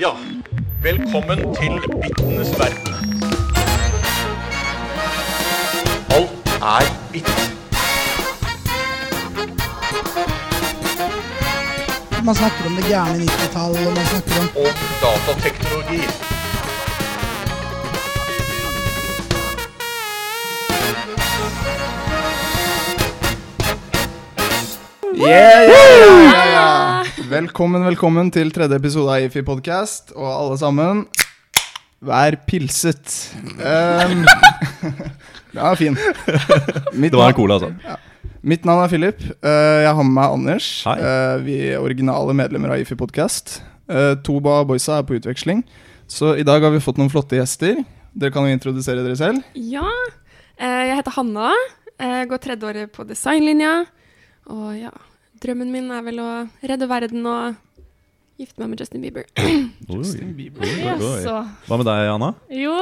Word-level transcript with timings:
Ja, 0.00 0.10
velkommen 0.82 1.38
til 1.38 1.80
bittenes 2.02 2.48
verden. 2.58 2.94
Alt 6.10 6.48
er 6.62 6.86
bitt. 7.12 7.30
Man 12.24 12.34
snakker 12.34 12.66
om 12.66 12.76
det 12.76 12.84
gærne 12.88 13.18
90-tall, 13.18 13.86
og 13.86 13.92
man 13.96 14.06
snakker 14.06 14.40
om 14.40 14.48
Og 14.56 14.70
datateknologi. 15.02 16.02
Yeah, 25.14 25.62
yeah, 25.62 25.70
yeah, 25.70 26.32
yeah, 26.32 26.52
yeah. 26.52 26.93
Velkommen, 27.24 27.80
velkommen 27.86 28.28
til 28.28 28.50
tredje 28.52 28.76
episode 28.76 29.08
av 29.08 29.22
IFI 29.24 29.40
Podcast. 29.46 30.10
Og 30.12 30.26
alle 30.28 30.56
sammen, 30.60 30.98
vær 32.04 32.34
pilset. 32.44 33.14
Um, 33.56 34.26
var 35.56 35.78
fin. 35.80 35.96
Mitt 36.92 37.14
Det 37.14 37.20
var 37.20 37.32
en 37.32 37.38
cola, 37.38 37.56
altså. 37.56 37.96
Mitt 38.44 38.68
navn 38.68 38.82
er 38.84 38.92
Philip. 38.92 39.24
Uh, 39.40 39.80
jeg 39.86 39.94
har 39.96 40.04
med 40.04 40.16
meg 40.18 40.34
Anders. 40.36 40.68
Hei. 40.84 40.98
Uh, 41.00 41.36
vi 41.46 41.56
er 41.70 41.80
originale 41.80 42.36
medlemmer 42.36 42.74
av 42.74 42.84
IFI 42.84 42.98
Podcast. 43.00 43.56
Uh, 43.88 44.12
Toba 44.20 44.58
og 44.60 44.74
boysa 44.74 44.98
er 44.98 45.08
på 45.08 45.16
utveksling. 45.16 45.64
Så 46.04 46.34
i 46.36 46.44
dag 46.44 46.60
har 46.60 46.76
vi 46.76 46.82
fått 46.84 47.00
noen 47.00 47.12
flotte 47.12 47.40
gjester. 47.40 47.80
Dere 48.12 48.34
kan 48.36 48.44
jo 48.44 48.52
introdusere 48.52 49.00
dere 49.00 49.16
selv. 49.16 49.40
Ja, 49.56 49.88
eh, 50.60 50.84
jeg 50.90 51.00
heter 51.00 51.16
Hanna. 51.16 51.56
Jeg 51.96 52.28
går 52.30 52.44
tredje 52.44 52.68
året 52.68 52.92
på 52.92 53.08
designlinja. 53.08 53.72
Og 54.52 54.76
ja, 54.76 54.92
drømmen 55.44 55.70
min 55.72 55.92
er 55.92 56.02
vel 56.06 56.20
å 56.24 56.30
redde 56.64 56.88
verden 56.90 57.28
og 57.28 57.60
gifte 58.40 58.62
meg 58.62 58.72
med 58.72 58.82
Justin 58.82 59.04
Bieber. 59.04 59.26
Justin 59.94 60.32
Bieber. 60.36 60.64
Oi, 60.66 60.94
oi, 60.94 61.18
oi. 61.30 61.42
Hva 61.68 61.78
med 61.78 61.86
deg, 61.86 62.08
Anna? 62.10 62.30
Jo, 62.50 62.74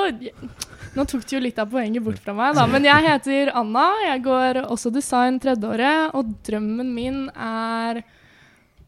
nå 0.96 1.06
tok 1.08 1.26
du 1.28 1.36
jo 1.36 1.42
litt 1.44 1.60
av 1.60 1.72
poenget 1.72 2.04
bort 2.04 2.20
fra 2.24 2.34
meg, 2.36 2.56
da. 2.56 2.64
Men 2.70 2.88
jeg 2.88 3.04
heter 3.08 3.52
Anna. 3.58 3.86
Jeg 4.06 4.24
går 4.24 4.62
også 4.64 4.92
design 4.94 5.40
tredjeåret, 5.42 6.16
og 6.16 6.32
drømmen 6.46 6.94
min 6.96 7.22
er 7.36 8.02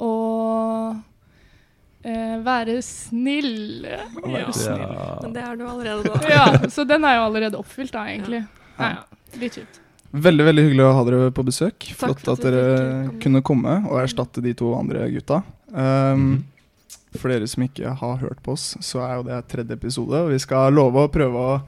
å 0.02 0.14
eh, 2.00 2.36
være 2.44 2.80
snill. 2.84 3.84
Ja. 3.84 4.08
Men 5.22 5.36
det 5.36 5.44
er 5.44 5.60
du 5.60 5.68
allerede 5.68 6.08
da. 6.08 6.20
ja, 6.32 6.48
så 6.72 6.88
den 6.88 7.04
er 7.04 7.20
jo 7.20 7.28
allerede 7.28 7.60
oppfylt, 7.60 7.92
da, 7.92 8.08
egentlig. 8.08 8.44
Ja, 8.78 8.96
ja. 8.96 9.24
Litt 9.40 9.60
kjipt. 9.60 9.83
Veldig 10.14 10.44
veldig 10.46 10.62
hyggelig 10.68 10.84
å 10.86 10.94
ha 10.94 11.04
dere 11.08 11.30
på 11.34 11.42
besøk. 11.46 11.88
Flott 11.98 12.22
at 12.22 12.36
at 12.36 12.44
dere 12.46 12.64
komme. 13.08 13.20
kunne 13.24 13.42
komme 13.42 13.72
og 13.90 13.98
erstatte 14.04 14.42
de 14.44 14.52
to 14.54 14.74
andre 14.78 15.08
gutta. 15.10 15.42
Um, 15.74 16.24
Mhm. 16.24 16.42
For 17.18 17.30
dere 17.30 17.46
som 17.46 17.62
ikke 17.62 17.94
har 17.94 18.16
hørt 18.18 18.42
på 18.42 18.52
oss, 18.56 18.76
så 18.82 18.98
er 19.06 19.16
jo 19.16 19.22
det 19.28 19.36
tredje 19.48 19.76
episode. 19.76 20.14
Og 20.24 20.30
vi 20.32 20.38
skal 20.42 20.72
love 20.74 21.04
å 21.04 21.10
prøve 21.10 21.34
å 21.38 21.62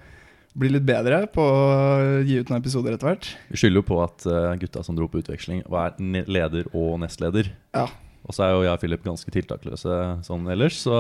bli 0.59 0.71
litt 0.73 0.87
bedre 0.87 1.27
på 1.31 1.43
å 1.43 2.25
gi 2.27 2.39
ut 2.41 2.49
noen 2.51 2.63
episoder 2.63 2.95
etter 2.97 3.07
hvert. 3.13 3.29
Vi 3.53 3.61
skylder 3.61 3.83
jo 3.83 3.87
på 3.87 3.99
at 4.03 4.27
eh, 4.27 4.57
gutta 4.63 4.83
som 4.83 4.97
dro 4.97 5.07
på 5.07 5.21
utveksling, 5.23 5.63
var 5.71 5.95
leder 6.01 6.67
og 6.73 6.99
nestleder. 7.03 7.53
Ja. 7.77 7.87
Og 8.27 8.35
så 8.35 8.43
er 8.43 8.55
jo 8.57 8.65
jeg 8.65 8.75
og 8.75 8.81
Philip 8.83 9.05
ganske 9.07 9.31
tiltakløse 9.31 9.97
sånn 10.27 10.49
ellers, 10.51 10.81
så 10.83 10.97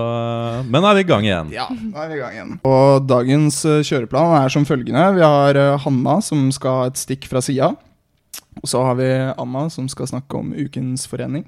Men 0.68 0.84
nå 0.84 0.92
er 0.92 1.00
vi 1.00 1.02
i 1.02 1.08
gang 1.08 1.26
igjen. 1.26 1.50
Ja, 1.54 1.66
nå 1.70 1.98
er 1.98 2.12
vi 2.12 2.20
i 2.20 2.22
gang 2.22 2.36
igjen. 2.36 2.52
Og 2.70 3.08
dagens 3.10 3.58
eh, 3.66 3.82
kjøreplan 3.86 4.36
er 4.44 4.54
som 4.54 4.66
følgende. 4.68 5.02
Vi 5.16 5.26
har 5.26 5.58
eh, 5.58 5.74
Hanna 5.82 6.20
som 6.22 6.46
skal 6.54 6.80
ha 6.80 6.86
et 6.92 7.02
stikk 7.02 7.26
fra 7.30 7.42
sida. 7.42 7.72
Og 8.62 8.70
så 8.70 8.84
har 8.86 8.94
vi 9.00 9.10
Anna 9.10 9.66
som 9.74 9.90
skal 9.90 10.08
snakke 10.12 10.38
om 10.38 10.54
ukens 10.54 11.08
forening. 11.10 11.44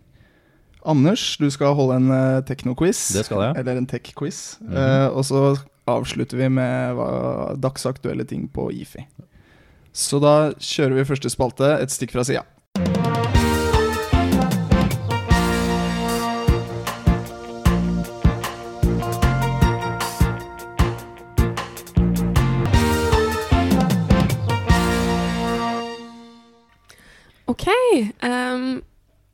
Anders, 0.88 1.36
du 1.38 1.46
skal 1.52 1.74
holde 1.76 1.98
en 1.98 2.10
uh, 2.10 2.42
teknoquiz. 2.46 3.08
Det 3.14 3.26
skal 3.26 3.42
jeg. 3.46 3.56
Eller 3.60 3.78
en 3.80 3.88
tech-quiz. 3.88 4.58
Mhm. 4.62 4.76
Eh, 4.82 5.08
og 5.12 5.24
så 5.30 5.42
avslutter 5.88 6.42
vi 6.42 6.50
med 6.52 6.98
hva, 6.98 7.08
dagsaktuelle 7.56 8.26
ting 8.28 8.46
på 8.52 8.68
IFI. 8.82 9.06
Så 9.94 10.20
da 10.22 10.52
kjører 10.58 10.98
vi 10.98 11.08
første 11.08 11.30
spalte, 11.32 11.70
et 11.82 11.92
stikk 11.92 12.12
fra 12.14 12.26
sida. 12.26 12.44
OK. 27.58 27.68
Um, 28.22 28.66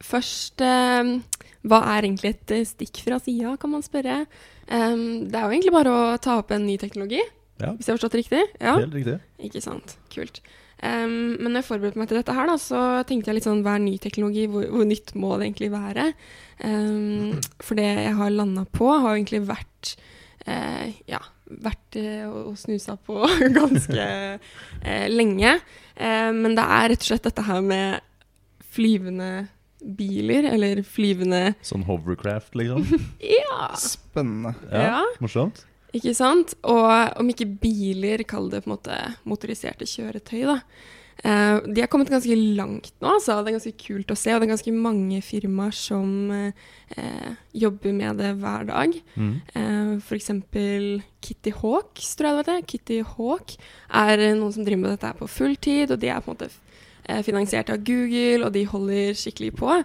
først 0.04 0.60
um, 0.64 1.18
Hva 1.64 1.80
er 1.94 2.04
egentlig 2.08 2.34
et 2.34 2.52
eh, 2.56 2.64
stikk 2.68 3.02
fra 3.04 3.18
sida, 3.22 3.54
kan 3.60 3.72
man 3.72 3.84
spørre. 3.84 4.24
Um, 4.68 5.24
det 5.28 5.36
er 5.38 5.46
jo 5.46 5.54
egentlig 5.54 5.72
bare 5.76 5.92
å 5.92 6.02
ta 6.20 6.38
opp 6.40 6.52
en 6.56 6.66
ny 6.66 6.76
teknologi, 6.80 7.20
Ja. 7.60 7.70
hvis 7.72 7.86
jeg 7.86 7.92
har 7.94 7.98
forstått 8.00 8.16
det 8.16 8.22
riktig. 8.24 8.42
Ja, 8.60 8.74
Helt 8.80 8.96
riktig. 8.96 9.18
Ikke 9.46 9.62
sant. 9.64 9.96
Kult. 10.12 10.40
Men 10.84 11.38
når 11.46 11.62
jeg 11.62 11.66
forberedte 11.70 11.96
meg 11.96 12.08
til 12.10 12.18
dette 12.18 12.34
her, 12.36 12.48
da, 12.50 12.58
så 12.60 12.80
tenkte 13.08 13.30
jeg 13.30 13.38
litt 13.38 13.46
sånn 13.46 13.62
hva 13.64 13.78
er 13.78 13.84
ny 13.86 13.94
teknologi, 14.02 14.42
hvor, 14.52 14.66
hvor 14.68 14.84
nytt 14.84 15.14
må 15.16 15.30
det 15.40 15.46
egentlig 15.46 15.70
være? 15.72 16.10
For 17.64 17.78
det 17.78 17.86
jeg 17.86 18.16
har 18.18 18.34
landa 18.34 18.66
på, 18.68 18.90
har 18.90 19.14
jo 19.14 19.22
egentlig 19.22 19.40
vært 19.48 19.94
eh, 20.44 20.90
ja, 21.08 21.22
vært 21.64 21.96
eh, 22.00 22.26
og 22.28 22.58
snusa 22.60 22.98
på 23.00 23.16
ganske 23.58 24.08
eh, 24.10 25.06
lenge. 25.08 25.54
Eh, 25.96 26.30
men 26.36 26.58
det 26.58 26.66
er 26.66 26.90
rett 26.92 27.06
og 27.06 27.10
slett 27.14 27.30
dette 27.30 27.46
her 27.48 27.64
med 27.64 28.00
flyvende 28.74 29.30
biler, 29.84 30.48
eller 30.48 30.80
flyvende 30.86 31.54
Sånn 31.64 31.84
hovercraft, 31.88 32.54
liksom. 32.58 32.86
Ja! 33.36 33.70
Spennende. 33.78 34.54
Ja. 34.72 35.02
Morsomt. 35.22 35.64
Ikke 35.94 36.14
sant? 36.16 36.56
Og 36.66 37.20
om 37.20 37.30
ikke 37.30 37.46
biler, 37.46 38.24
kall 38.26 38.50
det 38.50 38.64
på 38.64 38.70
en 38.70 38.76
måte 38.76 38.98
motoriserte 39.28 39.86
kjøretøy, 39.88 40.42
da. 40.50 40.60
Uh, 41.24 41.62
de 41.70 41.78
har 41.78 41.86
kommet 41.88 42.10
ganske 42.10 42.34
langt 42.58 42.90
nå, 42.98 43.12
altså. 43.14 43.38
Det 43.40 43.52
er 43.52 43.56
ganske 43.60 43.78
kult 43.78 44.10
å 44.10 44.16
se. 44.18 44.32
Og 44.34 44.42
det 44.42 44.48
er 44.48 44.52
ganske 44.56 44.74
mange 44.74 45.20
firmaer 45.24 45.76
som 45.78 46.10
uh, 46.34 47.28
jobber 47.54 47.94
med 47.94 48.18
det 48.18 48.32
hver 48.42 48.66
dag. 48.68 48.98
Mm. 49.14 49.36
Uh, 49.54 49.92
for 50.02 50.18
eksempel 50.18 50.98
Kitty 51.24 51.54
Hawks, 51.62 52.10
tror 52.18 52.28
jeg 52.28 52.34
det 52.34 52.42
heter. 52.42 52.58
det. 52.58 52.68
Kitty 52.72 52.98
Hawk 53.14 53.54
er 53.94 54.18
eh, 54.18 54.34
noen 54.36 54.52
som 54.52 54.66
driver 54.66 54.82
med 54.82 54.96
dette 54.96 55.14
på 55.20 55.30
fulltid, 55.30 55.94
og 55.94 56.02
de 56.02 56.10
er 56.12 56.20
på 56.20 56.32
en 56.32 56.36
måte 56.36 56.50
eh, 56.50 56.58
finansiert 57.26 57.70
av 57.72 57.82
Google, 57.84 58.47
og 58.47 58.54
de 58.54 58.65
holder 58.69 59.19
skikkelig 59.19 59.53
på. 59.59 59.76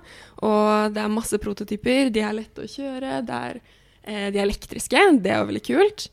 Og 0.45 0.95
det 0.95 1.03
er 1.03 1.11
masse 1.11 1.39
prototyper, 1.41 2.11
de 2.13 2.23
er 2.23 2.37
lette 2.37 2.63
å 2.63 2.69
kjøre, 2.69 3.19
det 3.27 3.39
er, 3.49 3.59
eh, 4.03 4.27
de 4.31 4.39
er 4.39 4.45
elektriske, 4.45 5.03
det 5.19 5.33
er 5.33 5.41
jo 5.41 5.49
veldig 5.51 5.65
kult. 5.67 6.07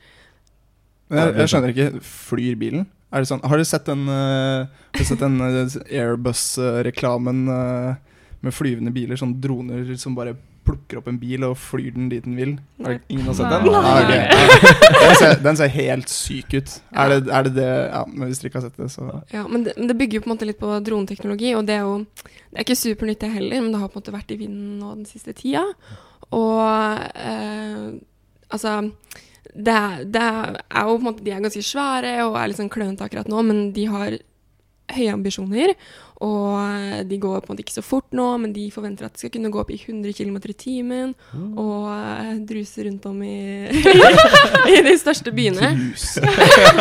Jeg, 1.14 1.34
jeg 1.38 1.52
skjønner 1.52 1.74
ikke. 1.74 1.88
Flyr 2.02 2.58
bilen? 2.58 2.88
Er 3.14 3.22
det 3.22 3.30
sånn, 3.30 3.44
har 3.46 3.60
du 3.60 3.64
sett 3.64 3.86
den, 3.86 4.02
uh, 4.10 4.66
har 4.66 4.98
du 4.98 5.06
sett 5.06 5.22
den 5.22 5.38
eh, 5.44 5.76
Airbus-reklamen 5.94 7.44
uh, 7.46 8.18
med 8.42 8.54
flyvende 8.54 8.90
biler? 8.94 9.18
Sånn 9.20 9.36
droner 9.40 9.92
som 10.00 10.16
bare 10.18 10.34
plukker 10.66 10.98
opp 11.00 11.06
en 11.10 11.18
bil 11.22 11.44
og 11.46 11.54
flyr 11.60 11.94
den 11.94 12.08
dit 12.12 12.24
den 12.26 12.34
vil? 12.38 12.52
Har 12.84 12.98
ingen 13.08 13.26
har 13.30 13.36
sett 13.38 13.52
Nei. 13.52 13.60
den? 13.64 13.76
Ah, 13.78 14.00
ok. 14.02 14.10
Ja. 14.12 15.00
den, 15.00 15.14
ser, 15.20 15.34
den 15.46 15.58
ser 15.60 15.72
helt 15.76 16.12
syk 16.12 16.56
ut. 16.58 16.74
Er 16.92 17.12
det 17.14 17.20
er 17.38 17.46
det, 17.48 17.52
det 17.56 17.68
Ja, 17.70 18.02
men 18.10 18.28
hvis 18.28 18.42
dere 18.42 18.50
ikke 18.52 18.60
har 18.60 18.66
sett 18.68 18.80
det, 18.82 18.90
så 18.94 19.08
Ja, 19.32 19.46
men 19.48 19.64
det, 19.68 19.76
men 19.78 19.88
det 19.92 19.96
bygger 20.02 20.18
jo 20.20 20.24
på 20.26 20.30
en 20.30 20.34
måte 20.36 20.48
litt 20.50 20.60
på 20.60 20.74
droneteknologi, 20.90 21.54
og 21.58 21.64
det 21.70 21.78
er 21.78 21.86
jo 21.86 21.96
Det 22.18 22.58
er 22.58 22.66
ikke 22.66 22.78
supernytt 22.82 23.22
det 23.24 23.32
heller, 23.36 23.62
men 23.64 23.72
det 23.74 23.80
har 23.84 23.88
på 23.92 23.98
en 23.98 24.02
måte 24.04 24.16
vært 24.18 24.34
i 24.36 24.40
vinden 24.42 24.76
nå 24.82 24.92
den 24.98 25.06
siste 25.08 25.32
tida. 25.38 25.64
Og 26.34 26.60
eh, 27.14 27.90
altså 28.50 28.76
det, 29.56 29.72
er- 29.72 30.04
det 30.04 30.22
er 30.22 30.82
jo 30.84 30.96
på 30.96 31.00
en 31.00 31.06
måte 31.10 31.24
De 31.24 31.32
er 31.32 31.40
ganske 31.44 31.62
svære 31.64 32.16
og 32.26 32.34
er 32.36 32.50
litt 32.50 32.58
sånn 32.60 32.72
klønete 32.72 33.06
akkurat 33.06 33.28
nå, 33.30 33.42
men 33.46 33.68
de 33.76 33.86
har 33.92 34.16
høye 34.96 35.12
ambisjoner. 35.16 35.72
Og 36.24 36.52
eh, 36.56 37.02
de 37.04 37.18
går 37.20 37.42
på 37.42 37.50
en 37.50 37.54
måte 37.54 37.64
ikke 37.64 37.74
så 37.74 37.84
fort 37.84 38.14
nå, 38.16 38.24
men 38.40 38.52
de 38.56 38.66
forventer 38.72 39.08
at 39.08 39.16
de 39.16 39.20
skal 39.20 39.32
kunne 39.34 39.50
gå 39.52 39.60
opp 39.60 39.72
i 39.74 39.76
100 39.76 40.14
km 40.16 40.38
i 40.48 40.54
timen 40.56 41.12
og 41.60 41.90
eh, 41.92 42.30
druse 42.48 42.86
rundt 42.86 43.04
om 43.10 43.18
i, 43.26 43.68
i 44.72 44.78
de 44.86 44.94
største 45.00 45.32
byene. 45.36 45.72
Druse? 45.76 46.24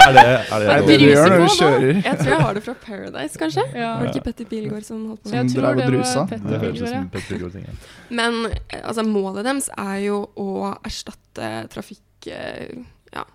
Er 0.06 0.14
det, 0.16 0.24
er 0.24 0.62
det, 0.62 0.68
Er 0.70 0.82
det 0.82 0.88
det 0.88 0.96
du 1.00 1.06
gjør 1.06 1.30
når 1.32 1.42
du 1.42 1.56
kjører? 1.56 2.00
Jeg 2.06 2.18
tror 2.20 2.32
jeg 2.32 2.42
har 2.46 2.58
det 2.58 2.64
fra 2.66 2.76
Paradise, 2.86 3.40
kanskje. 3.42 3.64
Ja. 3.74 3.92
Var 3.96 4.06
det 4.06 4.12
ikke 4.14 4.26
Petter 4.30 4.48
Pilgaard 4.50 4.86
som 4.88 5.02
holdt 5.10 5.24
på 5.24 5.32
med 5.32 5.36
det? 5.36 5.42
Jeg 5.42 5.56
tror 5.56 5.80
det 5.80 6.02
var 6.06 7.08
Petter 7.12 7.30
Pilgaard, 7.30 7.58
ja. 7.60 7.76
Men 8.22 8.40
eh, 8.52 8.82
altså, 8.82 9.06
målet 9.08 9.48
deres 9.48 9.70
er 9.76 9.98
jo 10.06 10.22
å 10.40 10.50
erstatte 10.86 11.52
trafikk... 11.74 12.30
ja, 12.30 13.26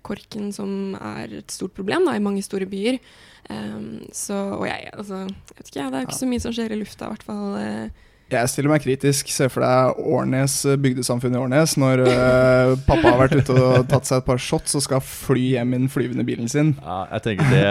korken 0.00 0.52
som 0.54 0.94
er 0.96 1.38
et 1.42 1.52
stort 1.52 1.74
problem 1.76 2.08
da, 2.08 2.16
i 2.16 2.24
mange 2.24 2.44
store 2.44 2.68
byer. 2.70 3.00
Um, 3.50 4.06
så, 4.14 4.38
og 4.60 4.64
jeg, 4.68 4.88
altså, 4.94 5.26
jeg 5.26 5.58
vet 5.58 5.68
ikke, 5.68 5.90
det 5.90 5.98
er 5.98 6.00
jo 6.00 6.08
ikke 6.08 6.22
så 6.22 6.30
mye 6.30 6.44
som 6.46 6.56
skjer 6.56 6.72
i 6.72 6.80
lufta, 6.80 7.06
i 7.10 7.14
hvert 7.16 7.28
fall. 7.28 7.52
eh. 7.60 8.08
Jeg 8.32 8.48
stiller 8.48 8.72
meg 8.72 8.80
kritisk. 8.80 9.28
Se 9.28 9.44
for 9.52 9.64
deg 9.64 9.98
Årnes, 10.08 10.54
eh, 10.64 10.78
bygdesamfunnet 10.80 11.36
i 11.36 11.42
Årnes. 11.42 11.74
Når 11.80 12.04
uh, 12.06 12.72
pappa 12.88 13.10
har 13.10 13.20
vært 13.20 13.36
ute 13.42 13.56
og 13.56 13.88
tatt 13.90 14.08
seg 14.08 14.22
et 14.22 14.28
par 14.30 14.40
shots 14.40 14.78
og 14.78 14.84
skal 14.86 15.02
fly 15.04 15.50
hjem 15.58 15.74
i 15.74 15.82
den 15.82 15.92
flyvende 15.92 16.24
bilen 16.24 16.48
sin. 16.48 16.72
Ja, 16.80 17.02
jeg 17.12 17.26
tenker 17.28 17.52
det 17.52 17.66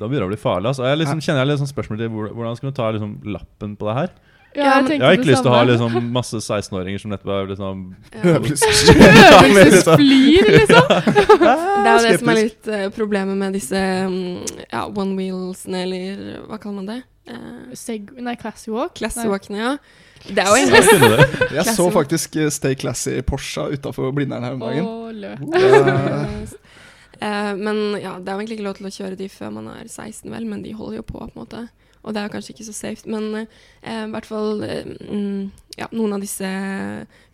Da 0.00 0.08
begynner 0.08 0.24
det 0.24 0.30
å 0.30 0.32
bli 0.32 0.40
farlig. 0.40 0.72
Altså. 0.72 0.86
Jeg 0.88 1.02
liksom, 1.02 1.20
kjenner 1.20 1.42
jeg 1.42 1.50
litt 1.50 1.58
liksom 1.58 1.72
spørsmål 1.74 2.00
til 2.00 2.14
hvordan 2.14 2.56
skal 2.56 2.72
du 2.72 2.78
ta 2.78 2.88
liksom, 2.96 3.16
lappen 3.36 3.76
på 3.76 3.90
det 3.90 3.98
her? 4.00 4.14
Ja, 4.54 4.80
jeg 4.80 4.98
Jeg 4.98 5.02
har 5.02 5.12
ikke 5.16 5.30
lyst 5.30 5.42
til 5.44 5.50
å 5.50 5.54
ha 5.54 5.62
liksom 5.68 5.90
masse 6.12 6.36
16-åringer 6.40 6.98
som 7.02 7.10
nettopp 7.12 7.30
har 7.32 7.46
liksom 7.50 7.76
Ja. 8.12 8.20
Øvelsesflir, 8.36 10.42
liksom. 10.56 10.86
Det 11.42 11.88
er 11.88 11.96
jo 11.96 12.02
det 12.06 12.14
som 12.20 12.28
er 12.32 12.36
litt 12.40 12.64
uh, 12.68 12.72
problemet 12.94 13.36
med 13.38 13.50
disse 13.56 13.80
um, 14.06 14.14
ja, 14.66 14.82
one 14.86 15.14
wheelsene, 15.18 15.78
eller 15.86 16.04
hva 16.48 16.56
kaller 16.60 16.78
man 16.82 16.90
det? 16.90 17.00
Uh, 17.30 17.62
Seg 17.78 18.00
nei, 18.18 18.36
classy 18.40 18.70
walk. 18.74 18.92
Classy-walkene, 18.98 19.58
ja. 19.62 19.72
Det 20.22 20.42
er 20.42 20.46
jo 20.52 20.54
det. 20.70 20.78
Jeg 21.56 21.64
så 21.74 21.84
faktisk 21.94 22.28
uh, 22.38 22.48
Stay 22.54 22.74
Classy 22.78 23.12
Porsche 23.26 23.62
utafor 23.74 24.12
Blindern 24.14 24.44
her 24.46 24.52
om 24.58 24.62
dagen. 24.62 24.84
Lø. 25.22 25.32
Eh, 27.22 27.56
men 27.56 27.76
ja, 28.02 28.16
det 28.18 28.30
er 28.30 28.34
jo 28.34 28.40
egentlig 28.40 28.56
ikke 28.58 28.66
lov 28.66 28.78
til 28.80 28.88
å 28.88 28.94
kjøre 28.96 29.18
de 29.20 29.28
før 29.30 29.50
man 29.54 29.68
er 29.76 29.86
16, 29.86 30.26
vel, 30.32 30.46
men 30.48 30.64
de 30.64 30.74
holder 30.74 30.98
jo 30.98 31.04
på, 31.06 31.20
på 31.20 31.28
en 31.28 31.36
måte. 31.38 31.60
Og 32.02 32.14
det 32.14 32.22
er 32.22 32.32
kanskje 32.32 32.54
ikke 32.54 32.68
så 32.68 32.74
safe. 32.76 33.10
Men 33.10 33.44
eh, 33.44 34.06
i 34.06 34.12
hvert 34.12 34.28
fall 34.28 34.64
eh, 34.66 34.88
mm, 35.06 35.50
ja, 35.78 35.88
noen 35.94 36.16
av 36.16 36.24
disse 36.24 36.48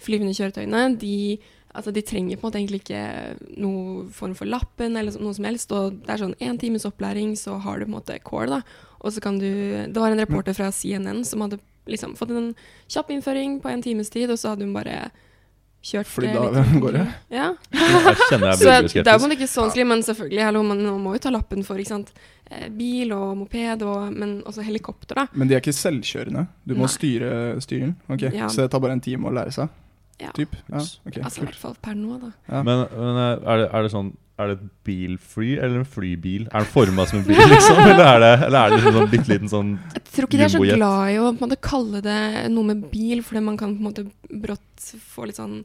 flyvende 0.05 0.35
kjøretøyene, 0.37 0.83
de, 1.01 1.39
altså, 1.73 1.95
de 1.95 2.05
trenger 2.05 2.37
på 2.37 2.45
en 2.45 2.49
måte 2.49 2.61
egentlig 2.61 2.83
ikke 2.85 3.05
noe 3.61 4.09
form 4.15 4.37
for 4.39 4.51
lappen 4.51 4.99
eller 5.01 5.17
noe 5.23 5.37
som 5.37 5.49
helst. 5.49 5.73
Og 5.73 6.03
det 6.05 6.15
er 6.15 6.23
sånn 6.25 6.37
én 6.45 6.61
times 6.61 6.87
opplæring, 6.89 7.33
så 7.41 7.57
har 7.65 7.79
du 7.79 7.87
på 7.87 7.93
en 7.93 7.97
måte 7.97 8.21
core, 8.27 8.59
da. 8.59 8.61
Og 8.99 9.15
så 9.15 9.23
kan 9.23 9.39
du 9.39 9.47
Det 9.47 9.97
var 9.97 10.11
en 10.11 10.21
reporter 10.21 10.57
fra 10.57 10.73
CNN 10.75 11.25
som 11.25 11.45
hadde 11.45 11.61
liksom 11.89 12.17
fått 12.19 12.35
en 12.35 12.53
kjapp 12.91 13.11
innføring 13.15 13.61
på 13.63 13.71
en 13.73 13.83
times 13.83 14.11
tid, 14.13 14.31
og 14.31 14.39
så 14.39 14.53
hadde 14.53 14.67
hun 14.67 14.77
bare 14.77 15.09
kjørt 15.85 16.11
Flydd 16.11 16.35
eh, 16.35 16.43
av 16.43 16.55
går 16.73 16.81
gårde? 16.83 17.05
Ja. 17.33 17.49
Jeg 17.73 18.17
kjenner 18.29 18.51
jeg 18.51 18.59
Så 18.63 18.65
det 18.67 19.13
er 19.13 19.21
måte 19.23 19.37
ikke 19.39 19.51
så 19.51 19.65
vanskelig, 19.65 19.87
men 19.93 20.05
selvfølgelig, 20.07 20.45
hallo, 20.49 20.63
man, 20.67 20.85
må 21.03 21.15
jo 21.17 21.23
ta 21.27 21.33
lappen 21.35 21.65
for 21.67 21.81
ikke 21.81 21.93
sant? 21.95 22.13
Eh, 22.51 22.69
bil 22.75 23.13
og 23.17 23.37
moped, 23.43 23.85
og, 23.87 24.13
men 24.15 24.39
også 24.49 24.65
helikopter, 24.67 25.23
da. 25.23 25.27
Men 25.39 25.51
de 25.51 25.57
er 25.57 25.63
ikke 25.63 25.77
selvkjørende? 25.77 26.47
Du 26.65 26.75
må 26.75 26.87
Nei. 26.87 26.95
styre 26.95 27.35
styren? 27.65 27.97
Ok, 28.09 28.29
Ja. 28.33 28.49
Så 28.51 28.65
det 28.65 28.73
tar 28.75 28.83
bare 28.85 28.99
en 28.99 29.05
time 29.05 29.31
å 29.31 29.35
lære 29.35 29.55
seg? 29.55 29.75
Ja. 30.19 30.33
Typ? 30.35 30.57
Ja, 30.67 30.83
Okay, 31.07 31.23
Altså 31.23 31.45
i 31.45 31.47
hvert 31.47 31.61
fall 31.61 31.77
per 31.83 31.95
nå, 31.95 32.17
da. 32.19 32.33
Ja. 32.51 32.63
Men, 32.67 32.89
men 32.91 33.21
er, 33.23 33.63
det, 33.63 33.69
er 33.71 33.87
det 33.87 33.93
sånn 33.95 34.11
Er 34.39 34.53
det 34.53 34.55
et 34.61 34.67
bilfly 34.87 35.49
eller 35.57 35.81
en 35.81 35.89
flybil? 35.89 36.45
Er 36.53 36.63
den 36.63 36.71
forma 36.71 37.07
som 37.11 37.19
en 37.19 37.25
bil, 37.27 37.41
liksom? 37.51 37.81
Eller 37.83 38.05
er 38.05 38.21
det, 38.23 38.33
eller 38.47 38.59
er 38.61 38.71
det 38.71 38.77
liksom 38.79 38.99
sånn 39.01 39.11
bitte 39.11 39.33
liten 39.33 39.51
sånn 39.51 39.73
Jeg 39.97 40.05
tror 40.13 40.29
ikke 40.29 40.39
de 40.39 40.45
er 40.47 40.53
så 40.55 40.61
glad 40.63 41.11
i 41.11 41.17
å 41.19 41.33
måte, 41.41 41.59
kalle 41.69 42.03
det 42.05 42.21
noe 42.55 42.69
med 42.71 42.85
bil, 42.93 43.25
fordi 43.27 43.43
man 43.49 43.59
kan 43.59 43.75
på 43.75 43.83
en 43.83 43.89
måte 43.89 44.07
brått 44.45 44.93
få 45.03 45.27
litt 45.27 45.41
sånn 45.41 45.57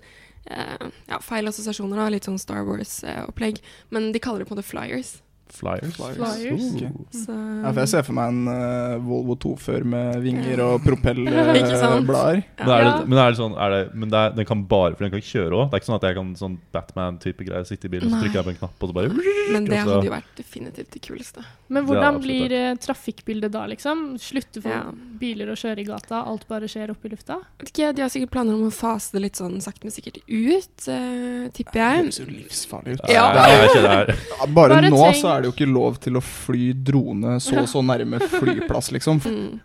eh, 0.49 0.87
ja, 1.11 1.19
feil 1.21 1.51
assosiasjoner, 1.51 2.01
da, 2.01 2.09
litt 2.15 2.25
sånn 2.25 2.41
Star 2.41 2.65
Wars-opplegg. 2.65 3.61
Men 3.93 4.09
de 4.15 4.21
kaller 4.23 4.41
det 4.41 4.49
på 4.49 4.57
en 4.57 4.61
måte 4.61 4.71
flyers. 4.71 5.15
Flyers? 5.53 5.95
Flyers. 5.95 6.65
Okay. 6.75 6.89
Så, 7.13 7.35
Ja, 7.63 7.71
for 7.71 7.79
jeg 7.83 7.91
ser 7.93 8.03
for 8.07 8.17
meg 8.17 8.31
en 8.33 8.47
uh, 8.49 8.95
Volvo 9.05 9.35
2-før 9.43 9.85
med 9.87 10.21
vinger 10.25 10.61
og 10.65 10.73
Ikke 10.81 10.89
propellblader. 10.89 12.41
ja. 12.59 12.65
Men 12.65 12.73
er, 12.73 12.83
det, 12.87 13.07
men 13.11 13.19
er 13.23 13.31
det 13.33 13.39
sånn 13.39 13.55
er 13.57 13.75
det, 13.75 13.81
Men 13.93 14.13
det 14.13 14.19
er, 14.23 14.35
den 14.39 14.47
kan 14.49 14.63
bare 14.69 14.95
For 14.97 15.05
den 15.05 15.13
kan 15.15 15.23
kjøre 15.23 15.59
òg? 15.59 15.65
Det 15.71 15.77
er 15.77 15.83
ikke 15.83 15.89
sånn 15.91 15.99
at 15.99 16.07
jeg 16.09 16.17
kan 16.19 16.31
sånn 16.39 16.57
Batman-type 16.75 17.47
greier 17.47 17.67
sitte 17.69 17.89
i 17.89 17.93
bilen, 17.93 18.13
og 18.13 18.25
jeg 18.27 18.47
på 18.47 18.53
en 18.53 18.59
knapp, 18.61 18.77
og 18.83 18.91
så 18.91 18.97
bare 18.97 19.13
Men 19.53 19.67
det 19.69 19.81
hadde 19.83 19.99
jo 20.07 20.13
vært 20.13 20.33
definitivt 20.39 20.91
det 20.97 21.01
kuleste. 21.05 21.43
Men 21.73 21.87
hvordan 21.89 22.19
blir 22.23 22.53
uh, 22.53 22.73
trafikkbildet 22.81 23.53
da, 23.53 23.65
liksom? 23.71 24.05
Slutter 24.21 24.61
for 24.63 24.73
Ja. 24.73 24.83
biler 25.21 25.51
å 25.53 25.57
kjøre 25.59 25.83
i 25.83 25.87
gata, 25.87 26.23
alt 26.29 26.47
bare 26.49 26.67
skjer 26.71 26.91
oppe 26.93 27.07
i 27.09 27.13
lufta? 27.13 27.39
Ikke, 27.63 27.91
De 27.95 28.01
har 28.05 28.09
sikkert 28.13 28.33
planer 28.33 28.57
om 28.57 28.67
å 28.67 28.73
fase 28.73 29.13
det 29.15 29.21
litt 29.27 29.39
sånn 29.39 29.59
sakte, 29.63 29.85
men 29.87 29.93
sikkert 29.95 30.19
ut, 30.27 30.87
tipper 30.87 31.51
tipper 31.53 31.73
Det 31.73 31.83
jeg. 31.83 32.01
høres 32.03 32.19
jo 32.19 32.25
livsfarlig 32.29 32.95
ut. 32.97 33.03
Ja. 33.11 33.23
Er, 33.33 33.53
jeg 33.53 33.83
jeg, 33.83 34.17
ja, 34.33 34.47
bare, 34.53 34.77
Bare 34.77 34.89
nå 34.91 35.01
så 35.19 35.29
er 35.35 35.42
det 35.42 35.42
jo 35.49 35.53
ikke 35.55 35.67
lov 35.69 35.97
til 36.03 36.17
å 36.19 36.21
fly 36.23 36.71
drone 36.73 37.37
så 37.43 37.59
og 37.63 37.67
så 37.71 37.81
nærme 37.85 38.19
flyplass, 38.37 38.91
liksom. 38.95 39.21
Mm. 39.33 39.59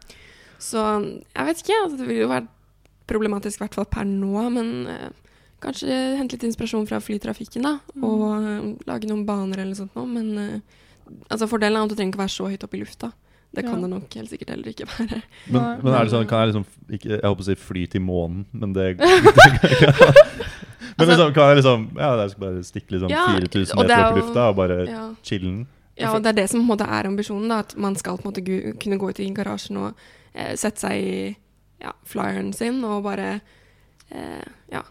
Så 0.59 0.81
jeg 0.83 1.47
vet 1.47 1.61
ikke. 1.63 1.77
Altså, 1.85 1.97
det 2.01 2.07
vil 2.09 2.17
jo 2.25 2.29
være 2.33 2.49
problematisk 3.09 3.61
i 3.61 3.63
hvert 3.63 3.77
fall 3.79 3.87
per 3.93 4.05
nå, 4.11 4.41
men 4.51 4.73
eh, 4.91 5.09
kanskje 5.63 5.95
hente 6.19 6.35
litt 6.35 6.49
inspirasjon 6.49 6.89
fra 6.91 6.99
flytrafikken, 7.03 7.63
da. 7.63 7.77
Mm. 7.95 8.05
Og 8.09 8.25
eh, 8.35 8.67
lage 8.91 9.07
noen 9.11 9.23
baner 9.29 9.63
eller 9.63 9.79
sånt 9.79 9.95
noe. 9.95 10.09
Men 10.11 10.33
eh, 10.43 10.59
altså, 11.31 11.47
fordelen 11.47 11.79
er 11.79 11.87
at 11.87 11.93
du 11.93 11.97
trenger 11.99 12.13
ikke 12.17 12.25
være 12.25 12.35
så 12.35 12.51
høyt 12.51 12.67
oppe 12.67 12.79
i 12.79 12.83
lufta. 12.83 13.13
Det 13.55 13.63
kan 13.65 13.79
Ja. 13.79 13.87
det 13.87 13.89
nok 13.95 14.15
helt 14.19 14.29
sikkert 14.29 14.51
heller 14.53 14.69
ikke 14.75 14.85
være. 14.91 15.23
men, 15.49 15.63
men 15.81 15.95
er 15.97 16.05
det 16.05 16.13
sånn 16.13 16.27
Kan 16.29 16.43
jeg 16.43 16.51
liksom 16.51 16.67
ikke, 16.99 17.09
Jeg 17.15 17.23
håper 17.25 17.41
å 17.41 17.47
si 17.47 17.55
fly 17.57 17.85
til 17.95 18.03
månen, 18.05 18.43
men 18.53 18.75
det 18.77 18.91
Men 20.99 21.09
Altså- 21.09 21.29
liksom, 21.29 21.35
kan 21.35 21.49
jeg 21.49 21.57
liksom 21.57 21.97
Ja, 21.97 22.17
jeg 22.21 22.31
skal 22.31 22.41
bare 22.41 22.63
stikke 22.65 22.91
liksom 22.91 23.11
Ja, 23.11 23.27
4000 23.39 23.77
meter 23.79 23.95
er 23.95 24.05
opp 24.05 24.17
i 24.17 24.21
lufta 24.21 24.41
og 24.49 24.57
bare 24.57 24.87
Ja. 24.89 25.05
chille'n. 25.23 25.67
Ja, 25.99 26.13
og 26.15 26.23
det 26.23 26.29
er 26.29 26.33
det 26.43 26.51
som 26.51 26.61
på 26.61 26.63
en 26.73 26.79
måte 26.79 26.87
er 26.89 27.07
ambisjonen. 27.07 27.49
da, 27.49 27.59
At 27.59 27.77
man 27.77 27.95
skal 27.97 28.17
på 28.19 28.27
en 28.27 28.33
måte 28.33 28.79
kunne 28.81 28.99
gå 28.99 29.09
ut 29.11 29.19
i 29.21 29.31
garasjen 29.35 29.77
og 29.77 29.95
eh, 30.35 30.55
sette 30.57 30.79
seg 30.81 30.93
i 30.93 31.37
ja, 31.81 31.93
flyeren 32.05 32.53
sin 32.55 32.85
og 32.85 33.03
bare 33.05 33.41
eh, 34.13 34.45
ja, 34.73 34.83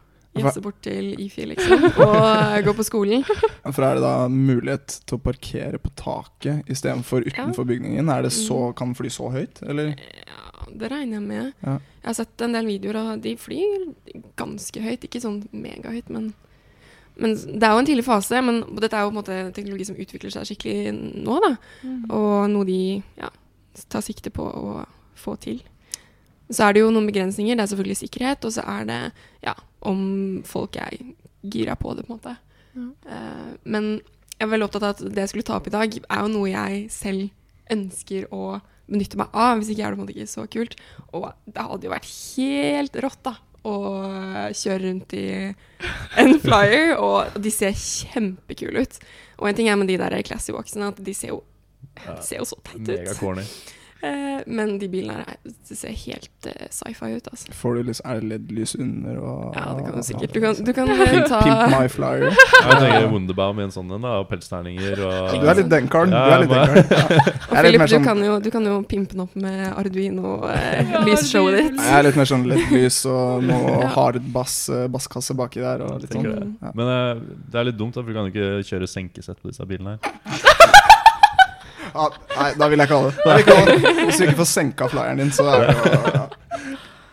jazze 0.42 0.64
bort 0.64 0.80
til 0.86 1.12
IFI, 1.26 1.48
liksom. 1.54 1.86
Og 2.06 2.66
gå 2.68 2.74
på 2.78 2.86
skolen. 2.88 3.26
For 3.28 3.86
er 3.86 3.98
det 3.98 4.04
da 4.06 4.16
mulighet 4.32 5.00
til 5.04 5.20
å 5.20 5.24
parkere 5.24 5.82
på 5.82 5.92
taket 6.00 6.70
istedenfor 6.72 7.28
utenfor 7.28 7.68
bygningen? 7.70 8.12
Er 8.14 8.28
det 8.28 8.34
så, 8.36 8.72
kan 8.78 8.96
fly 8.98 9.12
så 9.14 9.32
høyt, 9.34 9.62
eller? 9.66 9.94
Ja, 9.98 10.68
det 10.68 10.92
regner 10.94 11.20
jeg 11.20 11.28
med. 11.28 11.54
Ja. 11.64 11.78
Jeg 12.02 12.10
har 12.10 12.20
sett 12.22 12.44
en 12.46 12.58
del 12.58 12.70
videoer, 12.70 13.00
og 13.04 13.24
de 13.24 13.38
flyr 13.40 13.88
ganske 14.40 14.84
høyt. 14.84 15.08
Ikke 15.08 15.24
sånn 15.24 15.42
megahøyt, 15.56 16.12
men 16.14 16.34
men 17.18 17.34
det 17.34 17.66
er 17.66 17.74
jo 17.74 17.82
en 17.82 17.88
tidlig 17.88 18.06
fase, 18.06 18.42
men 18.46 18.60
dette 18.78 18.94
er 18.94 19.06
jo 19.06 19.10
på 19.10 19.16
en 19.16 19.18
måte 19.18 19.38
teknologi 19.56 19.88
som 19.88 19.98
utvikler 19.98 20.34
seg 20.34 20.52
skikkelig 20.52 20.92
nå, 20.94 21.40
da. 21.42 21.56
Mm. 21.82 22.04
Og 22.14 22.36
noe 22.54 22.68
de 22.68 22.82
ja, 23.18 23.32
tar 23.90 24.06
sikte 24.06 24.30
på 24.34 24.46
å 24.46 24.84
få 25.18 25.34
til. 25.42 25.64
Så 26.50 26.68
er 26.68 26.76
det 26.76 26.84
jo 26.84 26.92
noen 26.94 27.10
begrensninger. 27.10 27.58
Det 27.58 27.66
er 27.66 27.72
selvfølgelig 27.74 28.00
sikkerhet, 28.04 28.46
og 28.48 28.54
så 28.56 28.64
er 28.70 28.86
det 28.88 29.00
ja, 29.44 29.56
om 29.86 30.02
folk 30.48 30.78
er 30.82 30.96
gira 31.48 31.76
på 31.80 31.94
det, 31.98 32.06
på 32.08 32.14
en 32.14 32.20
måte. 32.20 32.38
Ja. 32.78 32.88
Uh, 33.10 33.52
men 33.64 33.90
jeg 34.38 34.46
er 34.46 34.52
veldig 34.54 34.68
opptatt 34.68 34.86
av 34.86 34.96
at 34.96 35.04
det 35.04 35.24
jeg 35.24 35.34
skulle 35.34 35.48
ta 35.48 35.58
opp 35.58 35.70
i 35.70 35.74
dag, 35.74 35.98
er 35.98 36.24
jo 36.24 36.32
noe 36.34 36.50
jeg 36.52 36.82
selv 36.94 37.74
ønsker 37.74 38.28
å 38.34 38.60
benytte 38.88 39.20
meg 39.20 39.34
av. 39.34 39.58
Hvis 39.60 39.74
ikke 39.74 39.88
er 39.88 39.94
det 39.94 39.98
på 39.98 40.04
en 40.04 40.06
måte 40.06 40.16
ikke 40.16 40.32
så 40.32 40.46
kult. 40.54 40.78
Og 41.18 41.28
det 41.46 41.68
hadde 41.70 41.88
jo 41.88 41.94
vært 41.94 42.12
helt 42.38 43.00
rått, 43.04 43.22
da. 43.26 43.34
Å 43.68 43.76
kjøre 44.56 44.80
rundt 44.86 45.16
i 45.18 45.26
en 46.22 46.38
flyer, 46.44 46.94
og 47.02 47.36
de 47.44 47.52
ser 47.52 47.74
kjempekule 47.76 48.86
ut. 48.86 49.00
Og 49.42 49.50
en 49.50 49.58
ting 49.58 49.72
er 49.72 49.80
med 49.80 49.90
de 49.92 49.98
der 50.00 50.16
classy 50.28 50.54
walksene, 50.56 50.94
at 50.94 51.02
de 51.04 51.18
ser 51.18 51.34
jo, 51.34 51.42
de 51.98 52.22
ser 52.24 52.40
jo 52.40 52.48
så 52.48 52.62
teite 52.70 53.02
ut. 53.10 53.44
Eh, 54.06 54.42
men 54.46 54.76
de 54.78 54.88
bilene 54.92 55.24
her 55.26 55.38
ser 55.66 55.90
helt 55.98 56.46
eh, 56.52 56.68
sci-fi 56.70 57.08
ut, 57.18 57.28
altså. 57.32 57.54
Får 57.58 57.78
du 57.80 57.88
litt 57.88 58.02
det 58.06 58.22
LED-lys 58.22 58.76
under 58.78 59.18
og 59.26 59.56
Ja, 59.58 59.64
det 59.74 59.86
kan 59.88 59.96
du 59.98 60.06
sikkert. 60.06 60.34
Du 60.36 60.42
kan, 60.44 60.54
du 60.68 60.72
kan 60.78 60.92
eh, 60.94 61.16
ta 61.26 61.40
pimp 61.42 61.74
my 61.74 61.88
flyer. 61.90 62.28
Jeg 62.30 62.78
tenker 62.84 63.08
Wunderbaum 63.12 63.58
i 63.62 63.66
en 63.66 63.74
sånn 63.74 63.90
en, 63.96 64.06
da. 64.06 64.12
Og 64.22 64.28
pelsterninger 64.30 65.02
og 65.02 65.38
du 65.42 65.48
er 65.50 65.60
litt 65.62 65.72
den 65.72 65.90
karen. 65.90 66.14
Du 66.14 66.18
Ja, 66.18 66.38
er 66.38 66.44
litt 66.46 66.54
den 66.54 66.68
karen. 66.68 66.92
Ja. 66.92 67.34
Og 67.48 67.56
Philip, 67.64 67.82
mer 67.82 67.90
du, 67.90 67.94
sånn 67.96 68.06
kan 68.06 68.22
jo, 68.28 68.36
du 68.44 68.50
kan 68.54 68.68
jo 68.70 68.76
pimpe 68.88 69.16
den 69.16 69.24
opp 69.26 69.34
med 69.40 69.64
Arduino 69.74 70.36
eh, 70.52 70.84
Ja, 70.94 71.02
lysshowet 71.08 71.58
ditt. 71.58 71.82
Jeg 71.82 71.98
er 71.98 72.06
litt 72.10 72.20
mer 72.22 72.30
sånn 72.30 72.46
LED-lys 72.52 73.00
og 73.10 73.48
noe 73.50 73.74
Ja. 73.82 73.90
hard 73.98 74.22
bass, 74.36 74.60
basskasse 74.94 75.34
baki 75.38 75.64
der. 75.66 75.82
Og 75.88 76.04
litt 76.06 76.14
sånn. 76.14 76.30
det. 76.30 76.46
Ja. 76.62 76.72
Men 76.78 76.94
det 77.50 77.60
er 77.64 77.70
litt 77.72 77.80
dumt, 77.82 77.98
da, 77.98 78.04
for 78.06 78.14
du 78.14 78.18
kan 78.20 78.30
jo 78.30 78.36
ikke 78.36 78.70
kjøre 78.70 78.92
senkesett 78.94 79.42
på 79.42 79.50
disse 79.52 79.66
bilene 79.70 79.98
her. 79.98 80.47
Ja, 81.98 82.08
nei, 82.38 82.50
da 82.62 82.68
vil 82.72 82.82
jeg 82.84 82.88
ikke 82.90 82.98
ha 82.98 83.10
det. 83.10 83.16
Jeg 83.26 83.44
ikke 83.46 83.56
ha 83.58 83.66
det. 83.66 83.94
Hvis 84.08 84.20
du 84.22 84.26
ikke 84.28 84.40
får 84.44 84.50
senka 84.54 84.88
flyeren 84.92 85.22
din, 85.24 85.32
så 85.36 85.48
er 85.50 85.66
det 85.66 85.78
jo 85.78 86.12
ja. 86.14 86.26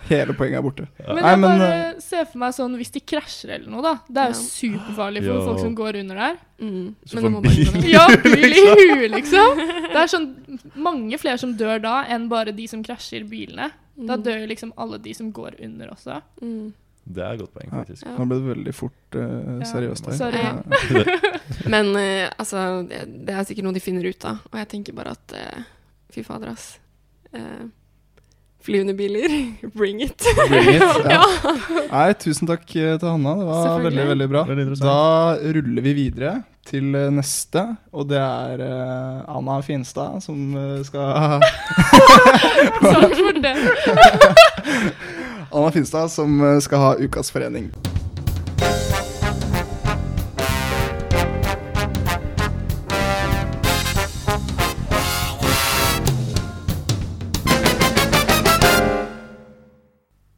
Hele 0.04 0.34
poenget 0.36 0.58
er 0.58 0.64
borte. 0.66 0.84
Men 1.00 1.16
Nei, 1.16 1.30
jeg 1.32 1.38
men, 1.40 1.62
bare 1.62 2.00
ser 2.04 2.26
for 2.28 2.40
meg 2.42 2.52
sånn 2.52 2.74
hvis 2.76 2.90
de 2.92 3.00
krasjer 3.08 3.54
eller 3.54 3.70
noe, 3.72 3.80
da. 3.86 3.92
Det 4.04 4.20
er 4.20 4.34
jo 4.34 4.42
superfarlig 4.42 5.22
for 5.24 5.30
Ja. 5.32 5.44
folk 5.46 5.62
som 5.62 5.72
går 5.78 5.96
under 6.02 6.18
der. 6.20 6.34
Mm. 6.60 6.90
Så 7.08 7.22
Men 7.24 7.38
får 7.38 7.46
bil. 7.46 7.86
Ja, 7.88 8.02
bil 8.26 8.52
i 8.52 8.66
huet, 8.68 9.06
liksom. 9.14 9.62
Det 9.64 9.96
er 10.02 10.10
sånn 10.12 10.26
mange 10.76 11.16
flere 11.22 11.40
som 11.40 11.56
dør 11.56 11.80
da, 11.80 11.94
enn 12.12 12.28
bare 12.28 12.52
de 12.52 12.68
som 12.68 12.84
krasjer 12.84 13.24
bilene. 13.30 13.70
Da 13.96 14.18
Mm. 14.18 14.24
dør 14.26 14.40
jo 14.42 14.46
liksom 14.52 14.74
alle 14.76 14.98
de 14.98 15.14
som 15.16 15.32
går 15.32 15.56
under 15.64 15.88
også. 15.96 16.20
Mm. 16.42 16.74
Det 17.04 17.20
er 17.20 17.34
et 17.34 17.42
godt 17.42 17.52
poeng, 17.52 17.68
faktisk. 17.68 18.06
Ja. 18.06 18.14
Nå 18.16 18.24
ble 18.30 18.38
det 18.40 18.48
veldig 18.48 18.72
fort 18.74 19.18
uh, 19.20 19.60
seriøst 19.68 20.08
her. 20.08 20.16
sorry. 20.16 20.40
Ja. 20.40 21.04
Men 21.74 21.92
uh, 21.92 22.30
altså, 22.40 22.82
det, 22.88 23.02
det 23.28 23.34
er 23.36 23.44
sikkert 23.48 23.68
noe 23.68 23.76
de 23.76 23.84
finner 23.84 24.08
ut 24.08 24.28
av. 24.30 24.40
Og 24.50 24.56
jeg 24.62 24.70
tenker 24.72 24.96
bare 24.96 25.12
at 25.12 25.36
uh, 25.36 25.66
fy 26.14 26.24
fader, 26.24 26.54
ass. 26.54 26.78
Eh, 27.34 27.66
flyvende 28.64 28.94
biler, 28.94 29.28
bring 29.78 30.02
it. 30.02 30.22
Bring 30.48 30.68
it, 30.68 30.82
ja. 31.10 31.20
ja. 31.50 31.54
Nei, 31.90 32.12
tusen 32.14 32.48
takk 32.48 32.66
til 32.70 32.98
Hanna. 33.02 33.34
Det 33.40 33.48
var 33.50 33.86
veldig, 33.88 34.08
veldig 34.12 34.28
bra. 34.30 34.44
Veldig. 34.48 34.78
Da 34.80 35.36
ruller 35.58 35.88
vi 35.88 35.96
videre 35.98 36.36
til 36.64 36.94
neste, 37.12 37.66
og 37.92 38.08
det 38.08 38.22
er 38.22 38.62
uh, 38.64 39.36
Anna 39.36 39.58
Finstad 39.66 40.22
som 40.24 40.54
uh, 40.56 40.78
skal 40.86 41.42
Takk 42.80 43.18
for 43.18 43.42
det. 43.44 43.54
Anna 45.54 45.70
Finstad 45.70 46.08
som 46.08 46.40
eh, 46.40 46.60
skal 46.60 46.78
ha 46.78 46.96
Ukas 46.98 47.30
forening. 47.30 47.70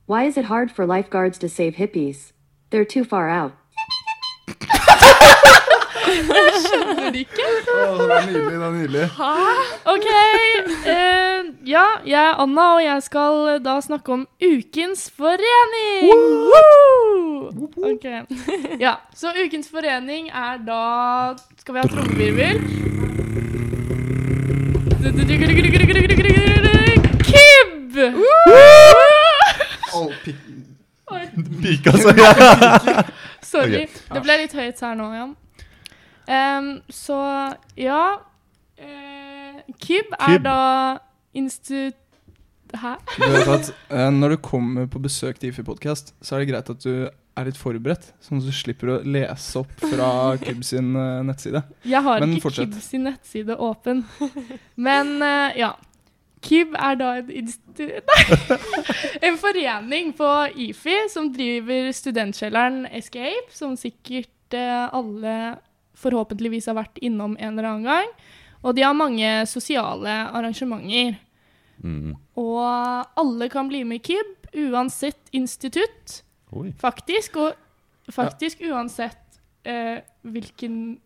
Why 0.07 0.25
is 0.25 0.37
it 0.37 0.45
hard 0.45 0.71
for 0.71 0.87
lifeguards 0.87 1.39
to 1.39 1.49
save 1.49 1.77
hippies? 1.77 2.33
They're 2.71 2.85
too 2.85 3.05
far 3.05 3.29
out. 3.31 3.53
Skjønner 6.07 7.11
det 7.11 7.23
ikke? 7.27 7.47
det 7.67 7.75
er 7.77 8.27
nydelig. 8.27 8.45
det 8.51 8.67
er 8.67 8.73
nydelig 8.75 9.05
Hæ? 9.17 9.33
OK. 9.93 10.09
Uh, 10.87 11.69
ja, 11.69 11.85
jeg 12.07 12.21
er 12.23 12.41
Anna, 12.43 12.67
og 12.75 12.85
jeg 12.85 13.03
skal 13.03 13.61
da 13.65 13.81
snakke 13.81 14.13
om 14.13 14.27
Ukens 14.43 15.11
forening. 15.17 16.11
Woo! 16.11 17.51
OK. 17.91 18.07
Ja, 18.81 18.95
så 19.15 19.33
Ukens 19.45 19.69
forening 19.71 20.29
er 20.29 20.59
da 20.67 20.83
Skal 21.61 21.75
vi 21.75 21.81
ha 21.81 21.89
trommevirvel? 21.89 22.61
KIB! 27.27 27.97
Pik 30.25 30.37
Pika, 31.63 31.91
altså. 31.91 32.11
Sorry. 33.43 33.87
Det 34.15 34.23
ble 34.23 34.39
litt 34.43 34.55
høyt 34.57 34.81
her 34.83 34.97
nå, 34.99 35.11
ja. 35.15 35.27
Em, 36.27 36.73
så 36.91 37.19
ja 37.79 38.01
uh, 38.17 39.61
KIB 39.79 40.17
er 40.19 40.27
KIB. 40.27 40.43
da 40.45 40.99
institutt... 41.35 42.03
Hæ? 42.75 42.97
Du 43.15 43.31
vet 43.31 43.49
at 43.49 43.69
uh, 43.93 44.09
Når 44.11 44.29
du 44.35 44.37
kommer 44.43 44.87
på 44.91 44.99
besøk 44.99 45.39
til 45.39 45.49
IFI 45.49 45.63
Podcast, 45.63 46.15
så 46.23 46.35
er 46.35 46.43
det 46.43 46.49
greit 46.51 46.71
at 46.71 46.83
du 46.83 47.07
er 47.37 47.49
litt 47.49 47.59
forberedt, 47.61 48.11
sånn 48.25 48.41
at 48.41 48.49
du 48.49 48.55
slipper 48.55 48.91
å 48.95 49.01
lese 49.05 49.61
opp 49.61 49.73
fra 49.83 50.09
Kib 50.43 50.63
sin 50.65 50.95
uh, 50.97 51.23
nettside. 51.27 51.63
Jeg 51.85 52.03
har 52.07 52.23
Men 52.23 52.37
ikke 52.37 52.49
fortsett. 52.49 52.73
KIB 52.73 52.87
sin 52.87 53.05
nettside 53.07 53.59
åpen. 53.61 54.07
Men 54.89 55.19
eh, 55.25 55.61
ja. 55.61 55.75
KIB 56.47 56.77
er 56.79 56.99
da 57.01 57.13
en, 57.19 57.53
en 59.29 59.39
forening 59.41 60.13
på 60.17 60.31
IFI 60.67 60.97
som 61.13 61.31
driver 61.35 61.91
studentkjelleren 61.97 62.85
Escape, 62.95 63.51
som 63.57 63.75
sikkert 63.81 64.57
eh, 64.57 64.85
alle 64.95 65.37
forhåpentligvis 65.97 66.69
har 66.71 66.77
vært 66.79 67.01
innom 67.05 67.37
en 67.39 67.53
eller 67.55 67.71
annen 67.71 67.89
gang. 67.89 68.11
Og 68.63 68.75
de 68.77 68.85
har 68.85 68.97
mange 68.97 69.29
sosiale 69.49 70.13
arrangementer. 70.35 71.17
Mm. 71.85 72.15
Og 72.41 73.19
alle 73.21 73.49
kan 73.53 73.69
bli 73.69 73.83
med 73.85 74.01
i 74.01 74.05
KIB, 74.11 74.49
uansett 74.73 75.31
institutt, 75.37 76.23
Oi. 76.57 76.71
faktisk. 76.81 77.37
Og 77.37 78.13
faktisk 78.13 78.63
uansett 78.69 79.41
eh, 79.65 80.01
hvilken 80.23 80.99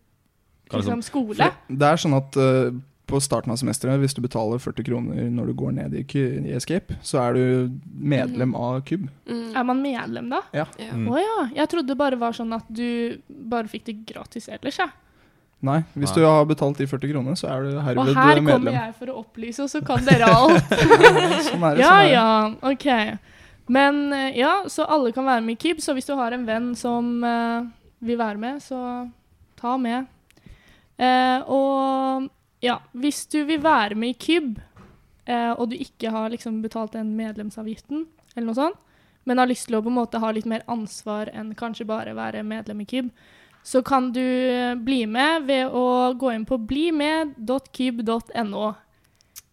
liksom- 0.71 0.81
liksom, 0.81 1.01
skole. 1.01 1.51
Det 1.67 1.87
er 1.87 1.97
sånn 1.97 2.17
at 2.17 2.37
eh, 2.37 2.71
på 3.11 3.19
starten 3.23 3.53
av 3.53 3.59
semesteret, 3.59 3.99
hvis 4.01 4.15
du 4.17 4.21
betaler 4.23 4.61
40 4.61 4.87
kroner 4.87 5.29
når 5.33 5.51
du 5.51 5.53
går 5.59 5.75
ned 5.77 5.95
i, 5.99 6.05
i 6.07 6.55
Escape, 6.55 6.97
så 7.05 7.21
er 7.25 7.37
du 7.37 7.43
medlem 7.91 8.55
av 8.57 8.81
Kub. 8.87 9.05
Mm. 9.27 9.51
Er 9.51 9.67
man 9.67 9.83
medlem, 9.83 10.31
da? 10.31 10.41
Ja. 10.55 10.65
Mm. 10.79 11.05
Oh, 11.11 11.19
ja. 11.19 11.37
Jeg 11.59 11.71
trodde 11.73 11.91
det 11.91 11.99
bare 11.99 12.19
var 12.21 12.35
sånn 12.37 12.55
at 12.55 12.67
du 12.71 13.19
bare 13.27 13.69
fikk 13.71 13.89
det 13.91 13.97
gratis 14.13 14.49
ellers, 14.51 14.79
jeg. 14.81 14.95
Nei, 15.61 15.83
hvis 15.93 16.09
Nei. 16.09 16.23
du 16.23 16.25
har 16.25 16.47
betalt 16.49 16.79
de 16.81 16.87
40 16.89 17.11
kronene, 17.11 17.37
så 17.37 17.51
er 17.51 17.67
du 17.67 17.75
herved 17.75 17.99
medlem. 18.01 18.15
Og 18.15 18.17
her 18.17 18.39
medlem. 18.41 18.47
kommer 18.55 18.77
jeg 18.79 18.95
for 18.97 19.11
å 19.13 19.19
opplyse, 19.21 19.61
og 19.61 19.69
så 19.69 19.83
kan 19.85 20.07
dere 20.07 20.31
alt. 20.31 20.73
Sånn 21.51 21.67
er 21.67 21.77
det. 21.77 21.83
ja 21.83 21.91
sånn 21.91 21.99
er 21.99 22.07
det. 22.07 22.15
ja, 22.15 22.31
OK. 22.71 22.87
Men 23.71 24.01
eh, 24.17 24.39
ja, 24.39 24.55
så 24.67 24.87
alle 24.89 25.13
kan 25.15 25.27
være 25.29 25.45
med 25.45 25.59
i 25.59 25.61
KIB. 25.61 25.83
Så 25.83 25.93
hvis 25.95 26.09
du 26.09 26.15
har 26.17 26.33
en 26.35 26.47
venn 26.47 26.71
som 26.75 27.13
uh, 27.23 27.61
vil 28.01 28.17
være 28.19 28.41
med, 28.41 28.57
så 28.63 28.81
ta 29.61 29.77
med. 29.79 30.09
Uh, 30.97 31.39
og 31.45 32.27
ja, 32.61 32.77
hvis 32.93 33.25
du 33.31 33.41
vil 33.49 33.61
være 33.63 33.95
med 33.97 34.09
i 34.13 34.19
KYB, 34.21 34.59
eh, 35.25 35.51
og 35.51 35.69
du 35.71 35.75
ikke 35.77 36.11
har 36.13 36.29
liksom 36.33 36.61
betalt 36.63 36.93
den 36.97 37.15
medlemsavgiften, 37.17 38.05
eller 38.35 38.47
noe 38.47 38.55
sånt, 38.57 38.77
men 39.25 39.37
har 39.37 39.47
lyst 39.49 39.67
til 39.69 39.77
å 39.77 39.83
på 39.85 39.89
en 39.91 39.99
måte 39.99 40.21
ha 40.21 40.29
litt 40.33 40.49
mer 40.49 40.63
ansvar 40.71 41.29
enn 41.33 41.55
kanskje 41.57 41.89
bare 41.89 42.17
være 42.17 42.47
medlem 42.47 42.79
i 42.81 42.89
KYB, 42.89 43.07
så 43.63 43.81
kan 43.85 44.11
du 44.13 44.21
eh, 44.21 44.75
bli 44.75 45.05
med 45.05 45.45
ved 45.49 45.67
å 45.69 46.13
gå 46.17 46.31
inn 46.33 46.45
på 46.49 46.57
blimed.kyb.no. 46.57 48.75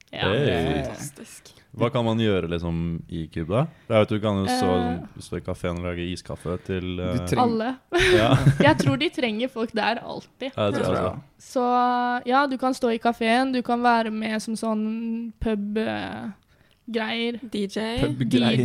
Ja. 0.09 0.29
Hey. 0.33 0.85
Fantastisk. 0.85 1.58
Hva 1.79 1.89
kan 1.95 2.05
man 2.07 2.19
gjøre 2.21 2.49
liksom 2.51 2.79
i 3.09 3.27
Kub, 3.33 3.49
da? 3.55 3.67
Du 4.11 4.17
kan 4.21 4.41
jo 4.43 4.47
stå, 4.51 4.71
Eh. 4.79 4.99
stå 5.25 5.37
i 5.39 5.41
kafeen 5.47 5.79
og 5.79 5.85
lage 5.89 6.05
iskaffe 6.13 6.59
til 6.67 6.99
uh... 7.01 7.15
eh, 7.17 7.39
Alle. 7.43 7.71
ja. 8.17 8.31
Jeg 8.69 8.79
tror 8.83 8.97
de 9.01 9.09
trenger 9.15 9.49
folk 9.53 9.73
der 9.75 10.01
alltid. 10.03 10.51
Ja, 10.57 10.71
det 10.71 10.83
tror 10.85 10.95
jeg 10.95 11.05
Ja. 11.05 11.15
Så 11.39 11.65
ja, 12.27 12.47
du 12.51 12.57
kan 12.59 12.75
stå 12.75 12.89
i 12.91 12.99
kafeen, 12.99 13.53
du 13.55 13.63
kan 13.63 13.83
være 13.83 14.11
med 14.11 14.43
som 14.43 14.57
sånn 14.59 15.33
pub-greier. 15.41 17.39
DJ. 17.53 17.79
Pubgrei. 18.03 18.65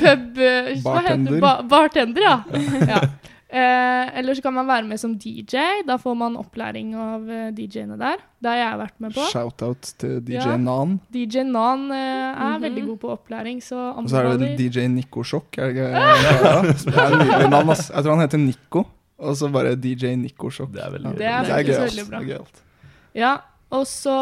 Pub-greier. 0.00 0.80
Hva 0.82 1.00
heter 1.04 1.18
Bartender. 1.28 1.40
Ba 1.40 1.52
bartender, 1.62 2.22
ja. 2.22 2.36
ja. 2.88 3.00
Eh, 3.52 4.18
eller 4.18 4.32
så 4.34 4.40
kan 4.46 4.54
man 4.56 4.66
være 4.66 4.86
med 4.88 4.98
som 5.00 5.12
DJ. 5.20 5.60
Da 5.84 5.98
får 6.00 6.14
man 6.16 6.36
opplæring 6.40 6.94
av 6.96 7.26
eh, 7.28 7.50
DJ-ene 7.52 7.98
der. 8.00 8.16
Det 8.40 8.48
har 8.48 8.56
jeg 8.62 8.78
vært 8.80 8.94
med 9.04 9.12
på. 9.12 9.26
Shout-out 9.28 9.90
til 10.00 10.14
DJ 10.24 10.38
Ja. 10.38 10.56
Nan. 10.56 10.94
DJ 11.12 11.44
Nan 11.44 11.90
eh, 11.92 12.32
er 12.32 12.56
Mhm. 12.56 12.62
veldig 12.64 12.86
god 12.86 12.98
på 13.04 13.10
opplæring, 13.12 13.60
så 13.62 13.92
Og 13.98 14.08
så 14.08 14.22
er 14.24 14.38
det 14.38 14.56
DJ 14.58 14.86
Nico 14.88 15.22
Sjokk. 15.22 15.58
Er 15.58 15.68
det 15.68 15.76
ikke 15.76 15.90
ja, 15.92 16.62
Det 16.62 16.96
er 16.96 17.16
nydelig 17.20 17.50
navn, 17.50 17.70
ass. 17.70 17.90
Jeg 17.90 18.04
tror 18.04 18.16
han 18.16 18.24
heter 18.28 18.38
Nico. 18.38 18.84
Og 19.18 19.36
så 19.36 19.52
bare 19.52 19.76
DJ 19.76 20.16
Nico 20.16 20.48
Sjokk. 20.50 20.72
Det 20.72 20.82
er 20.82 20.90
veldig 20.90 21.16
Det 21.18 21.26
er 21.26 21.38
er 21.44 21.62
veldig. 21.62 22.08
Det 22.08 22.18
er 22.18 22.28
gøyalt. 22.32 22.62
Ja, 23.14 23.36
og 23.72 23.86
så 23.88 24.12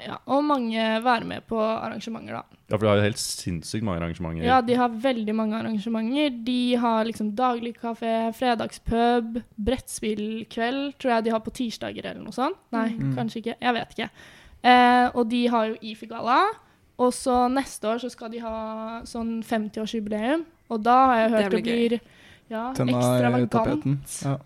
ja, 0.00 0.16
Og 0.32 0.42
mange 0.48 0.80
være 1.04 1.26
med 1.28 1.44
på 1.46 1.58
arrangementer, 1.60 2.38
da. 2.38 2.42
Ja, 2.70 2.76
for 2.78 2.86
de 2.86 2.88
har 2.88 2.96
jo 2.96 3.04
helt 3.04 3.20
sinnssykt 3.20 3.84
mange 3.84 4.00
arrangementer. 4.00 4.46
Ja, 4.46 4.60
de 4.64 4.74
har 4.80 4.88
veldig 4.88 5.34
mange 5.36 5.58
arrangementer. 5.58 6.30
De 6.46 6.74
har 6.80 7.04
liksom 7.04 7.34
daglig 7.36 7.74
kafé, 7.76 8.14
fredagspub, 8.34 9.42
brettspillkveld, 9.60 10.94
tror 10.98 11.12
jeg 11.16 11.24
de 11.26 11.34
har 11.34 11.42
på 11.44 11.52
tirsdager 11.54 12.06
eller 12.10 12.22
noe 12.24 12.32
sånt. 12.32 12.56
Nei, 12.72 12.88
Mm. 12.96 13.14
kanskje 13.16 13.42
ikke. 13.42 13.56
Jeg 13.60 13.74
vet 13.74 13.90
ikke. 13.98 14.10
Eh, 14.64 15.10
og 15.14 15.28
de 15.28 15.46
har 15.48 15.66
jo 15.68 15.76
IFI-galla. 15.82 16.40
Og 16.98 17.12
så 17.12 17.50
neste 17.52 17.84
år 17.90 17.98
så 18.00 18.10
skal 18.10 18.30
de 18.30 18.38
ha 18.38 19.02
sånn 19.04 19.42
50-årsjubileum. 19.42 20.44
Og 20.70 20.82
da 20.82 21.06
har 21.06 21.16
jeg 21.18 21.30
hørt 21.30 21.50
Det 21.50 21.50
det 21.50 21.62
blir 21.62 21.88
blir 21.88 22.00
ja, 22.50 22.72
ekstravagant. 22.72 24.22
Ja. 24.24 24.38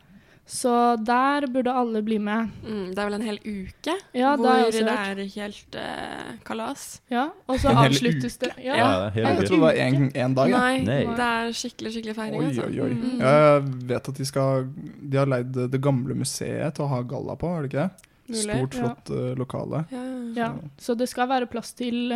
Så 0.48 0.70
der 1.04 1.44
burde 1.52 1.72
alle 1.76 2.00
bli 2.02 2.16
med. 2.18 2.48
Mm, 2.64 2.86
det 2.94 3.02
er 3.02 3.08
vel 3.10 3.16
en 3.18 3.24
hel 3.26 3.38
uke 3.44 3.94
Ja, 4.16 4.30
hvor 4.40 4.70
det 4.72 4.80
er 4.80 5.20
helt 5.34 5.76
uh, 5.76 6.30
kalas. 6.48 6.86
Ja, 7.12 7.26
og 7.44 7.60
så 7.60 7.68
En 7.74 7.80
avsluttes 7.82 8.38
det. 8.40 8.54
Ja. 8.64 8.78
Ja, 8.80 8.88
det 9.12 9.26
Jeg 9.26 9.36
trodde 9.42 9.50
det 9.50 9.60
var 9.66 9.76
én 10.24 10.34
dag. 10.38 10.48
Ja. 10.48 10.62
Nei, 10.62 10.80
Nei. 10.86 10.98
det 11.18 11.26
er 11.26 11.52
skikkelig 11.52 11.92
skikkelig 11.98 12.16
feiring. 12.16 12.40
Oi, 12.40 12.48
altså. 12.48 12.64
oi, 12.64 12.80
oi. 12.86 12.96
Mm. 12.96 13.20
Jeg 13.20 13.62
vet 13.92 14.08
at 14.14 14.22
de 14.22 14.28
skal 14.30 14.66
De 15.04 15.20
har 15.20 15.28
leid 15.28 15.60
det 15.76 15.82
gamle 15.84 16.16
museet 16.16 16.78
til 16.78 16.86
å 16.86 16.90
ha 16.94 17.02
galla 17.12 17.36
på, 17.36 17.52
er 17.52 17.66
det 17.66 17.72
ikke 17.72 17.84
det? 17.84 18.08
Stort, 18.28 18.74
flott 18.74 19.10
eh, 19.10 19.30
lokale. 19.36 19.84
Ja. 19.92 20.02
Ja, 20.36 20.48
så 20.80 20.94
det 20.94 21.08
skal 21.08 21.28
være 21.30 21.48
plass 21.48 21.72
til 21.76 22.12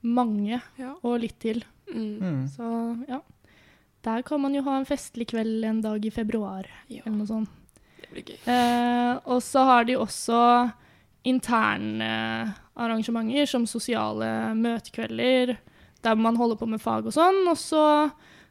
mange, 0.00 0.60
Ja. 0.80 0.94
og 1.02 1.20
litt 1.20 1.38
til. 1.40 1.64
Mm. 1.92 2.16
Mm. 2.20 2.48
Så 2.48 2.70
ja. 3.08 3.20
Der 4.04 4.22
kan 4.22 4.40
man 4.40 4.54
jo 4.56 4.62
ha 4.64 4.78
en 4.80 4.86
festlig 4.88 5.26
kveld 5.28 5.64
en 5.68 5.80
dag 5.84 6.04
i 6.04 6.10
februar, 6.10 6.64
Ja, 6.88 7.02
eller 7.04 7.18
noe 7.18 7.26
sånt. 7.28 7.48
det 8.00 8.08
blir 8.14 8.24
gøy. 8.24 8.38
Eh, 8.48 9.18
og 9.26 9.42
så 9.44 9.64
har 9.68 9.84
de 9.84 9.96
også 10.00 10.38
interne 11.28 12.54
arrangementer, 12.80 13.46
som 13.46 13.66
sosiale 13.68 14.54
møtekvelder, 14.56 15.56
der 16.02 16.14
man 16.16 16.36
holder 16.40 16.56
på 16.56 16.68
med 16.68 16.80
fag 16.80 17.06
og 17.10 17.12
sånn. 17.12 17.42
Og 17.50 17.58
så 17.60 17.82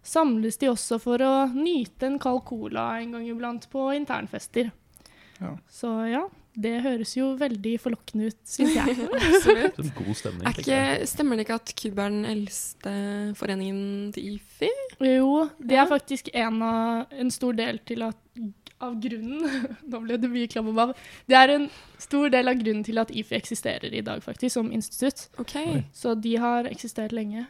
samles 0.05 0.57
de 0.61 0.69
også 0.69 0.99
for 1.01 1.17
å 1.25 1.33
nyte 1.53 2.05
en 2.07 2.19
kald 2.21 2.43
cola 2.47 2.91
en 3.01 3.15
gang 3.17 3.25
iblant 3.27 3.65
på 3.73 3.89
internfester. 3.97 4.69
Ja. 5.41 5.55
Så 5.71 5.89
ja, 6.11 6.25
det 6.59 6.73
høres 6.83 7.13
jo 7.15 7.29
veldig 7.39 7.73
forlokkende 7.79 8.29
ut, 8.31 8.39
syns 8.47 8.75
jeg. 8.75 8.95
Absolutt. 9.15 9.77
Det 9.77 9.83
er 9.85 9.87
en 9.87 9.93
god 9.97 10.15
stemning. 10.19 10.47
Er 10.49 10.59
ikke, 10.63 11.07
stemmer 11.07 11.39
det 11.39 11.45
ikke 11.47 11.59
at 11.61 11.73
Kub 11.79 11.99
er 12.03 12.09
den 12.13 12.25
eldste 12.27 12.93
foreningen 13.39 14.09
til 14.15 14.33
IFI? 14.35 14.71
Jo, 15.07 15.45
det 15.63 15.77
er 15.79 15.87
faktisk 15.89 16.31
en, 16.33 16.61
av, 16.65 17.05
en 17.15 17.31
stor 17.31 17.55
del 17.59 17.79
til 17.87 18.03
at 18.09 18.17
av 18.79 18.93
grunnen 19.03 19.43
Nå 19.91 19.99
ble 20.05 20.15
det 20.23 20.29
mye 20.31 20.47
klabbebab. 20.51 20.93
Det 21.27 21.35
er 21.35 21.51
en 21.57 21.65
stor 21.99 22.29
del 22.31 22.47
av 22.51 22.59
grunnen 22.61 22.83
til 22.87 22.99
at 23.01 23.09
IFI 23.11 23.35
eksisterer 23.39 23.95
i 23.95 24.03
dag, 24.07 24.21
faktisk, 24.23 24.53
som 24.55 24.69
institutt. 24.75 25.25
OK, 25.41 25.55
Så 25.95 26.15
de 26.15 26.35
har 26.39 26.67
eksistert 26.71 27.11
lenge. 27.15 27.45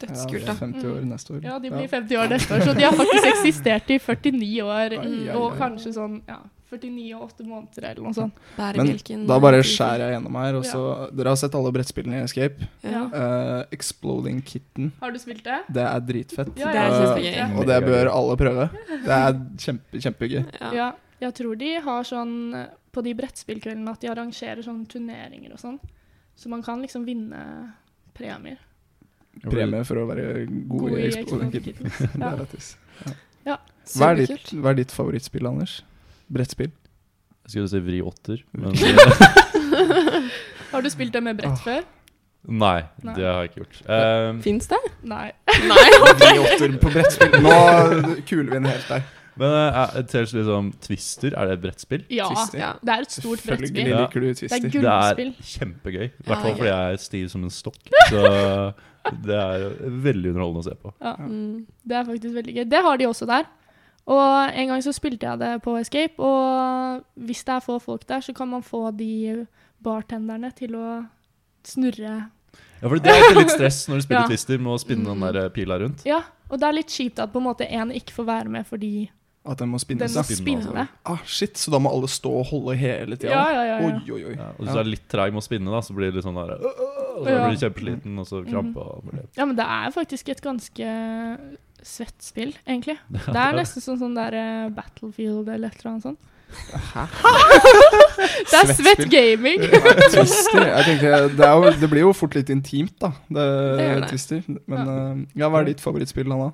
dødskult, 0.00 0.46
Ja, 0.46 0.52
da. 0.52 0.54
50 0.60 0.86
år 0.92 1.02
neste 1.10 1.34
år. 1.34 1.40
Ja, 1.44 1.58
de 1.58 1.70
blir 1.74 1.88
50 1.90 2.16
år 2.22 2.30
neste 2.30 2.54
år, 2.56 2.62
så 2.64 2.74
de 2.78 2.86
har 2.86 2.94
faktisk 2.96 3.26
eksistert 3.34 3.90
i 3.90 3.98
49 3.98 4.62
år. 4.64 4.94
Og 5.36 5.58
kanskje 5.58 5.92
sånn 5.98 6.22
ja, 6.30 6.38
49 6.70 7.04
og 7.16 7.22
8 7.26 7.44
måneder 7.48 7.86
eller 7.90 8.06
noe 8.06 8.14
sånt. 8.14 8.40
Men 8.56 9.26
da 9.26 9.38
bare 9.42 9.60
skjærer 9.66 10.04
jeg 10.06 10.14
gjennom 10.16 10.38
her. 10.40 10.58
Så, 10.66 10.82
Dere 11.18 11.32
har 11.34 11.40
sett 11.40 11.56
alle 11.58 11.72
brettspillene 11.74 12.20
i 12.20 12.24
Escape. 12.24 12.68
Ja. 12.86 13.02
Uh, 13.10 13.74
Exploding 13.74 14.40
Kitten. 14.46 14.92
Har 15.00 15.10
du 15.14 15.18
spilt 15.22 15.42
det? 15.46 15.58
Det 15.74 15.84
er 15.84 16.04
dritfett. 16.06 16.52
Ja, 16.60 16.70
Det 16.72 17.30
er 17.34 17.44
uh, 17.50 17.58
og 17.58 17.66
det 17.70 17.80
bør 17.86 18.12
alle 18.14 18.36
prøve. 18.40 18.68
Det 18.90 19.16
er 19.18 19.38
kjempe, 19.66 20.02
kjempegøy. 20.06 20.42
Ja. 20.60 20.72
Ja. 20.80 20.90
Jeg 21.20 21.34
tror 21.36 21.58
de 21.60 21.74
har 21.84 22.06
sånn 22.08 22.30
eh, 22.56 22.68
på 22.96 23.02
de 23.04 23.12
brettspillkveldene 23.18 23.92
at 23.92 24.00
de 24.00 24.08
arrangerer 24.08 24.64
sånne 24.64 24.88
turneringer 24.88 25.52
og 25.52 25.60
sånn. 25.60 25.76
Så 26.32 26.48
man 26.48 26.62
kan 26.64 26.80
liksom 26.80 27.04
vinne 27.04 27.42
premier. 28.16 28.56
premie 29.44 29.84
for 29.84 30.00
å 30.00 30.06
være 30.08 30.46
god, 30.46 30.78
God 30.80 30.96
i 30.96 31.02
Exploding. 31.10 31.52
Kittens. 31.52 31.98
Det 32.14 32.22
Ja. 32.24 32.30
er 32.32 32.40
lættis. 32.40 32.70
Hva 33.90 34.12
er, 34.12 34.20
ditt, 34.22 34.50
hva 34.54 34.70
er 34.70 34.78
ditt 34.78 34.92
favorittspill, 34.94 35.46
Anders? 35.50 35.80
Brettspill? 36.30 36.70
Jeg 37.46 37.50
skulle 37.54 37.70
si 37.72 37.80
vri 37.82 38.00
åtter, 38.06 38.42
men 38.52 38.76
Har 40.70 40.82
du 40.84 40.90
spilt 40.92 41.12
det 41.14 41.22
med 41.24 41.36
brett 41.40 41.56
Åh. 41.56 41.64
før? 41.64 41.80
nei, 42.48 42.78
Nei. 43.04 43.12
det 43.18 43.24
har 43.28 43.42
jeg 43.44 43.50
ikke 43.50 43.60
gjort. 43.60 43.78
Um, 43.84 44.38
Fins 44.40 44.68
det? 44.70 44.78
Nei. 45.10 45.26
Nei. 45.70 45.88
Vri-åtter 46.22 46.76
på 46.80 46.92
brettspill. 46.94 47.34
Nå 47.44 47.56
kuler 48.28 48.46
vi 48.46 48.54
den 48.54 48.68
helt 48.70 48.86
der. 48.88 49.02
men 49.40 49.52
uh, 49.76 49.98
Tales 50.08 50.32
liksom 50.38 50.70
Twister, 50.80 51.34
er 51.36 51.50
det 51.50 51.58
et 51.58 51.62
brettspill? 51.66 52.06
Ja, 52.08 52.30
Ja. 52.56 52.70
det 52.80 52.94
er 52.94 53.04
et 53.04 53.12
stort 53.18 53.44
brettspill. 53.44 53.90
Ja. 53.92 54.00
liker 54.06 54.24
du 54.24 54.30
Det 54.32 54.48
er 54.48 54.64
gullspill. 54.72 55.34
Det 55.36 55.44
er 55.44 55.52
kjempegøy. 55.52 56.06
I 56.08 56.28
hvert 56.30 56.46
fall 56.46 56.56
fordi 56.62 56.70
jeg 56.72 56.94
er 56.96 57.02
stiv 57.04 57.28
som 57.34 57.44
en 57.44 57.52
stokk. 57.52 57.82
Så 58.08 58.24
det 59.28 59.36
er 59.42 59.68
veldig 60.08 60.32
underholdende 60.32 60.64
å 60.64 60.68
se 60.70 60.78
på. 60.80 60.94
Ja, 60.96 61.14
Mm. 61.20 61.66
det 61.84 61.96
er 62.00 62.08
faktisk 62.08 62.34
veldig 62.40 62.56
gøy. 62.56 62.64
Det 62.72 62.82
har 62.88 62.96
de 63.04 63.10
også 63.12 63.28
der. 63.28 63.44
Og 64.06 64.54
en 64.56 64.68
gang 64.72 64.82
så 64.82 64.92
spilte 64.96 65.26
jeg 65.28 65.38
det 65.38 65.62
på 65.62 65.76
Escape, 65.78 66.18
og 66.18 67.04
hvis 67.20 67.44
det 67.44 67.54
er 67.54 67.60
få 67.60 67.78
folk 67.82 68.06
der, 68.08 68.20
så 68.24 68.32
kan 68.34 68.48
man 68.48 68.62
få 68.62 68.90
de 68.96 69.46
bartenderne 69.82 70.50
til 70.56 70.74
å 70.76 70.86
snurre 71.64 72.30
Ja, 72.80 72.88
for 72.88 72.96
Det 72.96 73.12
er 73.12 73.20
alltid 73.20 73.36
litt 73.42 73.54
stress 73.54 73.84
når 73.88 74.00
du 74.00 74.02
spiller 74.08 74.22
Ja. 74.24 74.28
Twister 74.32 74.58
med 74.58 74.72
å 74.72 74.80
spinne 74.80 75.04
den 75.12 75.20
der 75.36 75.48
pila 75.54 75.78
rundt. 75.78 76.04
Ja, 76.08 76.22
og 76.50 76.58
det 76.58 76.66
er 76.66 76.72
litt 76.80 76.90
kjipt 76.90 77.20
at 77.22 77.32
på 77.32 77.38
en 77.42 77.46
måte 77.50 77.68
en 77.68 77.92
ikke 77.94 78.16
får 78.16 78.26
være 78.26 78.48
med 78.56 78.66
fordi 78.66 79.10
At 79.44 79.58
den 79.60 79.70
må 79.70 79.78
den 79.78 79.98
må 79.98 80.04
Ja. 80.04 80.22
spinne, 80.24 80.24
altså. 80.24 80.36
spinne. 80.36 80.88
Ah, 81.04 81.22
shit, 81.24 81.54
så 81.56 81.70
da 81.70 81.78
må 81.78 81.92
alle 81.92 82.08
stå 82.08 82.32
og 82.40 82.46
holde 82.50 82.76
hele 82.76 83.16
tida? 83.16 83.30
Ja, 83.32 83.44
ja, 83.52 83.62
ja. 83.64 83.78
ja. 83.80 83.86
Oi, 83.86 84.10
oi, 84.16 84.24
oi. 84.32 84.34
Ja, 84.36 84.50
og 84.56 84.64
hvis 84.64 84.74
du 84.74 84.80
er 84.82 84.90
litt 84.90 85.06
treig 85.08 85.32
med 85.32 85.40
å 85.40 85.46
spinne, 85.46 85.70
da, 85.70 85.80
så 85.80 85.94
blir 85.96 86.10
det 86.10 86.18
litt 86.18 86.26
sånn 86.26 86.36
der 86.40 86.56
Og 87.16 87.24
så 87.26 87.30
Ja. 87.30 87.46
blir 87.46 87.56
du 87.56 87.60
kjempesliten, 87.64 88.18
og 88.18 88.26
så 88.28 88.42
krampe 88.46 88.80
Mm. 89.00 89.26
Ja, 89.36 89.44
men 89.44 89.56
det 89.56 89.64
er 89.66 89.90
faktisk 89.94 90.28
et 90.28 90.40
ganske 90.42 90.86
svett 91.82 92.22
spill, 92.22 92.54
egentlig. 92.66 92.98
Det 93.10 93.36
er 93.36 93.52
nesten 93.56 93.80
sånn 93.82 93.98
sånn 94.00 94.14
der 94.14 94.34
eh, 94.36 94.68
Battlefield 94.70 95.48
eller 95.48 95.68
et 95.68 95.80
eller 95.80 95.90
annet 95.94 96.02
sånt. 96.02 96.18
Det 98.50 98.58
er 98.58 98.72
Svett 98.74 99.04
gaming! 99.10 99.60
Twister 100.10 100.64
jeg 100.66 100.84
tenkte, 100.88 101.10
det, 101.38 101.46
er 101.46 101.54
jo, 101.54 101.70
det 101.80 101.88
blir 101.92 102.02
jo 102.08 102.12
fort 102.16 102.34
litt 102.34 102.50
intimt, 102.52 102.96
da. 103.00 103.12
Det, 103.30 103.44
Det. 103.78 104.08
Twister. 104.10 104.42
Men 104.66 104.90
ja. 104.90 104.96
ja, 105.44 105.50
hva 105.52 105.60
er 105.62 105.68
ditt 105.70 105.82
favorittspill, 105.84 106.26
Anna? 106.34 106.50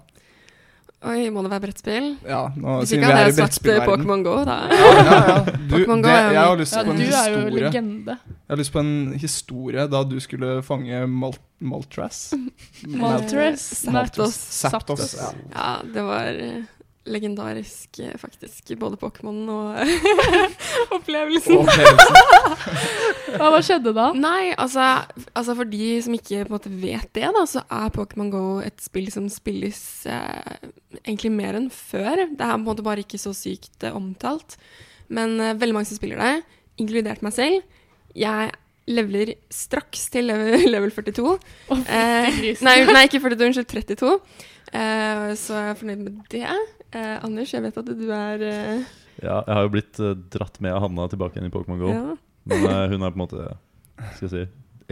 Oi, 1.07 1.29
må 1.31 1.43
det 1.45 1.51
være 1.53 1.63
brettspill? 1.63 2.07
Ja, 2.27 2.41
nå, 2.59 2.79
Hvis 2.83 2.93
ikke 2.97 3.07
hadde 3.07 3.25
jeg 3.29 3.35
sagt. 3.37 3.59
Pokémon 3.87 4.25
Go, 4.27 4.37
da. 4.49 4.57
Ja, 4.73 4.89
ja, 4.97 5.19
ja. 5.29 5.37
Du, 5.71 5.77
Go 5.87 6.03
det, 6.03 6.15
jeg 6.15 6.41
har 6.41 6.57
lyst 6.59 6.75
Ja, 6.75 6.83
på 6.83 6.91
en 6.91 6.97
du 6.99 7.03
er 7.05 7.07
jo 7.07 7.13
historie. 7.45 7.63
legende. 7.67 8.17
Jeg 8.35 8.51
har 8.55 8.61
lyst 8.63 8.73
på 8.75 8.83
en 8.83 8.93
historie 9.23 9.87
da 9.93 10.03
du 10.11 10.17
skulle 10.25 10.51
fange 10.67 11.05
Mal 11.07 11.37
Maltras. 11.61 12.19
Maltras, 12.85 13.63
Saptos. 13.87 14.35
Zapdos. 14.35 15.15
Ja. 15.17 15.31
Ja, 15.55 15.69
det 15.95 16.03
var 16.05 16.27
eh, 16.43 16.65
legendarisk, 17.07 17.99
eh, 18.03 18.15
faktisk. 18.21 18.73
Både 18.81 18.99
Pokémon 19.01 19.39
og 19.53 19.77
opplevelsen. 20.97 21.67
Ja, 23.37 23.49
hva 23.53 23.59
skjedde 23.65 23.91
da? 23.93 24.07
Nei, 24.17 24.55
altså, 24.57 24.81
altså 25.37 25.55
for 25.59 25.69
de 25.69 25.89
som 26.05 26.15
ikke 26.17 26.45
på 26.47 26.49
en 26.49 26.55
måte 26.55 26.71
vet 26.73 27.09
det, 27.17 27.27
da, 27.35 27.43
så 27.49 27.61
er 27.67 27.91
Pokémon 27.93 28.31
Go 28.33 28.43
et 28.65 28.79
spill 28.81 29.11
som 29.13 29.27
spilles 29.33 29.81
eh, 30.09 30.69
egentlig 31.03 31.33
mer 31.35 31.59
enn 31.59 31.67
før. 31.75 32.23
Det 32.31 32.39
er 32.39 32.55
på 32.55 32.61
en 32.61 32.65
måte 32.69 32.85
bare 32.87 33.03
ikke 33.05 33.21
så 33.21 33.35
sykt 33.37 33.85
eh, 33.85 33.93
omtalt. 33.97 34.57
Men 35.13 35.37
eh, 35.43 35.57
veldig 35.59 35.77
mange 35.77 35.91
som 35.91 35.99
spiller 35.99 36.23
det, 36.23 36.47
inkludert 36.81 37.25
meg 37.27 37.35
selv. 37.37 37.67
Jeg 38.17 38.55
leveler 38.87 39.35
straks 39.53 40.07
til 40.15 40.31
level, 40.31 40.65
level 40.77 40.95
42. 40.95 41.27
Oh, 41.27 41.85
Eh, 41.91 42.41
nei, 42.65 42.77
nei, 42.89 43.05
ikke 43.11 43.21
42, 43.27 43.51
unnskyld, 43.51 43.73
32. 43.99 44.15
Eh, 44.73 45.33
så 45.39 45.59
jeg 45.61 45.73
er 45.73 45.81
fornøyd 45.81 46.03
med 46.05 46.21
det. 46.33 46.45
Uh, 46.95 47.17
Anders, 47.27 47.53
jeg 47.53 47.65
vet 47.65 47.79
at 47.83 47.89
du 47.99 48.07
er 48.15 48.43
uh... 48.47 48.95
Ja, 49.21 49.41
jeg 49.41 49.55
har 49.57 49.65
jo 49.65 49.73
blitt 49.73 49.99
dratt 50.33 50.61
med 50.65 50.75
av 50.77 50.85
Hanna 50.85 51.07
tilbake 51.11 51.39
igjen 51.39 51.49
i 51.49 51.53
Pokémon 51.55 51.81
GO. 51.81 51.93
ja. 51.93 52.17
Men 52.47 52.63
hun 52.93 53.03
er 53.03 53.11
på 53.11 53.17
en 53.17 53.23
måte 53.25 53.45
skal 54.15 54.27
jeg 54.27 54.31
si, 54.31 54.43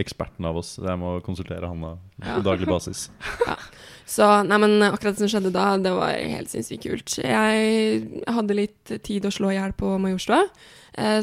eksperten 0.01 0.47
av 0.49 0.57
oss. 0.59 0.75
Jeg 0.81 0.99
må 0.99 1.15
konsultere 1.23 1.69
Hanna 1.69 1.95
Ja. 2.19 2.35
på 2.35 2.43
daglig 2.43 2.67
basis. 2.67 3.09
Så 4.15 4.25
nei, 4.45 4.57
men 4.61 4.83
akkurat 4.85 5.15
det 5.15 5.23
som 5.23 5.31
skjedde 5.31 5.53
da, 5.55 5.77
det 5.81 5.93
var 5.95 6.13
helt 6.13 6.51
sinnssykt 6.51 6.83
kult. 6.83 7.15
Jeg 7.17 8.25
hadde 8.29 8.57
litt 8.57 8.91
tid 9.07 9.25
å 9.25 9.31
slå 9.33 9.49
i 9.49 9.55
hjel 9.57 9.73
på 9.77 9.95
Majorstua, 9.97 10.43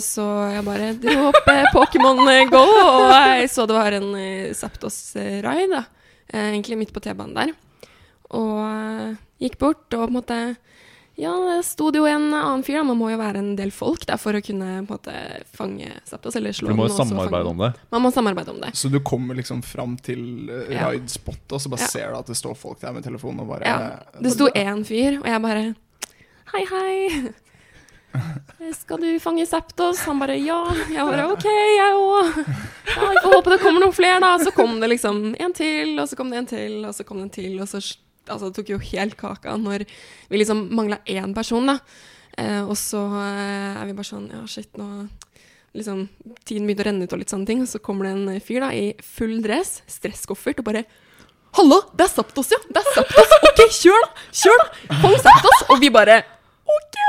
så 0.02 0.24
jeg 0.50 0.64
bare 0.66 0.88
dro 1.00 1.28
opp 1.28 1.46
Pokémon 1.76 2.18
Go, 2.50 2.64
og 2.64 3.12
jeg 3.12 3.52
så 3.54 3.68
det 3.70 3.76
var 3.78 3.94
en 4.00 4.10
Zaptos 4.58 4.98
Zapdos-raid, 5.14 5.70
da. 5.70 5.84
Egentlig 6.34 6.80
midt 6.80 6.92
på 6.96 7.04
T-banen 7.06 7.38
der. 7.38 7.54
Og 8.32 8.58
eh, 8.64 9.16
gikk 9.44 9.58
bort, 9.60 9.86
og 9.94 10.06
på 10.06 10.10
en 10.10 10.16
måte 10.20 10.40
Ja, 11.20 11.32
det 11.44 11.58
sto 11.68 11.90
det 11.92 12.00
jo 12.00 12.06
en 12.08 12.30
annen 12.32 12.62
fyr, 12.64 12.78
da. 12.80 12.84
Man 12.88 12.96
må 12.96 13.10
jo 13.12 13.18
være 13.20 13.42
en 13.42 13.50
del 13.58 13.70
folk 13.74 14.06
der 14.08 14.16
for 14.16 14.32
å 14.32 14.40
kunne 14.44 14.70
på 14.88 14.94
en 14.96 14.96
måte 14.96 15.16
fange 15.52 15.90
Zapdos, 16.08 16.38
eller 16.40 16.56
slå 16.56 16.72
du 16.72 16.78
må 16.78 16.86
jo 16.88 16.94
samarbeide 16.96 17.50
om 17.52 17.60
det. 17.60 17.68
Man 17.92 18.02
må 18.06 18.10
samarbeide 18.14 18.54
om 18.54 18.62
det. 18.64 18.70
Så 18.80 18.88
du 18.88 18.96
kommer 19.04 19.36
liksom 19.36 19.60
fram 19.62 19.98
til 20.00 20.48
uh, 20.48 20.72
Ja. 20.72 20.88
raid-spot, 20.88 21.44
og 21.52 21.60
så 21.60 21.68
bare 21.74 21.84
Ja. 21.84 21.92
ser 21.92 22.10
du 22.14 22.18
at 22.22 22.32
det 22.32 22.38
står 22.40 22.56
folk 22.56 22.80
der 22.80 22.92
med 22.96 23.04
telefonen 23.04 23.44
og 23.44 23.52
bare 23.52 23.68
Ja, 23.68 24.20
Det 24.20 24.32
sto 24.32 24.48
én 24.56 24.84
fyr, 24.88 25.20
og 25.20 25.28
jeg 25.28 25.42
bare 25.42 25.74
Hei, 26.52 26.64
hei. 26.72 27.32
Skal 28.76 29.00
du 29.00 29.18
fange 29.20 29.46
Zapdos? 29.46 30.00
Han 30.06 30.18
bare 30.20 30.36
ja. 30.40 30.58
Jeg 30.92 31.04
bare 31.08 31.28
OK, 31.32 31.44
jeg 31.48 31.94
òg. 31.96 32.40
Ja, 32.92 33.08
vi 33.08 33.20
får 33.24 33.34
håpe 33.36 33.52
det 33.54 33.60
kommer 33.62 33.80
noen 33.84 33.94
flere, 33.96 34.18
da. 34.20 34.32
Så 34.40 34.52
kom 34.52 34.78
det 34.80 34.90
liksom 34.92 35.34
en 35.40 35.54
til, 35.56 35.94
og 36.00 36.08
så 36.08 36.16
kom 36.18 36.32
det 36.32 36.38
en 36.42 36.48
til, 36.50 36.74
og 36.88 36.92
så 36.96 37.06
kom 37.08 37.20
det 37.22 37.28
en 37.30 37.36
til. 37.36 37.60
Og 37.62 37.68
så 37.70 37.80
altså, 38.28 38.48
det 38.48 38.56
tok 38.60 38.72
jo 38.74 38.80
helt 38.92 39.16
kaka 39.20 39.56
når 39.60 39.86
vi 40.30 40.40
liksom 40.40 40.68
mangla 40.76 41.00
én 41.10 41.34
person, 41.36 41.66
da. 41.72 41.78
Eh, 42.40 42.62
og 42.62 42.76
så 42.80 43.02
eh, 43.20 43.80
er 43.82 43.88
vi 43.90 43.92
bare 43.92 44.08
sånn 44.08 44.30
Ja, 44.32 44.38
shit, 44.48 44.70
nå 44.80 45.04
liksom 45.76 46.06
Tiden 46.48 46.64
begynte 46.64 46.84
å 46.84 46.86
renne 46.88 47.04
ut 47.04 47.12
og 47.12 47.20
litt 47.20 47.32
sånne 47.32 47.48
ting. 47.48 47.62
Og 47.64 47.68
så 47.68 47.80
kommer 47.84 48.08
det 48.08 48.14
en 48.16 48.44
fyr 48.44 48.64
da 48.64 48.70
i 48.76 48.92
full 49.04 49.40
dress, 49.44 49.80
stresskoffert, 49.90 50.62
og 50.62 50.68
bare 50.70 50.86
Hallo, 51.52 51.82
det 51.92 52.06
er 52.06 52.12
Saptos, 52.14 52.48
ja! 52.54 52.60
Det 52.64 52.80
er 52.80 52.94
Saptos! 52.96 53.34
OK, 53.50 53.60
kjør, 53.76 54.06
da! 54.06 54.28
Kjør, 54.40 54.62
da! 54.62 55.00
Kom, 55.02 55.16
Saptos! 55.20 55.66
Og 55.68 55.82
vi 55.82 55.90
bare 55.92 56.22
OK! 56.64 57.00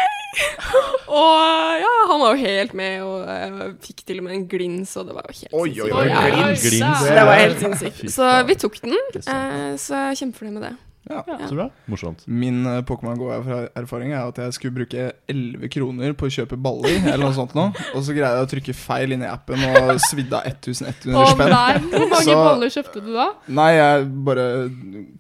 Og 1.14 1.80
ja, 1.80 1.92
han 2.10 2.20
var 2.20 2.34
jo 2.34 2.42
helt 2.42 2.74
med, 2.76 3.04
og 3.06 3.28
uh, 3.30 3.68
fikk 3.86 4.02
til 4.08 4.20
og 4.20 4.26
med 4.26 4.36
en 4.36 4.48
glins, 4.50 4.96
og 5.00 5.08
det 5.08 5.16
var 5.16 5.30
jo 5.30 5.36
helt 5.38 5.54
Oi, 5.54 5.68
oi, 5.70 5.76
sinnssykt. 5.78 6.00
oi, 6.00 6.08
ja. 6.10 6.24
glins. 6.26 6.66
Glins. 6.66 7.06
Det 7.06 7.26
var 7.30 7.40
helt 7.40 7.62
sinnssykt. 7.62 8.02
Så 8.16 8.32
vi 8.50 8.58
tok 8.66 8.80
den, 8.84 8.98
eh, 9.22 9.70
så 9.80 10.00
jeg 10.00 10.10
er 10.10 10.20
kjempefornøyd 10.24 10.58
med 10.58 10.66
det. 10.68 10.74
Ja. 11.10 11.24
Ja. 11.28 11.38
Så 11.50 11.56
bra. 11.58 11.66
Morsomt. 11.92 12.22
Min 12.28 12.62
uh, 12.66 12.78
Pokémon 12.88 13.18
Go-erfaring 13.20 14.14
er 14.14 14.22
at 14.30 14.38
jeg 14.40 14.54
skulle 14.56 14.76
bruke 14.78 15.10
11 15.28 15.68
kroner 15.74 16.14
på 16.16 16.30
å 16.30 16.32
kjøpe 16.32 16.56
baller, 16.64 16.96
eller 17.04 17.26
noe 17.26 17.36
sånt 17.36 17.56
nå, 17.58 17.66
og 17.96 18.06
så 18.06 18.16
greide 18.16 18.38
jeg 18.40 18.48
å 18.48 18.52
trykke 18.54 18.76
feil 18.78 19.12
inn 19.18 19.26
i 19.26 19.28
appen 19.28 19.60
og 19.68 19.92
svidde 20.06 20.40
av 20.40 20.48
1100 20.48 21.12
Å 21.20 21.26
spenn. 21.34 21.52
nei, 21.52 21.78
hvor 21.92 22.08
mange 22.14 22.24
Så- 22.30 22.38
baller 22.40 22.74
kjøpte 22.78 23.04
du 23.04 23.12
da? 23.18 23.28
Nei, 23.60 23.70
jeg 23.76 24.08
bare 24.30 24.48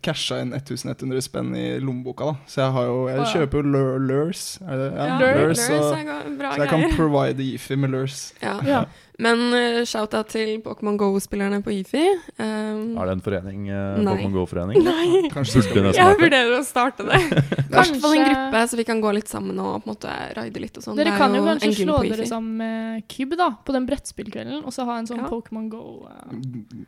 casha 0.08 0.39
inn 0.43 0.54
1100 0.56 1.22
spenn 1.28 1.52
i 1.60 1.67
lommeboka, 1.84 2.32
da. 2.32 2.36
Så 2.48 2.63
jeg 2.63 2.76
har 2.78 2.89
jo 2.89 2.98
Jeg 3.12 3.30
kjøper 3.36 3.60
jo 3.60 3.74
lure, 3.76 4.00
lures. 4.00 4.46
Er 4.63 4.78
det, 4.86 4.89
ja, 4.96 5.06
Ja, 5.12 5.19
lurs, 5.19 5.63
lurs, 5.67 5.69
og, 5.69 5.98
er 6.00 6.38
bra 6.39 6.54
så 6.56 6.63
jeg 6.63 6.69
kan 6.72 6.86
provide 6.96 7.43
Eefy 7.52 7.76
med 7.76 7.91
lurs. 7.91 8.22
Ja. 8.41 8.56
Ja. 8.63 8.86
Men 9.21 9.38
uh, 9.54 9.84
shout-out 9.86 10.32
til 10.34 10.56
Pokémon 10.65 10.95
Go-spillerne 10.97 11.60
på 11.62 11.69
IFI. 11.69 12.02
Um, 12.41 12.95
Er 12.97 13.06
det 13.06 13.13
en 13.13 13.21
forening? 13.21 13.67
Uh, 13.69 13.99
Pokémon 14.08 14.34
GO-forening? 14.34 14.80
Nei. 14.88 15.30
Kanskje 15.30 15.62
du 15.62 15.67
skal 15.67 15.76
Burde 15.76 15.84
bli 15.84 15.91
nesten 15.91 16.08
Jeg 16.10 16.19
vurderer 16.23 16.56
å 16.58 16.63
starte 16.65 17.06
det. 17.06 17.19
I 17.21 17.28
hvert 17.30 17.99
fall 18.02 18.15
en 18.17 18.23
Kanskje- 18.23 18.23
gruppe, 18.32 18.63
så 18.71 18.80
vi 18.80 18.86
kan 18.89 19.04
gå 19.04 19.12
litt 19.19 19.30
sammen 19.30 19.60
og 19.62 19.76
på 19.84 19.86
en 19.86 19.91
måte 19.93 20.15
raide 20.39 20.63
litt 20.63 20.80
og 20.82 20.88
sånn. 20.88 20.97
Dere 20.97 21.12
Det 21.12 21.13
er 21.13 21.21
kan 21.21 21.38
jo 21.38 21.43
jo 21.43 21.49
kanskje 21.52 21.71
slå 21.84 21.99
dere 22.08 22.26
sammen 22.32 22.58
med 22.63 23.06
Kyb 23.13 23.38
da, 23.38 23.52
på 23.65 23.76
den 23.78 23.86
brettspillkvelden, 23.91 24.63
og 24.65 24.73
så 24.73 24.88
ha 24.89 24.97
en 24.97 25.10
sånn 25.12 25.21
Ja. 25.21 25.30
Pokémon 25.30 25.69
Go. 25.69 25.84
uh, 26.10 26.34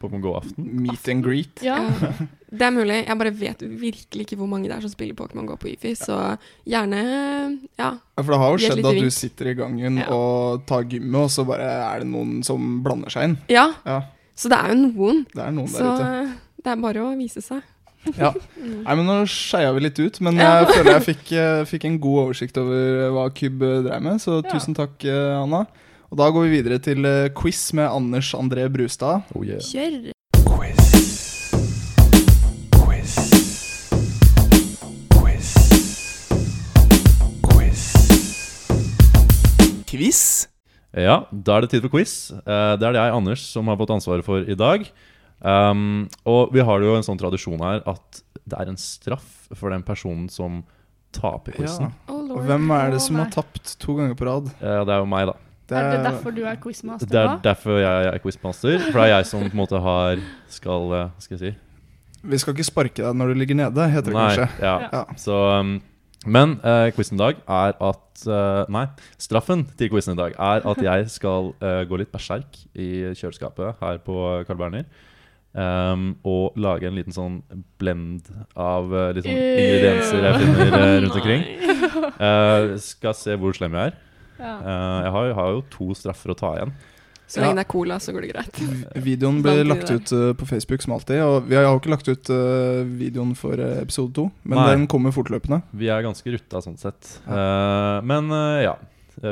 Pokémon 0.02 0.26
GO-aften? 0.26 0.66
Meet 0.82 1.08
and 1.14 1.24
greet. 1.26 1.62
Ja. 1.62 1.78
Ja, 1.86 2.12
det 2.56 2.62
er 2.66 2.72
mulig. 2.74 2.98
Jeg 3.06 3.18
bare 3.20 3.32
vet 3.36 3.62
virkelig 3.86 4.26
ikke 4.26 4.38
hvor 4.40 4.48
mange 4.50 4.70
det 4.70 4.78
er 4.78 4.82
som 4.86 4.90
spiller 4.94 5.14
Pokémon 5.18 5.46
Go 5.50 5.58
på 5.62 5.70
IFI, 5.76 5.94
så 6.00 6.20
gjerne 6.66 7.06
Ja. 7.78 7.94
Ja, 8.18 8.24
for 8.24 8.32
det 8.32 8.40
har 8.40 8.52
jo 8.56 8.58
skjedd 8.64 8.86
at 8.88 8.96
du 9.04 9.10
sitter 9.12 9.48
i 9.52 9.54
gangen 9.60 9.98
Ja. 10.00 10.06
og 10.10 10.66
tar 10.66 10.84
gymmet, 10.88 11.16
og 11.26 11.30
så 11.30 11.44
bare 11.46 11.68
er 11.68 12.00
det 12.00 12.08
noen 12.08 12.44
som 12.44 12.82
blander 12.84 13.10
seg 13.12 13.24
inn. 13.30 13.38
ja. 13.50 13.74
Ja, 13.86 14.02
Så 14.36 14.50
det 14.50 14.58
er 14.58 14.74
jo 14.74 14.88
noen. 14.88 15.26
det 15.34 15.44
er 15.44 15.52
noen 15.52 15.68
Så 15.68 15.80
der 15.84 15.96
ute. 16.24 16.32
det 16.64 16.72
er 16.72 16.76
bare 16.82 17.04
å 17.04 17.18
vise 17.18 17.42
seg. 17.42 17.62
Ja. 18.18 18.32
Nei, 18.62 18.96
men 18.96 19.06
Nå 19.08 19.26
skeia 19.26 19.74
vi 19.74 19.80
litt 19.82 19.98
ut, 20.00 20.22
men 20.22 20.36
Ja. 20.38 20.64
jeg 20.64 20.76
føler 20.76 20.92
jeg 21.00 21.16
fikk, 21.16 21.32
eh, 21.34 21.64
fikk 21.66 21.86
en 21.86 21.98
god 22.00 22.20
oversikt 22.28 22.58
over 22.58 23.10
hva 23.12 23.30
Kyb 23.34 23.60
dreier 23.60 24.00
med, 24.02 24.22
så 24.22 24.44
Ja. 24.44 24.50
tusen 24.52 24.76
takk, 24.76 25.04
eh, 25.04 25.42
Anna. 25.42 25.66
Og 26.12 26.18
Da 26.18 26.30
går 26.32 26.44
vi 26.48 26.62
videre 26.62 26.80
til 26.80 27.04
eh, 27.06 27.30
quiz 27.30 27.74
med 27.74 27.90
Anders 27.90 28.32
André 28.34 28.72
Brustad. 28.72 29.24
Oh, 29.36 29.42
yeah. 29.44 29.58
Kjør! 29.60 30.15
Quiz? 39.96 40.22
Ja, 40.96 41.26
da 41.32 41.58
er 41.58 41.66
det 41.66 41.74
tid 41.74 41.84
for 41.84 41.92
quiz. 41.92 42.32
Eh, 42.32 42.76
det 42.80 42.86
er 42.88 42.96
det 42.96 43.02
jeg, 43.02 43.16
Anders, 43.18 43.42
som 43.52 43.68
har 43.68 43.80
fått 43.80 43.92
ansvaret 43.98 44.24
for 44.28 44.46
i 44.48 44.56
dag. 44.56 44.86
Um, 45.46 46.06
og 46.26 46.54
vi 46.56 46.64
har 46.64 46.82
jo 46.82 46.94
en 46.96 47.04
sånn 47.06 47.20
tradisjon 47.20 47.60
her 47.62 47.82
at 47.92 48.22
det 48.48 48.56
er 48.62 48.70
en 48.72 48.80
straff 48.80 49.50
for 49.54 49.74
den 49.74 49.84
personen 49.86 50.30
som 50.32 50.62
taper 51.16 51.58
quizen. 51.58 51.90
Ja. 51.92 52.14
Oh, 52.14 52.38
Og 52.38 52.46
hvem 52.48 52.70
er 52.76 52.94
det 52.96 53.02
som 53.04 53.20
har 53.20 53.28
tapt 53.34 53.76
to 53.82 53.98
ganger 54.00 54.16
på 54.18 54.28
rad? 54.28 54.48
Ja, 54.62 54.84
det 54.88 54.96
er 54.96 55.04
jo 55.04 55.10
meg, 55.12 55.28
da. 55.32 55.36
Er 55.76 55.88
det 55.96 56.02
derfor 56.06 56.30
du 56.36 56.44
er 56.46 56.58
quizmaster 56.62 57.10
Det 57.10 57.18
er 57.18 57.28
da? 57.32 57.38
derfor 57.42 57.80
jeg 57.82 58.10
er 58.12 58.20
quizmaster. 58.22 58.76
For 58.86 59.00
det 59.02 59.06
er 59.08 59.12
jeg 59.16 59.26
som 59.32 59.42
på 59.42 59.50
en 59.50 59.62
måte 59.64 59.80
har 59.82 60.20
skal 60.54 60.92
eh, 60.94 61.08
Skal 61.24 61.40
jeg 61.40 61.42
si 61.42 62.22
Vi 62.30 62.38
skal 62.38 62.54
ikke 62.54 62.68
sparke 62.68 63.02
deg 63.02 63.18
når 63.18 63.34
du 63.34 63.40
ligger 63.42 63.58
nede, 63.58 63.88
heter 63.90 64.14
det 64.14 64.14
Nei, 64.14 64.28
kanskje. 64.36 64.62
ja. 64.62 64.76
Ja. 64.94 65.02
Så 65.18 65.40
um, 65.60 65.74
Men 66.26 66.58
uh, 66.64 66.90
quizen 66.96 67.20
i 67.20 67.22
dag 67.22 67.42
er 67.44 67.76
at 67.76 68.24
uh, 68.26 68.64
Nei, 68.74 68.86
straffen 69.22 69.66
til 69.78 69.92
quizen 69.94 70.16
i 70.16 70.22
dag 70.22 70.38
er 70.38 70.64
at 70.66 70.82
jeg 70.82 71.10
skal 71.14 71.52
uh, 71.60 71.84
gå 71.86 72.00
litt 72.02 72.14
berserk 72.14 72.58
i 72.74 73.12
kjøleskapet 73.14 73.82
her 73.82 74.00
på 74.06 74.16
Carl 74.48 74.62
Berner. 74.62 74.88
Um, 75.56 76.18
og 76.28 76.58
lage 76.60 76.90
en 76.90 76.98
liten 76.98 77.16
sånn 77.16 77.38
blend 77.80 78.28
av 78.60 78.90
uh, 78.92 79.12
litt 79.16 79.24
sånn 79.24 79.38
ingredienser 79.38 80.26
jeg 80.26 80.42
finner 80.42 80.98
rundt 81.06 81.20
omkring. 81.22 81.46
Skal 82.90 83.16
se 83.16 83.38
hvor 83.40 83.56
slem 83.56 83.78
jeg 83.78 83.94
er. 83.94 84.02
Jeg 84.36 85.14
har, 85.16 85.30
har 85.38 85.54
jo 85.56 85.62
to 85.72 85.94
straffer 85.96 86.34
å 86.34 86.36
ta 86.36 86.52
igjen. 86.58 86.74
Så 87.28 87.42
lenge 87.42 87.58
det 87.58 87.64
er 87.66 87.70
cola, 87.72 87.98
så 88.00 88.14
går 88.14 88.26
det 88.26 88.32
greit. 88.36 88.60
Videoen 89.02 89.40
blir 89.42 89.64
lagt 89.66 89.90
ut 89.90 90.12
uh, 90.14 90.32
på 90.38 90.46
Facebook 90.50 90.84
som 90.86 90.94
alltid. 90.94 91.24
Og 91.26 91.48
vi 91.50 91.58
har 91.58 91.66
jo 91.66 91.80
ikke 91.80 91.94
lagt 91.94 92.10
ut 92.12 92.30
uh, 92.30 92.84
videoen 93.00 93.34
for 93.40 93.58
uh, 93.58 93.80
episode 93.82 94.14
to, 94.18 94.28
men 94.44 94.60
Nei. 94.62 94.68
den 94.76 94.88
kommer 94.92 95.16
fortløpende. 95.16 95.64
Vi 95.74 95.90
er 95.90 96.06
ganske 96.06 96.36
rutta 96.36 96.62
sånn 96.62 96.78
sett. 96.82 97.18
Eh, 97.26 97.98
men 98.06 98.30
ja. 98.62 98.76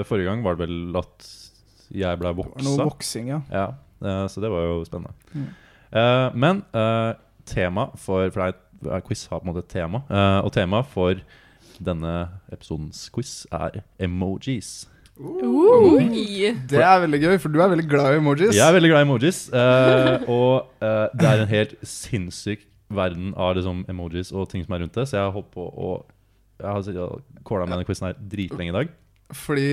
Forrige 0.08 0.30
gang 0.30 0.42
var 0.46 0.56
det 0.56 0.64
vel 0.66 0.96
at 0.96 1.26
jeg 1.94 2.18
ble 2.22 2.32
Det 2.32 2.40
var 2.40 2.64
noe 2.66 2.86
voksing, 2.88 3.28
ja. 3.34 3.42
Ja, 3.52 3.66
så 4.32 4.42
det 4.42 4.50
var 4.50 4.64
jo 4.64 4.80
spennende. 4.88 5.14
Mm. 5.36 5.50
Eh, 5.94 6.30
men 6.34 6.64
eh, 6.74 7.14
tema 7.46 7.90
for 8.00 8.30
For 8.34 8.52
det 8.84 8.92
er, 8.92 9.04
quiz 9.06 9.28
har 9.30 9.40
på 9.40 9.48
en 9.48 9.54
måte 9.54 9.64
et 9.66 9.72
tema. 9.72 10.04
eh, 10.10 10.40
og 10.44 10.52
tema 10.56 10.82
for 10.84 11.22
denne 11.84 12.14
episodens 12.52 13.10
quiz 13.14 13.46
er 13.52 13.82
emojis. 14.00 14.88
Oi. 15.20 16.54
Det 16.70 16.80
er 16.82 17.02
veldig 17.04 17.20
gøy, 17.22 17.36
for 17.42 17.54
du 17.54 17.60
er 17.62 17.70
veldig 17.74 17.86
glad 17.90 18.16
i 18.16 18.20
emojis. 18.22 18.56
Jeg 18.58 18.66
er 18.66 18.74
veldig 18.74 18.90
glad 18.90 19.04
i 19.04 19.08
emojis. 19.08 19.42
eh, 19.54 20.26
og 20.32 20.72
eh, 20.82 21.06
det 21.14 21.28
er 21.30 21.44
en 21.44 21.52
helt 21.52 21.76
sinnssyk 21.86 22.66
verden 22.94 23.34
av 23.38 23.56
liksom, 23.58 23.86
emojis 23.90 24.32
og 24.34 24.50
ting 24.52 24.66
som 24.66 24.74
er 24.78 24.84
rundt 24.86 24.98
det. 24.98 25.06
Så 25.10 25.18
jeg 25.20 25.24
har 25.28 25.32
holdt 25.36 25.52
på 25.54 25.68
å 25.70 25.94
Jeg 26.64 26.70
har 26.70 27.22
kåla 27.44 27.66
med 27.66 27.74
denne 27.78 27.86
quizen 27.88 28.06
her 28.08 28.18
dritlenge 28.30 28.72
i 28.72 28.76
dag. 28.78 28.92
Fordi 29.34 29.64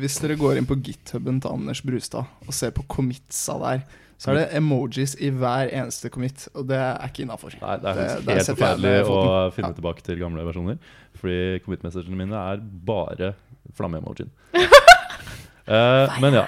hvis 0.00 0.18
dere 0.22 0.36
går 0.38 0.56
inn 0.60 0.66
på 0.68 0.76
githuben 0.86 1.40
til 1.42 1.50
Anders 1.50 1.80
Brustad 1.82 2.24
og 2.46 2.54
ser 2.54 2.70
på 2.70 2.84
commitsa 2.88 3.56
der, 3.60 3.82
så 4.18 4.30
er 4.30 4.34
det 4.38 4.44
emojis 4.58 5.16
i 5.22 5.28
hver 5.34 5.68
eneste 5.74 6.08
commit, 6.10 6.46
og 6.54 6.66
det 6.70 6.78
er 6.78 7.04
ikke 7.06 7.22
innafor. 7.26 7.50
Det 7.50 7.62
er 7.62 7.78
Det- 8.22 8.34
helt 8.38 8.48
forferdelig 8.50 8.94
å 9.06 9.52
finne 9.54 9.68
Ja. 9.68 9.74
tilbake 9.74 10.02
til 10.02 10.18
gamle 10.18 10.42
versjoner. 10.46 10.78
Fordi 11.18 11.58
commit-messagene 11.66 12.16
mine 12.16 12.34
er 12.34 12.56
bare 12.62 13.34
flamme-emojien. 13.76 14.30
uh, 14.54 16.16
men 16.22 16.40
ja. 16.40 16.46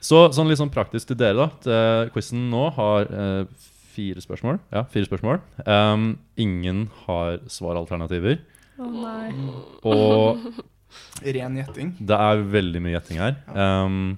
Så 0.00 0.28
sånn 0.34 0.48
litt 0.50 0.60
sånn 0.60 0.72
praktisk 0.72 1.10
til 1.10 1.18
dere, 1.20 1.46
da. 1.46 1.48
Uh, 1.66 2.12
quizen 2.14 2.46
nå 2.52 2.68
har 2.76 3.10
uh, 3.10 3.66
fire 3.96 4.22
spørsmål. 4.22 4.60
Ja, 4.74 4.84
fire 4.92 5.08
spørsmål. 5.08 5.42
Um, 5.64 6.14
ingen 6.40 6.86
har 7.06 7.40
svaralternativer. 7.50 8.40
Å 8.76 8.88
nei. 8.92 9.34
Og 9.88 10.46
Ren 11.36 11.56
gjetting. 11.58 11.94
det 11.98 12.16
er 12.28 12.42
veldig 12.52 12.82
mye 12.84 12.96
gjetting 12.96 13.20
her. 13.22 13.38
Um, 13.52 14.16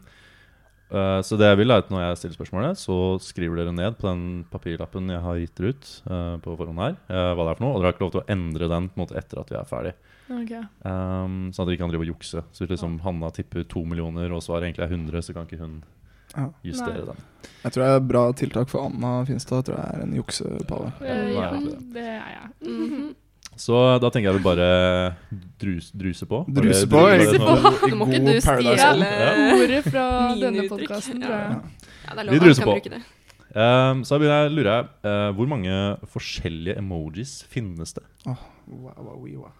eh, 0.91 1.21
så 1.23 1.39
det 1.41 1.49
jeg 1.51 1.59
vil 1.61 1.71
er 1.75 1.83
at 1.83 1.91
når 1.93 2.03
jeg 2.05 2.19
stiller 2.21 2.39
spørsmålet, 2.39 2.81
så 2.81 2.97
skriver 3.23 3.61
dere 3.61 3.75
ned 3.77 3.99
på 3.99 4.09
den 4.09 4.45
papirlappen 4.53 5.11
jeg 5.13 5.21
har 5.25 5.41
gitt 5.43 5.55
dere 5.61 5.73
ut 5.75 5.91
uh, 6.11 6.37
på 6.45 6.57
forhånd 6.59 6.83
her, 6.85 6.97
uh, 7.11 7.33
hva 7.37 7.45
det 7.47 7.53
er 7.53 7.59
for 7.61 7.67
noe. 7.67 7.75
Og 7.75 7.81
dere 7.81 7.91
har 7.91 7.97
ikke 7.97 8.07
lov 8.07 8.15
til 8.17 8.23
å 8.23 8.29
endre 8.37 8.71
den 8.75 8.89
på 8.89 8.99
en 8.99 9.05
måte 9.05 9.19
etter 9.21 9.43
at 9.43 9.53
vi 9.53 9.59
er 9.61 9.69
ferdig. 9.69 9.95
Okay. 10.29 10.63
Um, 10.85 11.39
sånn 11.53 11.63
at 11.63 11.69
dere 11.69 11.77
ikke 11.79 11.85
kan 11.87 11.93
drive 11.95 12.05
og 12.05 12.11
jukse. 12.15 12.43
Så 12.53 12.65
hvis 12.65 12.75
liksom 12.75 12.99
Hanna 13.05 13.31
tipper 13.33 13.65
to 13.69 13.85
millioner, 13.89 14.33
og 14.37 14.43
svaret 14.45 14.69
egentlig 14.69 14.85
er 14.85 14.93
100, 14.97 15.23
så 15.25 15.37
kan 15.37 15.49
ikke 15.49 15.63
hun 15.63 15.79
Ja. 16.37 16.51
justere 16.63 17.01
Nei. 17.01 17.07
den. 17.07 17.23
Jeg 17.63 17.73
tror 17.73 17.83
det 17.85 17.93
er 17.95 18.01
bra 18.05 18.33
tiltak 18.37 18.69
for 18.69 18.85
Anna 18.85 19.25
Finstad. 19.25 19.63
Jeg 19.63 19.65
tror 19.71 19.79
jeg 19.81 19.95
er 19.95 20.03
en 20.05 20.19
juksepave. 20.19 20.93
Ja, 21.01 21.51
det 21.95 22.05
er 22.05 22.29
jeg. 22.35 22.51
Mhm. 22.69 23.15
Så 23.59 23.75
da 23.99 24.11
tenker 24.15 24.31
jeg 24.31 24.39
vi 24.39 24.45
bare 24.45 24.69
drus, 25.59 25.91
druse 25.91 26.27
på. 26.31 26.45
Druse 26.47 26.87
på 26.91 27.05
i 27.11 27.27
som 27.27 27.47
Nå 27.91 27.99
må 27.99 28.09
ikke 28.09 28.25
du 28.25 28.41
stjele 28.45 29.13
Ordet 29.59 29.85
fra 29.89 30.09
denne 30.39 30.67
podkasten, 30.71 31.23
tror 31.23 31.35
jeg. 31.35 31.87
Ja, 32.07 32.17
det 32.17 32.27
er 32.27 32.35
Vi 32.35 32.43
druser 32.47 32.69
på. 32.69 33.01
Um, 33.49 34.03
så 34.05 34.19
begynner 34.21 34.45
jeg, 34.45 34.53
lurer 34.59 34.69
jeg 34.75 34.89
uh, 35.09 35.31
Hvor 35.35 35.49
mange 35.49 35.77
forskjellige 36.13 36.77
emojis 36.79 37.39
finnes 37.49 37.97
det? 37.97 38.05
Wow, 38.29 38.37
wow, 38.69 39.25
wow. 39.25 39.55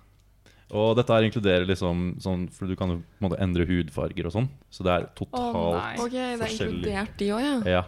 Og 0.77 0.91
dette 0.99 1.15
her 1.15 1.25
inkluderer 1.25 1.65
liksom 1.65 2.11
sånn 2.21 2.45
For 2.53 2.69
du 2.69 2.77
kan 2.77 2.93
jo 2.93 2.99
på 3.01 3.23
en 3.23 3.29
måte 3.31 3.41
endre 3.43 3.65
hudfarger 3.69 4.29
og 4.29 4.35
sånn. 4.35 4.49
Så 4.69 4.85
det 4.85 4.93
er 4.93 5.09
totalt 5.17 5.79
nei. 5.79 5.95
Ok, 6.05 6.13
det 6.13 6.25
er 6.27 6.43
Forskjellig. 6.43 6.75
inkludert 6.77 7.15
de 7.23 7.31
også, 7.39 7.49
ja. 7.49 7.79
Ja, 7.79 7.85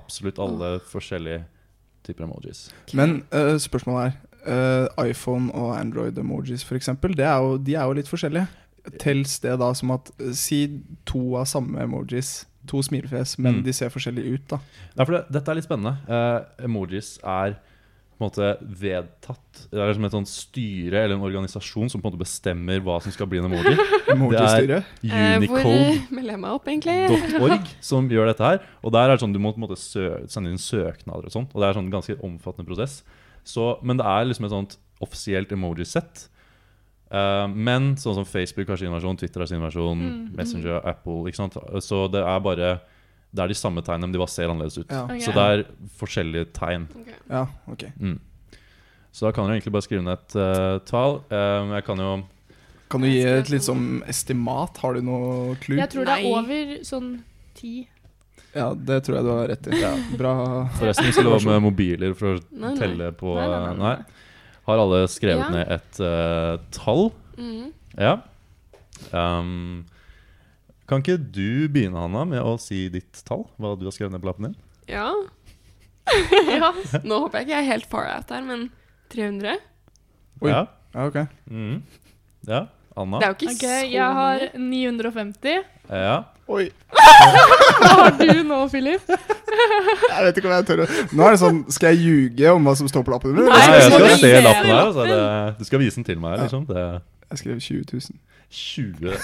absolutt 0.00 0.40
alle 0.42 0.74
forskjellige 0.88 1.42
typer 2.08 2.26
emojis. 2.26 2.64
Men 2.98 3.20
uh, 3.34 3.54
spørsmålet 3.60 4.08
er 4.08 4.31
eh, 4.46 4.86
iPhone 5.08 5.50
og 5.54 5.76
Android-emojis 5.78 6.64
det 7.16 7.24
er 7.26 7.38
jo, 7.38 7.58
de 7.58 7.74
er 7.74 7.84
jo 7.84 7.92
litt 7.92 8.08
forskjellige. 8.10 8.46
Tels 8.98 9.38
det 9.40 9.58
da 9.60 9.72
som 9.78 9.92
at 9.94 10.10
eh, 10.18 10.32
Si 10.34 10.64
to 11.06 11.36
av 11.38 11.46
samme 11.46 11.78
emojis, 11.84 12.46
to 12.66 12.82
smilefjes, 12.82 13.38
men 13.38 13.56
Mm. 13.60 13.64
de 13.64 13.72
ser 13.72 13.90
forskjellige 13.90 14.34
ut, 14.34 14.48
da. 14.48 14.58
For 15.04 15.12
det, 15.12 15.24
dette 15.30 15.50
er 15.50 15.54
litt 15.58 15.66
spennende. 15.66 15.96
Uh, 16.06 16.64
emojis 16.64 17.18
er 17.22 17.56
på 18.18 18.22
en 18.22 18.28
måte 18.28 18.50
vedtatt. 18.78 19.62
Det 19.72 19.80
er 19.82 19.94
som 19.96 20.04
et 20.04 20.12
sånt 20.14 20.28
styre 20.30 21.00
eller 21.04 21.16
en 21.16 21.24
organisasjon 21.26 21.90
som 21.90 22.00
på 22.00 22.06
en 22.06 22.12
måte 22.12 22.20
bestemmer 22.22 22.78
hva 22.84 23.00
som 23.02 23.10
skal 23.10 23.26
bli 23.26 23.40
en 23.40 23.48
emoji. 23.48 23.72
Emoji-styret. 24.14 24.84
Eh, 25.02 25.38
hvor 25.48 25.58
Unicode. 25.58 25.88
eh, 25.88 26.04
melder 26.14 26.34
jeg 26.36 26.42
meg 26.44 26.52
opp, 26.52 26.68
egentlig? 26.70 27.40
.org 27.42 27.72
som 27.82 28.06
gjør 28.12 28.30
dette 28.30 28.46
her. 28.46 28.62
Og 28.84 28.92
der 28.94 29.08
er 29.08 29.16
det 29.16 29.24
sånn 29.24 29.34
Du 29.34 29.40
må 29.42 29.50
på 29.54 29.58
en 29.58 29.66
måte 29.66 29.80
sende 30.30 30.52
inn 30.52 30.60
søknader 30.62 31.26
og 31.26 31.34
sånn. 31.34 31.48
Og 31.50 31.58
det 31.58 31.68
er 31.72 31.78
sånn 31.80 31.90
ganske 31.90 32.18
omfattende 32.22 32.68
prosess. 32.68 33.00
Så, 33.44 33.78
men 33.82 33.98
det 33.98 34.06
er 34.06 34.28
liksom 34.28 34.46
et 34.46 34.54
sånt 34.54 34.76
offisielt 35.02 35.50
emoji-sett. 35.52 36.28
Uh, 37.12 37.44
men 37.50 37.92
sånn 38.00 38.14
som 38.16 38.24
Facebook 38.24 38.70
har 38.72 38.78
sin 38.80 38.92
versjon, 38.94 39.18
Twitter 39.20 39.42
har 39.44 39.50
sin 39.50 39.60
versjon, 39.60 39.98
Mm. 40.00 40.20
Messenger, 40.38 40.78
Apple 40.88 41.28
ikke 41.28 41.40
sant? 41.42 41.56
Så 41.84 42.06
det 42.10 42.22
er 42.24 42.40
bare 42.40 42.80
Det 43.34 43.40
er 43.40 43.48
de 43.48 43.54
samme 43.56 43.80
tegnene, 43.80 44.06
men 44.06 44.12
de 44.12 44.18
bare 44.20 44.28
ser 44.28 44.48
annerledes 44.48 44.76
ut. 44.76 44.90
Ja. 44.92 45.04
Okay. 45.04 45.20
Så 45.24 45.32
det 45.32 45.42
er 45.42 45.62
forskjellige 45.96 46.52
tegn. 46.52 46.82
Okay. 47.00 47.14
ja, 47.30 47.46
ok. 47.68 47.84
Mm. 47.98 48.18
Så 49.12 49.24
da 49.26 49.32
kan 49.32 49.44
du 49.48 49.52
egentlig 49.54 49.72
bare 49.72 49.82
skrive 49.86 50.02
ned 50.04 50.12
et 50.18 50.36
uh, 50.36 50.78
tall. 50.84 51.22
Uh, 51.32 51.72
jeg 51.74 51.84
kan 51.84 51.98
jo 52.00 52.10
Kan 52.90 53.00
du 53.00 53.08
gi 53.08 53.22
et 53.24 53.48
litt 53.48 53.64
sånn 53.64 54.02
estimat? 54.08 54.76
Har 54.84 54.92
du 54.94 55.00
noe 55.00 55.56
clue? 55.64 55.78
Jeg 55.80 55.88
tror 55.94 56.04
det 56.04 56.12
er 56.18 56.28
over 56.28 56.74
sånn 56.84 57.08
ti. 57.56 57.88
Ja, 58.54 58.66
det 58.76 58.98
tror 59.06 59.16
jeg 59.16 59.24
du 59.24 59.30
har 59.32 59.46
rett 59.48 59.66
i. 59.70 59.78
Ja, 59.80 59.92
bra. 60.18 60.32
Forresten 60.76 61.12
så 61.16 61.22
lå 61.24 61.38
med 61.48 61.62
mobiler 61.64 62.12
for 62.18 62.36
å 62.36 62.40
Nei, 62.50 62.72
nei. 62.74 62.76
telle 62.82 63.08
på 63.16 63.32
Nei, 63.38 63.46
nei, 63.48 63.76
nei. 63.80 63.94
Har 64.68 64.78
alle 64.82 65.00
skrevet 65.10 65.40
Ja. 65.46 65.48
ned 65.54 65.72
et 65.72 66.00
uh, 66.04 66.58
tall? 66.76 67.08
Mhm. 67.38 67.72
Ja. 67.96 68.18
Um, 69.12 69.84
kan 70.86 71.00
ikke 71.02 71.16
du 71.32 71.68
begynne, 71.72 71.96
Hanna, 71.98 72.24
med 72.28 72.42
å 72.44 72.58
si 72.60 72.88
ditt 72.92 73.22
tall? 73.24 73.46
Hva 73.58 73.72
du 73.80 73.86
har 73.88 73.94
skrevet 73.96 74.12
ned 74.12 74.22
på 74.22 74.28
lappen 74.30 74.50
din? 74.50 74.58
Ja. 74.92 75.08
Ja. 76.52 76.72
Nå 77.06 77.18
håper 77.24 77.40
jeg 77.40 77.46
ikke 77.46 77.54
jeg 77.56 77.62
er 77.62 77.70
helt 77.72 77.86
far 77.90 78.08
out 78.10 78.30
her, 78.34 78.42
men 78.44 78.68
300? 79.14 79.56
Oi. 80.42 80.50
Ja. 80.50 80.66
Ja, 80.92 81.06
ok. 81.08 81.18
Mm. 81.48 81.82
ja. 82.50 82.66
Anna? 82.98 83.18
Det 83.22 83.24
er 83.24 83.30
jo 83.32 83.36
ikke 83.38 83.52
Ok, 83.54 83.62
så 83.62 83.76
jeg 83.88 84.16
har 84.18 84.42
mye. 84.60 84.90
950. 84.92 85.62
Ja. 85.88 86.16
Oi. 86.52 86.64
Hva 86.92 87.90
har 87.96 88.16
du 88.18 88.42
nå, 88.44 88.58
Philip? 88.72 89.06
Jeg 89.08 90.24
vet 90.26 90.38
ikke 90.40 90.48
om 90.50 90.54
jeg 90.56 90.66
tør 90.68 90.82
å 90.84 90.86
Nå 91.16 91.24
er 91.26 91.34
det 91.34 91.40
sånn 91.42 91.58
Skal 91.72 91.92
jeg 91.94 92.02
ljuge 92.06 92.50
om 92.56 92.66
hva 92.68 92.74
som 92.78 92.88
står 92.90 93.04
på 93.06 93.12
lappen? 93.14 93.32
eller? 93.36 93.48
Nei, 93.48 93.60
Nei, 93.62 93.78
jeg 93.78 93.86
skal 93.88 94.04
se 94.20 94.32
lappen 94.34 94.34
her. 94.34 94.42
lappen. 94.44 94.74
Altså. 94.82 95.06
Det, 95.08 95.58
du 95.62 95.68
skal 95.70 95.82
vise 95.84 96.00
den 96.00 96.06
til 96.08 96.20
meg, 96.22 96.38
liksom. 96.44 96.66
Det 96.68 96.84
Jeg 97.32 97.40
skrev 97.42 97.60
20 97.68 97.84
000. 97.92 98.18
20 98.52 99.06
000. 99.06 99.16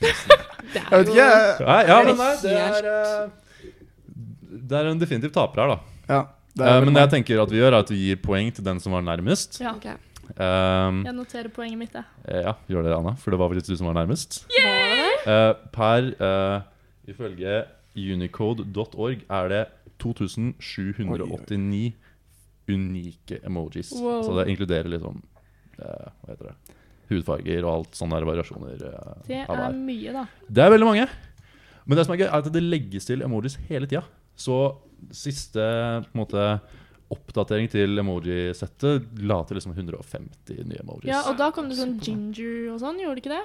Det 0.00 0.08
er 0.08 0.86
Jeg 0.88 1.02
vet 1.02 1.10
ikke, 1.12 1.24
jeg. 1.26 1.66
Nei, 1.68 1.80
ja, 1.90 1.96
men 2.08 2.16
nei, 2.22 2.30
det 2.42 2.54
er 2.56 2.86
eh, 2.92 3.26
Det 4.70 4.78
er 4.78 4.88
en 4.92 5.02
definitiv 5.02 5.34
taper 5.34 5.62
her, 5.64 5.74
da. 5.74 5.78
Ja, 6.14 6.22
det 6.56 6.64
Eh, 6.68 6.76
er 6.78 6.84
men 6.86 6.96
det 6.96 7.02
jeg 7.06 7.10
tenker 7.18 7.42
at 7.42 7.52
vi 7.52 7.60
gjør, 7.60 7.72
er 7.72 7.82
at 7.84 7.90
vi 7.92 7.98
gir 8.06 8.18
poeng 8.24 8.48
til 8.52 8.64
den 8.64 8.80
som 8.80 8.92
var 8.96 9.04
nærmest. 9.04 9.60
Ja. 9.60 9.72
Ok. 9.76 9.86
Um, 10.32 11.02
Jeg 11.04 11.14
noterer 11.16 11.48
poenget 11.52 11.78
mitt, 11.80 11.92
jeg. 11.98 12.04
ja, 12.46 12.52
gjør 12.70 12.86
det, 12.86 12.92
Anna, 12.96 13.12
for 13.18 13.34
det 13.34 13.38
var 13.42 13.50
faktisk 13.52 13.72
du 13.72 13.76
som 13.80 13.88
var 13.90 13.98
nærmest. 13.98 14.44
Eh, 15.26 15.52
per 15.74 16.08
uh, 16.22 16.62
Ifølge 17.10 17.64
unicode.org 17.98 19.24
er 19.28 19.48
det 19.52 19.62
2789 20.02 21.92
unike 22.70 23.40
emojis. 23.44 23.90
Wow. 23.98 24.22
Så 24.22 24.36
det 24.38 24.48
inkluderer 24.52 24.88
liksom 24.90 25.18
uh, 25.78 26.08
Hva 26.22 26.32
heter 26.32 26.52
det 26.52 26.78
hudfarger 27.12 27.66
og 27.66 27.72
alt 27.74 27.98
sånne 27.98 28.22
variasjoner. 28.24 28.78
eh, 28.88 29.16
Det 29.26 29.40
er 29.44 29.74
mye, 29.76 30.12
da. 30.14 30.22
det 30.48 30.62
er 30.64 30.70
veldig 30.72 30.86
mange. 30.88 31.06
Men 31.84 31.98
det 31.98 32.06
som 32.06 32.14
er 32.14 32.22
gøy, 32.22 32.28
er 32.30 32.38
at 32.38 32.48
det 32.54 32.62
legges 32.62 33.04
til 33.04 33.20
emojis 33.26 33.58
hele 33.68 33.86
tida. 33.90 34.00
Så 34.38 34.56
siste 35.12 35.60
på 36.06 36.14
en 36.14 36.22
måte 36.22 36.46
oppdatering 37.12 37.68
til 37.72 37.98
emoji-settet 38.02 39.10
la 39.28 39.40
til 39.48 39.58
liksom 39.60 39.74
150 39.76 40.62
nye 40.68 40.80
emojis. 40.82 41.08
Ja, 41.10 41.22
og 41.30 41.36
da 41.40 41.50
kom 41.54 41.68
det 41.70 41.76
sånn 41.80 41.98
ginger 42.02 42.72
og 42.74 42.80
sånn, 42.82 43.00
gjorde 43.02 43.20
det 43.20 43.24
ikke 43.26 43.36
det? 43.36 43.44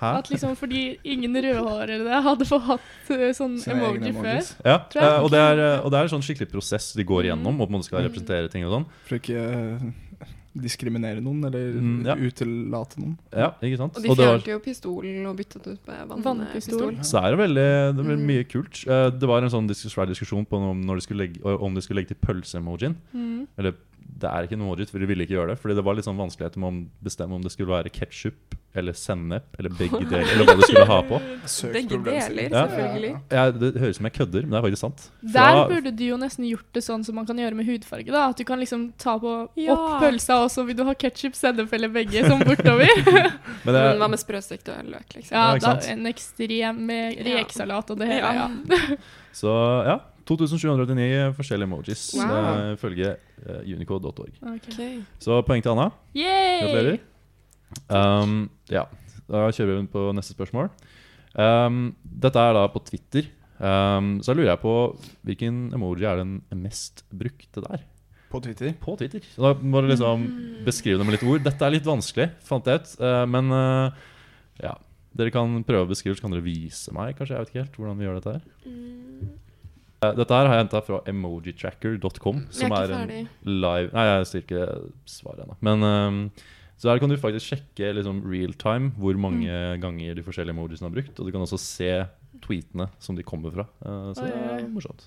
Hæ? 0.00 0.08
At 0.18 0.26
liksom 0.32 0.56
fordi 0.58 0.80
ingen 1.06 1.36
rødhårede 1.44 2.22
hadde 2.24 2.46
fått 2.48 2.64
hatt 2.66 3.10
eh, 3.14 3.28
sånn 3.36 3.52
Sine 3.62 3.76
emoji 3.78 4.10
før. 4.16 4.40
Ja, 4.66 4.78
Tror 4.90 5.02
jeg. 5.04 5.12
eh, 5.12 5.22
og 5.22 5.30
det, 5.30 5.42
er, 5.52 5.60
eh, 5.62 5.84
og 5.84 5.92
det 5.94 6.00
er 6.00 6.10
sånn 6.10 6.24
skikkelig 6.26 6.48
prosess 6.50 6.88
de 6.98 7.04
går 7.06 7.20
Mm. 7.22 7.26
igjennom, 7.28 7.60
og 7.60 7.68
på 7.68 7.70
en 7.70 7.76
måte 7.78 7.86
skal 7.86 8.02
representere 8.08 8.50
ting 8.50 8.64
og 8.66 8.72
sånn. 8.74 8.86
For 9.06 9.20
ikke 9.20 9.44
diskriminere 10.56 11.20
noen, 11.22 11.44
eller 11.46 11.72
Mm, 11.80 12.04
ja. 12.06 12.14
utelate 12.16 12.98
noen. 12.98 13.16
Ja, 13.32 13.52
ikke 13.62 13.76
sant? 13.78 13.96
Og 13.96 14.02
de 14.02 14.08
fjernte 14.16 14.50
jo 14.50 14.58
pistolen 14.58 15.26
og 15.30 15.36
byttet 15.36 15.66
ut 15.66 15.86
med 15.86 16.08
vann- 16.08 16.22
Vannpistol. 16.22 16.90
pistol. 16.90 17.04
Så 17.06 17.22
er 17.22 17.30
det 17.36 17.38
veldig, 17.38 17.68
det 17.96 18.00
er 18.04 18.08
veldig 18.10 18.18
Mm. 18.18 18.26
mye 18.26 18.44
kult. 18.48 18.86
Eh, 18.88 19.10
Det 19.10 19.28
var 19.28 19.42
en 19.42 19.50
sånn 19.50 19.68
svær 19.70 20.06
diskusjon 20.08 20.46
på 20.46 20.56
om, 20.58 20.80
når 20.84 20.94
de 20.96 21.00
skulle 21.00 21.18
legge, 21.28 21.44
om 21.44 21.74
de 21.74 21.80
skulle 21.80 21.96
legge 22.02 22.08
til 22.14 22.16
pølse-emojien. 22.26 22.96
Mm. 23.14 23.46
Eller 23.58 23.74
det 24.20 24.28
er 24.30 24.46
ikke 24.46 24.56
noe 24.60 24.70
emoji, 24.74 24.86
for 24.90 25.02
de 25.02 25.06
ville 25.10 25.24
ikke 25.26 25.36
gjøre 25.38 25.54
det. 25.54 25.58
Fordi 25.62 25.74
det 25.78 25.84
var 25.86 25.96
litt 25.98 26.06
sånn 26.06 26.18
vanskeligheter 26.20 26.60
med 26.62 26.68
å 26.70 27.04
bestemme 27.06 27.36
om 27.38 27.42
det 27.44 27.52
skulle 27.54 27.72
være 27.72 27.92
ketsjup 27.94 28.56
eller 28.78 28.94
sennep 28.94 29.56
eller 29.58 29.72
begge 29.74 29.98
deler. 30.10 30.28
Eller 30.30 30.46
hva 30.46 30.54
du 30.58 30.62
skulle 30.68 30.84
ha 30.86 30.98
på. 31.08 31.18
Begge 31.74 31.98
deler, 32.06 32.52
selvfølgelig. 32.54 33.12
Ja, 33.34 33.44
det 33.50 33.70
høres 33.80 33.96
ut 33.96 34.00
som 34.00 34.06
jeg 34.10 34.14
kødder, 34.20 34.44
men 34.46 34.54
det 34.54 34.58
er 34.60 34.66
faktisk 34.68 34.84
sant. 34.84 35.06
Der 35.34 35.60
burde 35.72 35.92
du 35.98 36.04
jo 36.06 36.18
nesten 36.20 36.46
gjort 36.46 36.68
det 36.76 36.82
sånn 36.86 37.02
som 37.06 37.16
man 37.18 37.26
kan 37.26 37.40
gjøre 37.42 37.58
med 37.58 37.66
hudfarge. 37.66 38.12
da 38.14 38.28
At 38.30 38.38
du 38.38 38.44
kan 38.46 38.60
liksom 38.62 38.88
ta 39.00 39.16
på 39.18 39.34
Ja. 39.58 39.74
opp 39.74 40.00
pølsa, 40.04 40.38
og 40.44 40.50
så 40.54 40.64
vil 40.68 40.76
du 40.78 40.84
ha 40.86 40.94
ketsjup, 40.94 41.34
sennep 41.38 41.72
eller 41.76 41.88
begge 41.96 42.22
sånn 42.28 42.44
bortover. 42.46 42.86
Men 43.10 43.32
Men 43.64 43.74
det, 43.74 43.82
hva 44.00 44.08
med 44.14 44.20
sprøstekt 44.22 44.68
og 44.72 44.84
løk, 44.94 45.08
liksom? 45.16 45.34
Ja, 45.34 45.48
Ja, 45.54 45.58
da, 45.64 45.74
en 45.90 46.06
ekstrem 46.12 46.78
med 46.86 47.18
rekesalat 47.26 47.90
og 47.90 47.98
det 48.00 48.06
hele. 48.12 48.30
Ja. 48.38 48.46
Ja. 48.70 48.96
så 49.32 49.52
ja. 49.86 49.98
2789 50.30 51.34
forskjellige 51.36 51.68
emojis 51.68 52.04
Wow. 52.16 52.30
eh, 52.38 52.72
ifølge 52.76 53.12
uh, 53.44 53.60
unicode.org. 53.66 54.38
Ok. 54.54 54.70
Ok. 54.70 54.80
Så 55.22 55.40
poeng 55.46 55.64
til 55.64 55.74
Anna. 55.74 55.90
Gratulerer. 56.14 57.00
Um, 57.90 58.48
ja, 58.70 58.84
da 59.30 59.44
kjører 59.54 59.80
vi 59.80 59.90
på 59.92 60.08
neste 60.16 60.34
spørsmål. 60.34 60.70
Um, 61.38 61.92
dette 62.02 62.42
er 62.42 62.56
da 62.56 62.64
på 62.72 62.82
Twitter. 62.86 63.28
Um, 63.60 64.18
så 64.24 64.32
lurer 64.34 64.54
jeg 64.54 64.62
på 64.62 64.74
hvilken 65.28 65.66
emoji 65.76 66.06
er 66.08 66.22
den 66.22 66.38
mest 66.62 67.04
brukte 67.12 67.62
der? 67.66 67.82
På 68.30 68.40
Twitter. 68.42 68.72
På 68.80 68.94
Twitter. 68.98 69.24
Så 69.34 69.42
da 69.42 69.52
må 69.58 69.82
du 69.82 69.90
liksom 69.90 70.24
beskrive 70.66 71.00
det 71.00 71.06
med 71.06 71.16
litt 71.18 71.26
ord. 71.26 71.42
Dette 71.44 71.66
er 71.66 71.74
litt 71.74 71.86
vanskelig, 71.86 72.30
fant 72.46 72.66
jeg 72.70 72.82
ut. 72.82 72.94
Uh, 73.02 73.24
men 73.30 73.50
uh, 73.50 74.08
ja, 74.62 74.76
dere 75.18 75.34
kan 75.34 75.60
prøve 75.66 75.88
å 75.88 75.90
beskrive, 75.90 76.16
så 76.18 76.24
kan 76.24 76.34
dere 76.34 76.46
vise 76.46 76.94
meg. 76.94 77.16
Kanskje, 77.18 77.34
jeg 77.36 77.42
vet 77.44 77.52
ikke 77.52 77.64
helt 77.64 77.78
hvordan 77.80 77.98
vi 77.98 78.06
gjør 78.06 78.20
dette 78.20 78.36
her. 78.36 78.44
Uh, 78.66 79.49
dette 80.00 80.32
her 80.32 80.48
har 80.48 80.56
jeg 80.56 80.64
henta 80.64 80.80
fra 80.86 81.02
emojitracker.com, 81.10 82.46
Som 82.56 82.72
er 82.72 82.94
er 82.94 82.94
en 82.96 83.28
live 83.44 83.90
Nei, 83.92 84.06
jeg 84.08 84.28
sier 84.30 84.44
ikke 84.46 84.68
svaret 85.08 85.44
ennå. 85.44 85.58
Men 85.66 85.84
um, 85.84 86.20
så 86.80 86.88
her 86.88 87.02
kan 87.02 87.12
du 87.12 87.18
faktisk 87.20 87.50
sjekke 87.52 87.90
liksom 87.98 88.22
real 88.24 88.54
time 88.56 88.94
hvor 88.96 89.18
mange 89.20 89.52
ganger 89.82 90.16
de 90.16 90.24
forskjellige 90.24 90.56
emojisene 90.56 90.88
har 90.88 90.94
brukt. 90.96 91.20
Og 91.20 91.28
du 91.28 91.34
kan 91.34 91.44
også 91.44 91.60
se 91.60 91.90
tweetene 92.40 92.88
som 93.02 93.18
de 93.18 93.26
kommer 93.26 93.52
fra. 93.52 93.66
Uh, 93.84 94.14
så 94.16 94.24
Oi, 94.24 94.30
det 94.30 94.40
er 94.40 94.62
oi. 94.62 94.68
morsomt. 94.72 95.04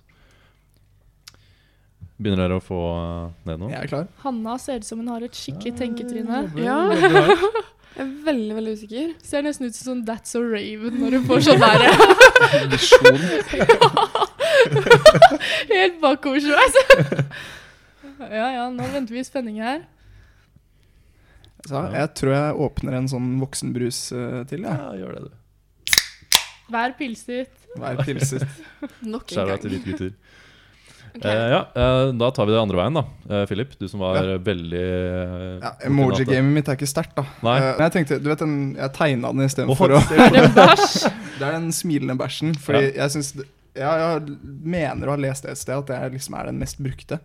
Begynner 2.21 2.43
dere 2.45 2.59
å 2.59 2.63
få 2.63 2.77
uh, 2.93 3.31
ned 3.49 3.63
noe? 3.63 3.73
Jeg 3.73 3.87
er 3.87 3.89
klar. 3.89 4.09
Hanna 4.21 4.59
ser 4.61 4.83
ut 4.83 4.85
som 4.85 5.01
hun 5.01 5.09
har 5.09 5.25
et 5.25 5.33
skikkelig 5.33 5.73
tenketryne. 5.81 6.43
Ja. 6.61 6.77
Jeg 7.93 8.07
er 8.07 8.13
veldig, 8.25 8.53
veldig 8.57 8.71
usikker. 8.73 9.09
Ser 9.21 9.43
nesten 9.45 9.69
ut 9.69 9.75
som 9.77 9.85
sånn 9.91 9.99
That's 10.07 10.33
a 10.37 10.41
Raven 10.41 10.95
når 10.97 11.19
hun 11.19 11.27
får 11.29 11.43
sånn 11.45 11.61
der 11.65 12.69
Visjon. 12.71 13.19
helt 15.73 15.99
bakoversveis. 16.01 16.77
ja 18.39 18.47
ja, 18.57 18.67
nå 18.73 18.87
venter 18.93 19.15
vi 19.15 19.23
i 19.23 19.27
spenning 19.27 19.61
her. 19.63 19.83
Så 21.63 21.79
jeg 21.93 22.11
tror 22.19 22.33
jeg 22.35 22.61
åpner 22.65 22.97
en 22.99 23.07
sånn 23.07 23.29
voksenbrus 23.39 24.05
uh, 24.11 24.41
til. 24.49 24.65
Ja. 24.67 24.75
Ja, 24.75 24.91
gjør 24.99 25.17
det, 25.17 25.29
du. 25.29 25.39
Vær 26.73 26.95
pilset. 26.99 27.51
Vær 27.79 28.01
pilset. 28.03 28.43
Nok 29.13 29.31
en 29.31 29.51
gang. 29.53 29.61
til 29.63 29.75
hvite 29.75 29.91
gutter. 29.91 30.15
Okay. 31.13 31.29
Eh, 31.29 31.49
ja, 31.51 31.59
eh, 31.77 32.07
da 32.17 32.31
tar 32.33 32.47
vi 32.49 32.55
det 32.55 32.61
andre 32.61 32.77
veien, 32.79 32.95
da. 32.97 33.03
Eh, 33.29 33.43
Philip, 33.45 33.75
du 33.77 33.85
som 33.87 34.01
var 34.01 34.15
Ja. 34.17 34.37
veldig 34.41 34.79
eh, 34.81 35.59
Ja, 35.61 35.71
Emoji-gamet 35.85 36.53
mitt 36.55 36.67
er 36.67 36.73
ikke 36.73 36.89
sterkt, 36.89 37.13
da. 37.15 37.23
Nei. 37.45 37.57
Eh, 37.59 37.75
men 37.77 37.83
jeg 37.85 37.93
tenkte, 37.93 38.17
du 38.23 38.29
vet 38.31 38.39
den, 38.41 38.55
jeg 38.79 38.93
tegna 38.97 39.29
den 39.29 39.45
istedenfor 39.45 39.93
å 39.93 40.01
det 40.09 41.45
er 41.45 41.51
den 41.59 41.69
smilende 41.71 42.17
bæsjen. 42.17 42.55
Fordi 42.57 42.95
jeg 42.95 43.13
syns 43.13 43.33
ja, 43.75 43.93
Jeg 44.19 44.37
mener 44.63 45.07
å 45.07 45.15
ha 45.15 45.17
lest 45.17 45.43
det 45.43 45.51
et 45.51 45.57
sted 45.57 45.75
at 45.77 45.87
det 45.87 46.11
liksom 46.19 46.35
er 46.39 46.45
den 46.51 46.59
mest 46.59 46.77
brukte. 46.81 47.19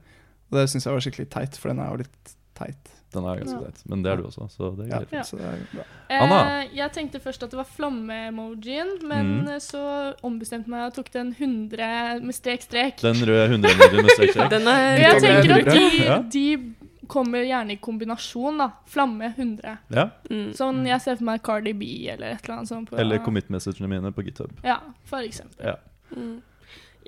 Og 0.51 0.59
det 0.59 0.69
syns 0.73 0.85
jeg 0.87 0.95
var 0.95 1.01
skikkelig 1.05 1.29
teit, 1.31 1.57
for 1.61 1.69
den 1.69 1.79
er 1.85 1.91
jo 1.93 1.97
litt 2.05 2.35
teit. 2.57 2.95
Den 3.13 3.25
er 3.25 3.39
ganske 3.41 3.57
Ja. 3.57 3.69
teit, 3.71 3.83
Men 3.89 4.03
det 4.03 4.11
er 4.13 4.17
du 4.17 4.25
også, 4.29 4.49
så 4.53 4.77
det 4.77 4.87
er 4.87 4.89
Ja, 4.91 4.99
greit. 5.05 5.33
Ja. 5.33 5.39
Ja. 5.39 5.53
bra. 5.73 5.85
Anna? 6.11 6.61
Eh, 6.63 6.69
jeg 6.77 6.93
tenkte 6.93 7.21
først 7.21 7.43
at 7.43 7.51
det 7.51 7.57
var 7.57 7.65
flamme-emojien, 7.65 9.03
men 9.09 9.45
Mm. 9.45 9.49
eh, 9.49 9.59
så 9.59 10.15
ombestemte 10.23 10.69
meg 10.69 10.87
og 10.89 10.95
tok 10.95 11.11
den 11.13 11.33
100 11.35 12.21
med 12.23 12.35
strek-strek. 12.35 13.01
Den 13.01 13.15
røde 13.15 13.49
100-emojien 13.49 14.03
med 14.03 14.11
strek-strek. 14.17 14.51
Den 14.57 14.69
er 14.69 14.99
jeg 14.99 15.23
tenker 15.23 15.69
at 15.69 16.31
de, 16.31 16.31
de 16.31 16.75
kommer 17.09 17.43
gjerne 17.45 17.73
i 17.73 17.77
kombinasjon, 17.77 18.59
da. 18.59 18.71
Flamme 18.87 19.35
100. 19.35 19.79
Ja. 19.91 20.11
mm. 20.31 20.53
Sånn 20.55 20.85
jeg 20.87 21.01
ser 21.01 21.17
for 21.17 21.25
meg 21.25 21.43
Cardi 21.43 21.73
B 21.73 22.09
eller 22.11 22.35
et 22.35 22.45
eller 22.45 22.59
annet 22.59 22.69
sånt. 22.69 22.91
På, 22.91 22.99
Eller 22.99 23.19
commit-messagene 23.25 23.89
mine 23.89 24.13
på 24.13 24.23
GitHub. 24.27 24.53
Ja, 24.63 24.81
for 25.05 25.19
eksempel. 25.25 25.77
Ja. 26.11 26.17
Mm. 26.23 26.43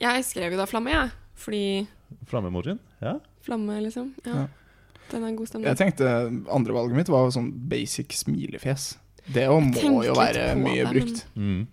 Jeg 0.00 0.24
skrev 0.24 0.52
jo 0.52 0.56
da 0.58 0.64
flamme, 0.66 0.90
jeg. 0.94 1.10
Fordi 1.40 1.88
Flamme-emojien? 2.26 2.78
Ja. 3.02 3.18
flamme, 3.42 3.80
liksom. 3.84 4.14
Ja. 4.26 4.34
Ja. 4.34 4.46
Den 5.10 5.24
er 5.24 5.34
god 5.36 5.48
stemning. 5.48 5.66
Jeg 5.68 5.76
tenkte 5.80 6.06
andrevalget 6.54 6.94
mitt 6.96 7.08
var 7.10 7.30
sånn 7.34 7.50
basic 7.68 8.12
smilefjes. 8.14 8.96
Det 9.32 9.44
jo 9.46 9.58
må 9.60 10.04
jo 10.06 10.14
være 10.14 10.54
mye 10.56 10.84
det, 10.84 10.90
brukt. 10.92 11.24
Mm. 11.36 11.66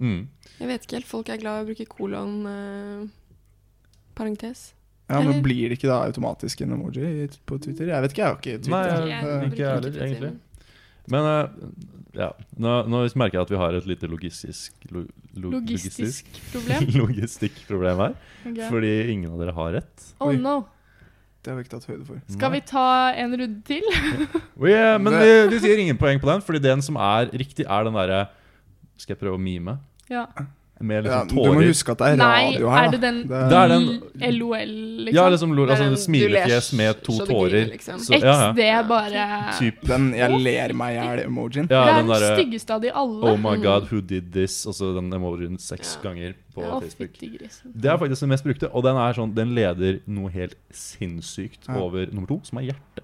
Mm. 0.00 0.28
Jeg 0.58 0.68
vet 0.68 0.84
ikke 0.84 0.96
helt. 0.98 1.06
Folk 1.06 1.28
er 1.28 1.38
glad 1.40 1.60
i 1.60 1.64
å 1.64 1.68
bruke 1.70 1.86
kolon 1.88 2.34
eh, 2.50 3.08
parentes. 4.14 4.72
Ja, 5.10 5.20
Men 5.26 5.42
blir 5.42 5.68
det 5.70 5.78
ikke 5.78 5.88
da 5.90 6.04
automatisk 6.06 6.60
en 6.62 6.72
emoji 6.76 7.28
på 7.46 7.58
Twitter? 7.62 7.88
Jeg 7.90 8.02
vet 8.04 8.12
ikke, 8.14 8.22
jeg 8.22 8.28
har 8.28 8.36
ikke 8.38 8.58
Twitter. 8.62 8.70
Nei, 8.70 8.84
jeg, 8.86 9.08
jeg- 9.10 9.50
ikke 9.50 9.58
jeg 9.58 9.74
heller, 9.74 10.06
egentlig. 10.06 10.32
Men 11.08 11.24
eh, 11.30 11.46
ja, 12.20 12.32
nå, 12.58 12.74
nå 12.90 13.00
merker 13.18 13.38
jeg 13.38 13.46
at 13.46 13.52
vi 13.54 13.60
har 13.60 13.76
et 13.78 13.86
lite 13.88 14.08
logistisk 14.10 14.74
lo, 14.90 15.04
lo, 15.38 15.52
Logistisk 15.56 16.26
problem. 16.52 16.90
logistikkproblem 17.04 18.02
her. 18.04 18.14
Okay. 18.44 18.68
Fordi 18.68 18.92
ingen 19.14 19.30
av 19.32 19.40
dere 19.44 19.54
har 19.56 19.72
rett. 19.78 20.06
Oh 20.20 20.28
Oi. 20.32 20.36
no. 20.36 20.58
Det 21.40 21.48
har 21.52 21.56
vi 21.56 21.64
ikke 21.64 21.72
tatt 21.78 21.86
høyde 21.88 22.04
for. 22.04 22.18
Skal 22.28 22.52
vi 22.52 22.60
ta 22.68 22.86
en 23.16 23.32
runde 23.40 23.62
til? 23.64 23.86
Vi, 24.60 24.74
eh, 24.76 24.98
men 25.00 25.14
vi, 25.14 25.20
Det- 25.24 25.46
vi 25.54 25.60
sier 25.62 25.78
ingen 25.80 25.96
poeng 25.96 26.20
på 26.20 26.28
den, 26.28 26.42
fordi 26.44 26.60
den 26.60 26.82
som 26.84 26.98
er 27.00 27.30
riktig, 27.32 27.64
er 27.64 27.86
den 27.88 27.96
derre 27.96 28.26
Skal 29.00 29.14
jeg 29.14 29.22
prøve 29.22 29.38
å 29.38 29.40
mime? 29.40 29.78
Ja. 30.12 30.26
Med 30.82 31.04
Ja, 31.04 31.24
tårer. 31.28 31.44
du 31.52 31.58
må 31.58 31.64
huske 31.68 31.92
at 31.92 31.98
det 31.98 32.06
er 32.08 32.16
radio 32.24 32.68
her, 32.70 32.78
er 32.78 32.84
da. 32.86 32.90
det 32.90 33.00
den 33.02 33.16
Det 33.28 33.28
Det 33.50 33.56
er 33.60 33.68
den- 33.68 34.38
LOL, 34.38 34.70
liksom? 35.04 35.14
Ja, 35.14 35.28
liksom 35.28 35.52
er 35.52 35.66
altså, 35.76 36.04
smilefjes 36.06 36.72
med 36.72 37.02
to 37.04 37.12
så 37.12 37.26
tårer. 37.28 37.66
liksom. 37.68 37.98
Så, 38.00 38.12
ja, 38.16 38.26
ja. 38.26 38.52
XD 38.52 38.88
bare 38.88 39.58
Typ, 39.58 39.80
Den 39.86 40.12
'jeg 40.14 40.40
ler 40.40 40.72
meg 40.72 40.96
i 40.96 41.00
hjel'-emojien. 41.00 41.68
ja, 41.70 41.84
Det 41.84 41.92
er 41.92 42.02
den 42.02 42.08
den 42.08 42.36
styggeste 42.38 42.70
av 42.70 42.80
de 42.80 42.90
alle. 42.94 43.24
Oh 43.24 43.36
my 43.36 43.56
Mm. 43.56 43.62
god, 43.62 43.82
who 43.92 44.00
did 44.00 44.32
this? 44.32 44.66
Og 44.66 44.72
så 44.74 44.94
den 44.94 45.12
emojien 45.12 45.58
seks 45.60 45.98
Ja. 46.02 46.08
ganger 46.10 46.34
på 46.54 46.62
Facebook. 46.80 47.12
Det 47.20 47.84
er 47.90 47.98
faktisk 47.98 48.20
den 48.20 48.28
mest 48.30 48.44
brukte, 48.44 48.74
og 48.74 48.82
den 48.82 48.96
er 48.96 49.12
sånn 49.12 49.34
Den 49.34 49.54
leder 49.54 50.00
noe 50.06 50.30
helt 50.30 50.54
sinnssykt 50.72 51.68
Ja. 51.68 51.74
over 51.78 52.06
nummer 52.10 52.26
to, 52.26 52.40
som 52.42 52.58
er 52.58 52.62
hjerte. 52.72 53.02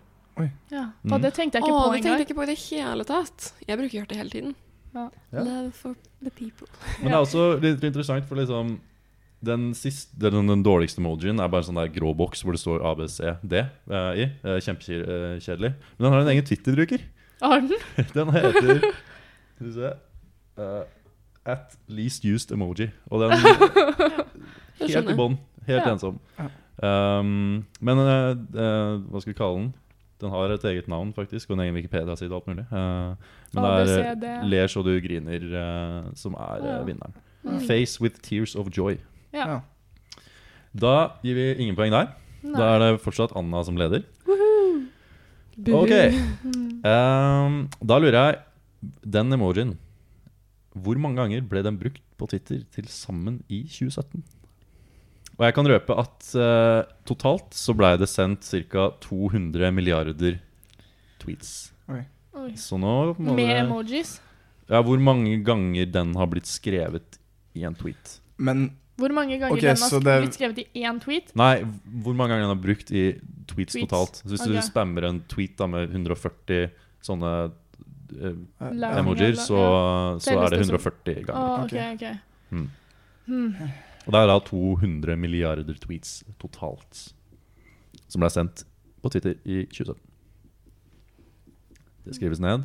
Ja. 0.70 0.90
Mm. 1.04 1.12
Og 1.12 1.22
det 1.22 1.34
tenkte 1.34 1.54
jeg 1.56 1.62
ikke 1.64 1.72
Åh, 1.72 1.88
på 1.88 1.92
det 1.92 2.02
tenkte 2.02 2.18
jeg 2.18 2.26
ikke 2.28 2.36
på 2.36 2.42
i 2.42 2.46
det 2.46 2.58
hele 2.58 3.04
tatt. 3.04 3.52
Jeg 3.66 3.78
bruker 3.78 3.90
hjertet 4.04 4.16
hele 4.16 4.30
tiden. 4.30 4.54
Ja. 4.96 5.42
Love 5.44 5.72
for 5.76 5.96
the 6.24 6.30
people. 6.32 6.68
Men 7.02 7.10
det 7.12 7.16
er 7.18 7.24
også 7.24 7.46
litt 7.62 7.84
interessant, 7.84 8.24
for 8.28 8.40
liksom 8.40 8.78
den, 9.46 9.68
siste, 9.76 10.16
den, 10.22 10.48
den 10.48 10.62
dårligste 10.64 11.02
emojien 11.02 11.38
er 11.42 11.50
bare 11.52 11.62
en 11.62 11.68
sånn 11.68 11.78
der 11.82 11.90
grå 11.92 12.14
boks 12.16 12.40
hvor 12.42 12.56
det 12.56 12.62
står 12.62 12.84
ABCD 12.88 13.54
eh, 13.60 14.12
i. 14.24 14.26
Eh, 14.42 14.58
Kjempekjedelig. 14.64 15.72
Men 15.98 16.06
den 16.06 16.14
har 16.16 16.24
en 16.24 16.32
egen 16.32 16.46
Twitter-bruker. 16.48 17.04
Har 17.42 17.60
den? 17.60 17.76
Den 18.16 18.30
heter 18.32 18.78
Skal 18.80 19.66
vi 19.66 19.72
se 19.74 19.90
uh, 20.56 20.84
At 21.44 21.74
least 21.92 22.24
used 22.24 22.50
emoji. 22.56 22.88
Og 23.12 23.20
den 23.26 23.34
helt 24.80 25.10
i 25.12 25.16
bånn. 25.18 25.36
Helt 25.68 25.84
Ja. 25.84 25.92
ensom. 25.92 26.16
Um, 26.80 27.66
men 27.80 28.00
uh, 28.00 28.32
eh, 28.32 28.96
hva 29.08 29.20
skal 29.20 29.32
vi 29.32 29.36
kalle 29.36 29.60
den? 29.60 29.68
Den 30.20 30.30
har 30.32 30.52
et 30.54 30.64
eget 30.64 30.86
navn, 30.88 31.12
faktisk, 31.12 31.50
og 31.50 31.58
en 31.58 31.64
egen 31.66 31.74
Wikipedia-side 31.76 32.32
og 32.32 32.38
alt 32.40 32.46
mulig. 32.48 32.66
Eh, 32.72 33.32
men 33.52 33.66
det 33.86 33.96
er 34.24 34.44
Ler 34.48 34.66
så 34.72 34.82
du 34.84 34.92
griner 35.04 35.42
eh, 35.60 36.10
som 36.16 36.34
er 36.40 36.64
eh, 36.64 36.86
vinneren. 36.88 37.12
Mm. 37.44 37.60
Face 37.68 38.00
with 38.00 38.20
tears 38.24 38.54
of 38.56 38.70
joy. 38.72 38.96
Ja. 39.34 39.48
Ja. 39.50 39.58
Da 40.76 40.94
gir 41.24 41.34
vi 41.36 41.44
ingen 41.62 41.76
poeng 41.76 41.92
der. 41.92 42.14
Nei. 42.42 42.56
Da 42.56 42.70
er 42.74 42.82
det 42.84 43.00
fortsatt 43.04 43.34
Anna 43.36 43.62
som 43.64 43.76
leder. 43.76 44.04
Ok, 45.56 45.92
Mm. 46.44 46.82
um, 46.84 47.54
Da 47.80 47.96
lurer 47.96 48.12
jeg 48.18 48.90
Den 49.08 49.32
emojien 49.32 49.70
Hvor 50.76 50.98
mange 51.00 51.16
ganger 51.16 51.40
ble 51.48 51.62
den 51.64 51.78
brukt 51.80 52.02
på 52.20 52.26
Twitter 52.28 52.60
til 52.74 52.84
sammen 52.92 53.38
i 53.48 53.62
2017? 53.64 54.20
Og 55.36 55.44
jeg 55.44 55.54
kan 55.58 55.68
røpe 55.68 55.96
at 56.00 56.28
uh, 56.40 56.82
totalt 57.04 57.52
så 57.56 57.74
blei 57.76 57.94
det 58.00 58.08
sendt 58.08 58.46
ca. 58.72 58.86
200 59.04 59.68
milliarder 59.76 60.38
tweets. 61.20 61.72
Oi. 61.92 62.02
Så 62.56 62.76
nå 62.80 63.14
må 63.18 63.34
Med 63.36 63.48
det... 63.48 63.58
emojis. 63.64 64.16
Ja, 64.68 64.80
hvor 64.82 64.98
mange 65.00 65.36
ganger 65.46 65.86
den 65.92 66.14
har 66.18 66.26
blitt 66.30 66.48
skrevet 66.50 67.18
i 67.56 67.62
en 67.64 67.76
tweet? 67.78 68.18
Men 68.36 68.70
Hvor 68.96 69.12
mange 69.12 69.36
ganger 69.38 69.52
okay, 69.56 69.74
den 69.74 69.82
har 69.84 70.00
det- 70.04 70.16
blitt 70.24 70.36
skrevet 70.38 70.58
i 70.64 70.82
én 70.88 70.98
tweet? 71.04 71.32
Nei, 71.36 71.60
hvor 72.02 72.14
mange 72.16 72.32
ganger 72.32 72.46
den 72.48 72.54
har 72.56 72.62
brukt 72.64 72.90
i 72.90 73.04
tweets, 73.46 73.74
Tweets. 73.76 73.90
totalt. 73.90 74.20
Så 74.24 74.32
hvis 74.32 74.40
okay. 74.46 74.56
du 74.56 74.62
spammer 74.64 75.04
en 75.08 75.20
tweet 75.28 75.56
da 75.60 75.66
med 75.68 75.90
140 75.92 76.70
sånne 77.04 77.32
uh, 77.52 78.32
emojier, 78.96 79.34
eller- 79.34 79.42
så, 79.44 79.60
så 80.24 80.32
er 80.32 80.48
det 80.50 80.58
det 80.58 80.64
140 80.64 81.24
ganger. 81.28 81.36
Oh, 81.36 81.64
Ok. 81.64 81.72
ok, 81.72 81.92
ok. 81.92 82.06
Mm. 82.56 82.70
Hmm. 83.26 83.70
Og 84.06 84.12
det 84.14 84.20
er 84.22 84.28
da 84.30 84.38
200 84.46 85.16
milliarder 85.18 85.78
tweets 85.82 86.20
totalt 86.38 87.12
som 88.06 88.22
ble 88.22 88.28
sendt 88.30 88.62
på 89.02 89.10
Twitter 89.10 89.34
i 89.44 89.64
2017. 89.66 89.98
Det 92.06 92.14
skrives 92.14 92.38
ned. 92.38 92.62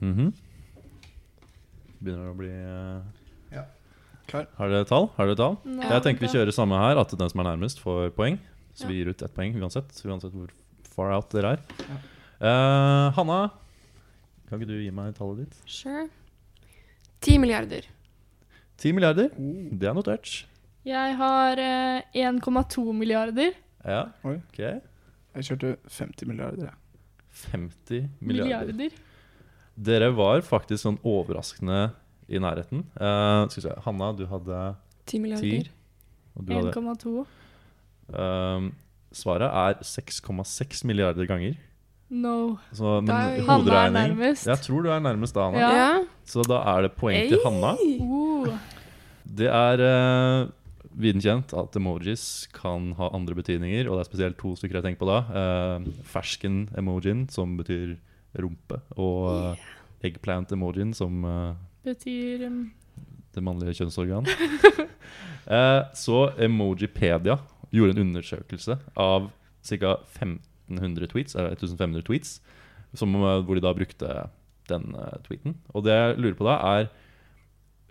Mhm. 0.00 0.32
Begynner 2.02 2.30
å 2.32 2.36
bli 2.36 2.50
eh, 2.52 3.56
Ja. 3.56 3.64
Klar. 4.28 4.48
Har 4.58 4.72
dere 4.72 4.84
tall? 4.88 5.08
Har 5.16 5.28
dere 5.30 5.38
tall? 5.38 5.56
Nei, 5.64 5.86
Jeg 5.88 6.02
tenker 6.04 6.26
vi 6.26 6.32
kjører 6.34 6.52
samme 6.54 6.78
her, 6.80 6.98
at 7.00 7.12
den 7.16 7.30
som 7.30 7.40
er 7.42 7.48
nærmest, 7.52 7.80
får 7.82 8.10
poeng. 8.16 8.38
Så 8.74 8.84
Ja. 8.84 8.88
vi 8.88 8.94
gir 8.98 9.08
ut 9.10 9.22
ett 9.22 9.34
poeng 9.34 9.54
uansett, 9.56 9.88
uansett 10.04 10.32
hvor 10.32 10.50
far 10.84 11.12
out 11.14 11.30
dere 11.30 11.56
er. 11.56 11.60
Eh, 12.40 13.10
Hanna, 13.16 13.50
kan 14.48 14.60
ikke 14.60 14.70
du 14.70 14.76
gi 14.78 14.92
meg 14.94 15.14
tallet 15.16 15.44
ditt? 15.44 15.56
Sure. 15.66 16.06
10 17.24 17.38
milliarder. 17.42 17.86
10 18.78 18.92
milliarder. 18.96 19.30
Oh. 19.34 19.68
Det 19.72 19.88
er 19.88 19.96
notert. 19.96 20.34
Jeg 20.86 21.16
har 21.18 21.58
eh, 21.58 22.20
1,2 22.22 22.84
milliarder. 22.94 23.56
Ja, 23.86 24.02
Oi. 24.26 24.36
ok. 24.38 24.60
Jeg 25.36 25.48
kjørte 25.48 25.76
50 25.90 26.28
milliarder, 26.30 26.68
jeg. 26.68 26.76
50 27.52 28.08
milliarder. 28.20 28.72
Milliarder. 28.72 29.02
Dere 29.76 30.10
var 30.16 30.40
faktisk 30.46 30.86
sånn 30.86 31.00
overraskende 31.04 31.90
i 32.32 32.40
nærheten. 32.40 32.86
Eh, 32.96 33.42
skal 33.50 33.60
vi 33.60 33.66
se, 33.66 33.74
Hanna, 33.84 34.12
du 34.16 34.24
hadde 34.30 34.60
10 35.10 35.20
milliarder. 35.24 35.68
10. 35.68 35.74
Og 36.36 36.46
du 36.46 36.54
hadde 36.56 36.72
1,2. 36.72 37.26
Ehm, 38.14 38.70
Svaret 39.16 39.48
er 39.48 39.78
6,6 39.86 40.84
milliarder 40.84 41.28
ganger. 41.28 41.56
No. 42.08 42.56
Så, 42.70 43.00
men 43.00 43.10
Da 43.10 43.18
er 43.34 43.46
Hanna 43.48 43.78
er 43.80 43.94
nærmest. 43.94 44.46
Jeg 44.46 44.62
tror 44.62 44.84
du 44.84 44.90
er 44.94 45.02
nærmest 45.02 45.34
da, 45.34 45.48
Hanna. 45.50 45.72
Ja. 45.74 45.88
Så 46.26 46.44
da 46.46 46.60
er 46.76 46.86
det 46.86 46.92
poeng 46.98 47.32
til 47.32 47.42
Hanna. 47.42 47.72
Uh. 47.98 48.52
Det 49.26 49.48
er 49.50 49.82
uh, 49.82 50.52
viden 50.94 51.20
kjent 51.24 51.50
at 51.58 51.76
emojis 51.76 52.46
kan 52.54 52.92
ha 53.00 53.10
andre 53.16 53.34
betydninger, 53.34 53.90
og 53.90 53.98
det 53.98 54.04
er 54.04 54.10
spesielt 54.10 54.38
to 54.38 54.54
stykker 54.56 54.78
jeg 54.78 54.86
tenker 54.86 55.02
på 55.02 55.10
da. 55.10 55.18
Uh, 55.34 56.04
Fersken-emojien, 56.14 57.26
som 57.32 57.58
betyr 57.58 57.96
rumpe, 58.38 58.80
og 58.94 59.20
uh, 59.32 59.68
eggplant-emojien, 60.06 60.94
som 60.94 61.24
uh, 61.26 61.54
Betyr 61.86 62.46
um, 62.48 62.64
det 63.34 63.44
mannlige 63.44 63.80
kjønnsorgan. 63.82 64.30
Eh, 65.46 65.82
så 65.94 66.32
Emojipedia 66.42 67.36
gjorde 67.70 67.92
en 67.94 68.00
undersøkelse 68.08 68.74
av 68.98 69.28
ca. 69.62 69.92
1500 70.68 71.10
tweets, 71.12 71.36
eller 71.36 71.54
1500 71.56 72.02
tweets, 72.06 72.40
som, 72.94 73.14
eh, 73.14 73.40
hvor 73.46 73.54
de 73.58 73.64
da 73.64 73.74
brukte 73.76 74.12
den 74.70 74.94
eh, 74.94 75.18
tweeten. 75.26 75.56
Og 75.74 75.84
det 75.86 75.94
jeg 75.96 76.18
lurer 76.18 76.38
på 76.38 76.46
da, 76.48 76.56
er 76.78 76.90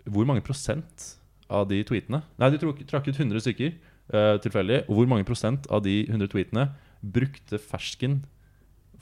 hvor 0.06 0.26
mange 0.28 0.44
prosent 0.46 1.16
av 1.50 1.68
de 1.70 1.80
tweetene 1.86 2.22
Nei, 2.38 2.50
de 2.50 2.58
trakk, 2.58 3.06
ut 3.06 3.18
100 3.18 3.42
stykker 3.42 3.72
uh, 4.14 4.36
tilfeldig. 4.42 4.84
Og 4.86 5.00
hvor 5.00 5.08
mange 5.10 5.26
prosent 5.26 5.66
av 5.70 5.82
de 5.82 6.00
100 6.08 6.30
tweetene 6.30 6.68
brukte 7.02 7.58
fersken 7.62 8.20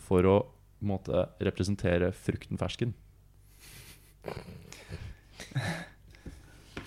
for 0.01 0.29
å 0.29 0.37
måte 0.85 1.27
representere 1.45 2.11
frukten 2.13 2.61
fersken? 2.61 2.93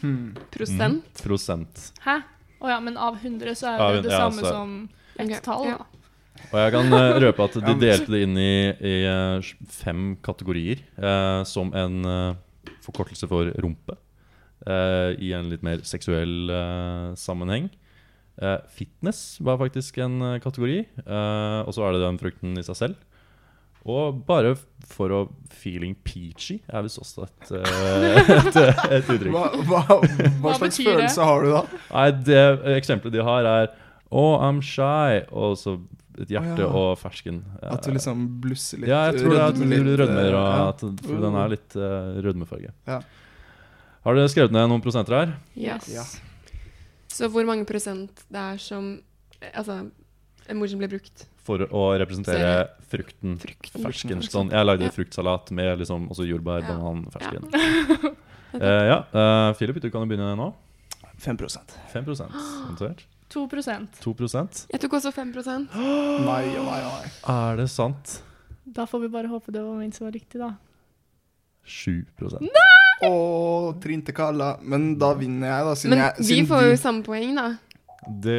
Hmm. 0.02 0.34
Prosent. 0.54 1.06
Mm, 1.06 1.24
Prosent. 1.24 1.86
Hæ? 2.06 2.20
Å 2.62 2.70
ja, 2.70 2.80
men 2.82 2.98
av 3.02 3.18
100 3.22 3.54
så 3.58 3.70
er 3.72 3.78
det 3.78 3.88
ja, 3.88 4.02
det 4.02 4.14
ja, 4.14 4.20
samme 4.26 4.42
så- 4.42 4.54
som 4.54 4.90
et 5.18 5.26
okay. 5.26 5.42
tall. 5.42 5.66
ja. 5.66 5.78
Og 6.48 6.58
jeg 6.62 6.72
kan 6.78 6.94
eh, 6.96 7.18
røpe 7.26 7.44
at 7.48 7.58
de 7.66 7.74
delte 7.82 8.14
det 8.14 8.22
inn 8.24 8.38
i, 8.40 8.52
i 8.80 8.94
eh, 9.10 9.50
fem 9.74 10.14
kategorier 10.24 10.80
eh, 10.96 11.42
som 11.50 11.74
en 11.76 11.98
eh, 12.08 12.72
forkortelse 12.86 13.28
for 13.28 13.50
rumpe. 13.64 13.98
eh, 14.68 15.12
I 15.28 15.34
en 15.36 15.50
litt 15.52 15.66
mer 15.68 15.84
seksuell 15.88 16.48
eh, 16.54 17.10
sammenheng. 17.20 17.68
Eh, 18.40 18.60
fitness 18.70 19.40
var 19.44 19.58
faktisk 19.60 19.98
en 20.06 20.22
kategori. 20.44 20.80
eh, 21.04 21.60
og 21.68 21.74
så 21.76 21.84
er 21.88 21.98
det 21.98 22.06
den 22.06 22.22
frukten 22.22 22.56
i 22.58 22.64
seg 22.64 22.80
selv. 22.80 23.04
Og 23.88 24.18
bare 24.28 24.54
for 24.88 25.12
å 25.16 25.20
feeling 25.54 25.94
peachy 26.04 26.58
er 26.68 26.84
visst 26.84 27.00
også 27.00 27.24
et, 27.24 27.52
et, 27.56 28.58
et 28.58 29.12
uttrykk. 29.14 29.32
Hva, 29.32 29.46
hva, 29.64 29.84
hva 29.88 30.00
Hva 30.44 30.56
slags 30.58 30.64
betyr 30.80 30.90
det? 30.90 30.96
følelse 30.96 31.28
har 31.30 31.44
du 31.46 31.52
da? 31.54 31.62
Nei, 31.94 32.08
det 32.28 32.42
eksempelet 32.80 33.16
de 33.20 33.24
har, 33.28 33.48
er 33.48 33.70
Oh, 34.12 34.36
I'm 34.40 34.60
shy. 34.64 35.22
Og 35.36 35.56
så 35.60 35.78
et 36.24 36.32
hjerte 36.34 36.66
oh, 36.66 36.66
ja. 36.66 36.82
og 36.82 37.00
fersken. 37.00 37.40
At 37.62 37.86
du 37.86 37.94
liksom 37.94 38.26
blusser 38.44 38.82
litt? 38.82 38.90
Ja, 38.92 39.06
jeg 39.10 39.22
tror 39.22 39.34
det 39.36 39.40
er 39.40 39.46
at 39.46 39.60
rødmer 39.60 39.78
du 39.78 39.92
litt, 39.92 40.00
rødmer, 40.02 40.28
og 40.34 40.48
ja. 40.48 40.68
at, 40.72 40.84
for 41.06 41.24
den 41.26 41.38
er 41.42 41.54
litt 41.54 41.78
uh, 41.78 42.18
rødmefarge. 42.26 42.74
Ja. 42.90 43.00
Har 44.08 44.18
dere 44.18 44.32
skrevet 44.32 44.56
ned 44.56 44.70
noen 44.72 44.84
prosenter 44.84 45.18
her? 45.18 45.34
Yes. 45.60 45.90
Ja. 45.92 46.06
Så 47.12 47.30
hvor 47.34 47.48
mange 47.48 47.66
prosent 47.68 48.22
det 48.30 48.44
er 48.44 48.62
som 48.62 48.94
eh, 49.42 49.52
Altså, 49.52 49.82
emojien 50.52 50.80
ble 50.80 50.90
brukt? 50.92 51.26
For 51.48 51.64
å 51.66 51.84
representere 52.00 52.68
frukten 52.92 53.38
Frukten. 53.42 53.84
fersken. 53.84 54.24
Sånn, 54.26 54.52
jeg 54.52 54.68
lagde 54.68 54.88
Ja. 54.88 54.94
fruktsalat 54.96 55.52
med 55.56 55.80
liksom, 55.80 56.10
også 56.12 56.28
jordbær, 56.28 56.64
Ja. 56.64 56.74
banan, 56.76 57.06
fersken. 57.12 57.52
Ja. 58.48 58.64
uh, 58.64 58.86
ja, 58.88 58.98
Uh, 59.12 59.54
Philip, 59.60 59.76
du 59.84 59.90
kan 59.92 60.02
jo 60.02 60.08
begynne 60.08 60.32
nå. 60.40 60.54
5 61.20 61.38
5 61.92 62.06
notert. 62.72 63.04
2 63.30 63.44
2 63.50 64.16
Jeg 64.72 64.80
tok 64.80 64.94
også 65.00 65.12
5 65.12 65.34
Nei 65.36 66.46
nei 66.48 66.80
nei. 66.84 67.10
Er 67.28 67.58
det 67.60 67.70
sant? 67.70 68.22
Da 68.66 68.86
får 68.88 69.06
vi 69.06 69.10
bare 69.12 69.28
håpe 69.32 69.52
det 69.52 69.62
var 69.64 69.76
min 69.80 69.92
som 69.92 70.08
var 70.08 70.16
riktig, 70.16 70.40
da. 70.40 70.54
7 71.68 72.06
Nei! 72.42 73.08
Å, 73.08 73.74
Trinn 73.84 74.02
til 74.02 74.16
Kalla. 74.16 74.56
Men 74.62 74.94
da 75.00 75.12
vinner 75.18 75.52
jeg, 75.52 75.66
da. 75.68 75.74
Siden 75.78 75.94
Men 75.94 76.04
jeg, 76.04 76.14
vi 76.20 76.28
siden 76.32 76.48
får 76.50 76.64
jo 76.66 76.76
samme 76.82 77.04
poeng, 77.06 77.36
da. 77.38 77.48
Det 78.08 78.38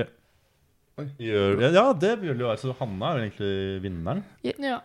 Oi. 0.99 1.07
gjør 1.29 1.61
ja, 1.63 1.69
ja, 1.77 1.85
det 1.95 2.15
vil 2.23 2.33
jo 2.33 2.49
være. 2.49 2.61
Så 2.63 2.75
Hanna 2.81 3.13
er 3.13 3.19
jo 3.21 3.27
egentlig 3.29 3.83
vinneren. 3.85 4.23
Ja. 4.43 4.81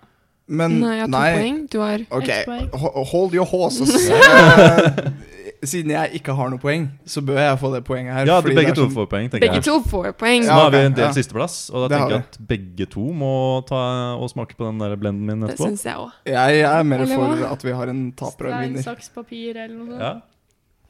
Men 0.45 0.75
Nei, 0.81 0.97
jeg 0.99 1.07
har 1.07 1.13
to 1.13 1.37
poeng. 1.39 1.59
Du 1.71 1.77
har 1.79 2.03
OK, 2.19 2.27
Ett 2.29 2.49
poeng. 2.49 2.67
ho- 2.83 3.03
hold 3.13 3.37
your 3.37 3.47
horses. 3.47 3.95
Eh, 4.11 4.97
Siden 5.63 5.91
jeg 5.93 6.19
ikke 6.19 6.34
har 6.36 6.49
noe 6.52 6.60
poeng, 6.60 6.89
så 7.08 7.21
bør 7.23 7.38
jeg 7.39 7.58
få 7.62 7.69
det 7.73 7.84
poenget 7.88 8.13
her. 8.13 8.26
Ja, 8.28 8.36
du, 8.41 8.47
fordi 8.49 8.56
begge 8.58 8.73
to 8.76 8.82
sånn- 8.84 8.95
får 8.97 9.06
poeng, 9.13 9.30
tenker 9.32 9.45
Begge 9.47 9.60
jeg. 9.62 9.63
to 9.63 9.76
får 9.88 10.10
poeng. 10.19 10.43
Så 10.43 10.47
Ja, 10.52 10.56
nå 10.58 10.62
har 10.65 10.71
vi 10.71 10.82
en 10.89 10.93
del 10.97 11.06
ja. 11.06 11.12
sisteplass, 11.15 11.69
og 11.71 11.78
da 11.84 11.88
Det 11.88 11.97
tenker 11.97 12.15
jeg 12.17 12.23
at 12.28 12.38
begge 12.47 12.86
to 12.89 13.06
må 13.13 13.32
ta 13.65 13.82
og 14.19 14.30
smake 14.34 14.58
på 14.60 14.65
den 14.67 14.78
der 14.84 14.95
blenden 14.99 15.26
min 15.26 15.39
Det 15.39 15.54
etterpå. 15.56 15.69
syns 15.71 15.84
jeg 15.86 15.95
òg. 15.95 16.12
Jeg, 16.26 16.60
jeg 16.60 16.80
er 16.80 16.84
mer 16.84 17.06
for 17.08 17.45
at 17.54 17.63
vi 17.63 17.71
har 17.71 17.88
en 17.88 18.12
taper 18.12 18.45
og 18.45 18.54
en 18.54 18.78
Stein, 18.78 18.84
saks, 18.95 19.10
papir 19.15 19.56
eller 19.56 19.76
noe 19.78 19.88
sånt. 19.88 19.99
Ja. 20.02 20.13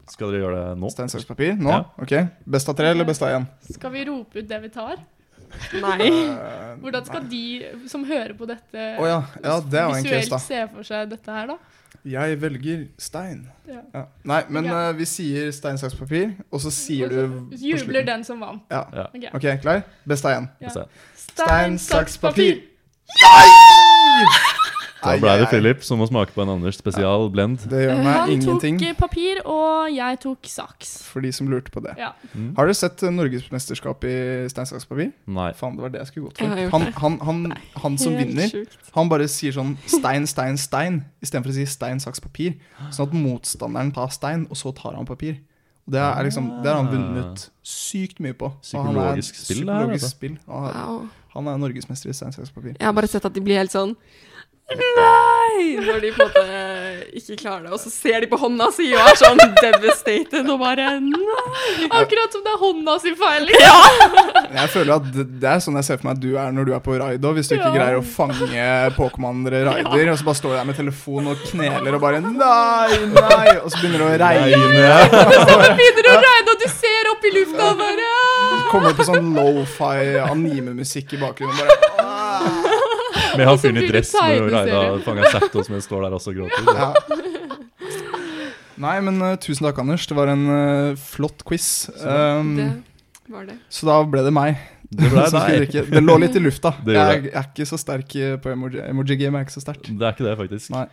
Skal 0.10 0.32
dere 0.32 0.42
gjøre 0.42 0.58
det 0.74 0.78
nå? 0.82 0.90
Stein, 0.92 1.08
saks, 1.10 1.24
papir? 1.26 1.54
Nå? 1.56 1.70
Ja. 1.70 1.84
OK. 2.02 2.14
Best 2.50 2.68
av 2.68 2.76
tre 2.76 2.88
eller 2.92 3.06
best 3.06 3.22
av 3.22 3.30
én? 3.30 3.48
Skal 3.72 3.92
vi 3.92 4.04
rope 4.06 4.36
ut 4.42 4.48
det 4.50 4.62
vi 4.62 4.70
tar? 4.70 4.98
Nei. 5.84 6.10
Eh, 6.10 6.74
Hvordan 6.84 7.06
skal 7.06 7.30
de 7.30 7.44
som 7.88 8.04
hører 8.08 8.34
på 8.38 8.48
dette, 8.50 8.90
oh, 9.00 9.08
ja. 9.08 9.22
ja, 9.44 9.60
det 9.62 9.86
visuelt 9.94 10.34
case, 10.34 10.46
se 10.48 10.66
for 10.74 10.88
seg 10.88 11.14
dette 11.14 11.38
her, 11.38 11.54
da? 11.54 11.58
Jeg 12.04 12.42
velger 12.42 12.88
stein. 13.00 13.46
Ja. 13.68 13.80
Ja. 13.94 14.02
Nei, 14.28 14.42
men 14.50 14.66
okay. 14.68 14.90
uh, 14.90 14.98
vi 14.98 15.08
sier 15.08 15.52
stein, 15.56 15.78
saks, 15.80 15.96
papir, 15.96 16.34
og 16.52 16.60
så 16.60 16.74
sier 16.74 17.14
du 17.14 17.56
Jubler 17.62 18.04
den 18.08 18.26
som 18.28 18.44
vant. 18.44 18.66
Ja. 18.72 18.84
Ja. 18.92 19.08
Ok. 19.14 19.30
OK, 19.40 19.48
klar? 19.64 19.86
Best 20.10 20.28
av 20.28 20.42
én. 20.42 20.50
Ja. 20.62 20.88
Stein, 21.16 21.80
saks, 21.80 22.18
papir. 22.20 22.60
Da 25.04 25.14
ble 25.20 25.34
det 25.42 25.48
Philip 25.52 25.84
som 25.84 26.00
må 26.00 26.08
smake 26.10 26.34
på 26.36 26.42
en 26.44 26.52
Anders 26.56 26.78
spesial 26.80 27.28
blend. 27.34 27.60
Det 27.70 27.82
gjør 27.86 28.00
meg 28.04 28.16
Han 28.16 28.32
ingenting, 28.34 28.80
tok 28.80 28.98
papir, 29.02 29.42
og 29.46 29.92
jeg 29.94 30.20
tok 30.24 30.50
saks. 30.50 30.94
for 31.12 31.22
de 31.26 31.32
som 31.36 31.50
lurte 31.52 31.72
på 31.74 31.84
det. 31.84 31.94
Ja. 32.00 32.12
Mm. 32.34 32.54
Har 32.58 32.68
du 32.68 32.74
sett 32.74 33.04
eh, 33.04 33.12
Norgesmesterskap 33.12 34.04
i 34.08 34.16
stein, 34.50 34.66
saks, 34.70 34.86
papir? 34.90 35.12
Nei. 35.28 35.52
Faen, 35.60 35.76
det 35.78 35.86
var 35.86 35.94
det 35.94 36.04
jeg 36.04 36.08
skulle 36.14 36.30
gått 36.32 36.40
for. 36.42 36.64
Han, 36.76 36.88
han, 37.04 37.18
han, 37.28 37.42
han 37.84 37.98
som 38.02 38.16
vinner, 38.18 38.48
sjukt. 38.50 38.78
han 38.96 39.10
bare 39.12 39.28
sier 39.32 39.56
sånn 39.56 39.76
stein, 39.86 40.28
stein, 40.30 40.58
stein, 40.58 41.02
istedenfor 41.24 41.52
å 41.54 41.58
si 41.58 41.66
stein, 41.70 42.00
saks, 42.04 42.24
papir. 42.24 42.56
Sånn 42.90 43.10
at 43.12 43.18
motstanderen 43.18 43.92
tar 43.96 44.14
stein, 44.16 44.48
og 44.50 44.60
så 44.60 44.72
tar 44.76 44.96
han 44.96 45.06
papir. 45.10 45.42
Det 45.84 46.00
er 46.00 46.24
liksom 46.24 46.46
Det 46.64 46.70
har 46.72 46.78
han 46.80 46.88
vunnet 46.88 47.50
sykt 47.68 48.22
mye 48.24 48.32
på. 48.40 48.46
Og 48.46 48.56
er 48.56 48.64
Psykologisk 48.64 49.36
spill, 49.36 49.58
psykologisk 49.66 50.06
altså. 50.08 50.16
spill. 50.16 50.38
Og 50.48 50.70
Wow. 50.72 51.02
Han 51.34 51.48
er 51.50 51.58
norgesmester 51.58 52.12
i 52.12 52.14
stein, 52.14 52.32
saks, 52.32 52.52
papir. 52.54 52.76
Jeg 52.80 52.86
har 52.86 52.94
bare 52.94 53.10
sett 53.10 53.26
at 53.26 53.34
de 53.34 53.42
blir 53.42 53.58
helt 53.58 53.74
sånn 53.74 53.96
Nei! 54.80 55.76
Når 55.84 56.00
de 56.04 56.10
på 56.16 56.24
en 56.24 56.30
måte 56.30 56.44
ikke 57.20 57.36
klarer 57.44 57.66
det. 57.68 57.72
Og 57.76 57.80
så 57.82 57.90
ser 57.94 58.24
de 58.24 58.30
på 58.32 58.38
hånda 58.42 58.68
si 58.74 58.90
og 58.96 59.02
er 59.04 59.18
sånn 59.20 59.42
devastated 59.60 60.50
og 60.50 60.60
bare 60.62 60.88
Nei! 61.04 61.88
Akkurat 61.90 62.34
som 62.34 62.44
det 62.46 62.54
er 62.54 62.60
hånda 62.62 62.96
si 63.04 63.14
feil. 63.20 63.50
Ja! 63.60 63.76
Jeg 64.54 64.70
føler 64.74 64.96
at 65.00 65.08
det 65.14 65.26
det 65.44 65.50
er 65.52 65.60
sånn 65.64 65.76
jeg 65.80 65.86
ser 65.88 65.98
for 66.00 66.08
meg 66.08 66.18
at 66.18 66.22
du 66.24 66.30
er 66.40 66.54
når 66.56 66.68
du 66.70 66.74
er 66.78 66.82
på 66.86 66.96
raid 67.00 67.26
òg. 67.26 67.36
Hvis 67.40 67.50
du 67.52 67.56
ikke 67.58 67.70
Ja. 67.70 67.74
greier 67.76 67.98
å 68.00 68.04
fange 68.06 68.68
Pokémon-ere 68.98 69.64
raider, 69.68 70.12
og 70.14 70.18
så 70.20 70.28
bare 70.28 70.40
står 70.40 70.54
du 70.54 70.58
der 70.60 70.68
med 70.70 70.78
telefon 70.78 71.28
og 71.34 71.44
kneler 71.50 71.98
og 71.98 72.02
bare 72.04 72.22
Nei, 72.24 73.00
nei! 73.14 73.58
Og 73.64 73.70
så 73.74 73.82
begynner 73.82 74.00
det 74.00 74.08
å 74.08 74.22
regne. 74.24 74.94
Begynner 75.80 76.10
å 76.14 76.18
regne, 76.24 76.54
og 76.54 76.62
du 76.64 76.68
ser 76.72 77.10
opp 77.12 77.28
i 77.28 77.34
lufta 77.38 77.70
og 77.74 77.82
bare 77.82 78.12
Kommer 78.72 78.96
på 78.98 79.06
sånn 79.08 79.34
lofi 79.36 80.18
anime-musikk 80.24 81.14
i 81.18 81.22
bakgrunnen. 81.22 81.60
Bare, 81.60 82.83
ah. 83.42 83.50
har 83.50 83.58
funnet 83.64 83.90
dress 83.90 84.14
hvor 84.14 84.30
tegneserie. 84.30 85.02
fanga 85.08 85.32
fanga 85.34 85.64
som 85.66 85.76
jeg 85.78 85.86
står 85.88 86.06
der 86.06 86.18
også 86.20 86.34
og 86.34 86.42
gråter. 86.42 86.74
ja. 86.78 86.92
Nei, 88.84 88.96
men 89.06 89.22
uh, 89.22 89.36
tusen 89.42 89.68
takk, 89.68 89.80
Anders. 89.84 90.06
Det 90.10 90.16
var 90.18 90.32
en 90.34 90.46
uh, 90.50 91.00
flott 91.00 91.44
quiz. 91.48 91.90
Um, 92.02 92.56
Det 93.24 93.32
var 93.32 93.46
det. 93.48 93.58
så 93.72 93.88
da 93.88 94.00
ble 94.10 94.24
det 94.26 94.34
meg. 94.36 94.58
Det 94.94 95.10
ble 95.12 95.26
deg. 95.38 95.76
Det 95.94 96.02
lå 96.04 96.18
litt 96.22 96.36
i 96.38 96.42
lufta. 96.42 96.74
Jeg, 96.86 97.28
jeg 97.30 97.34
er 97.34 97.46
ikke 97.48 97.68
så 97.70 97.80
sterk 97.82 98.16
eh, 98.20 98.34
på 98.42 98.52
emoji. 98.54 98.82
Emoji-game 98.84 99.40
er 99.40 99.46
ikke 99.48 99.56
så 99.56 99.64
sterkt. 99.64 99.88
Det 99.90 100.06
er 100.08 100.16
ikke 100.16 100.26
det, 100.28 100.34
faktisk. 100.42 100.74
Nei. 100.76 100.84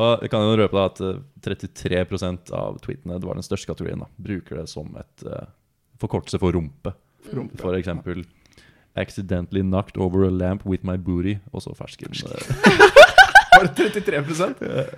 Og 0.00 0.22
jeg 0.24 0.32
kan 0.32 0.44
jo 0.46 0.52
røpe 0.56 0.78
deg 0.78 0.84
at 0.86 1.02
eh, 1.04 1.18
33% 1.44 2.52
av 2.56 2.78
tweetene, 2.84 3.18
det 3.20 3.28
var 3.28 3.36
den 3.36 3.44
største 3.44 3.68
kategorien, 3.72 4.04
da, 4.04 4.08
bruker 4.28 4.62
det 4.62 4.68
som 4.72 4.88
et 5.00 5.26
uh, 5.28 5.50
forkortelse 6.00 6.40
for 6.40 6.54
rumpe. 6.56 6.94
Rumpe. 7.32 7.58
For 7.60 7.76
eksempel 7.76 8.22
Accidentally 8.96 9.62
knocked 9.62 9.96
over 9.96 10.24
a 10.24 10.30
lamp 10.30 10.66
with 10.66 10.84
my 10.84 10.96
booty. 10.96 11.38
Og 11.52 11.62
så 11.62 11.74
fersken. 11.74 12.12
Var 13.52 13.68
Bare 13.68 13.68
33% 13.76 14.54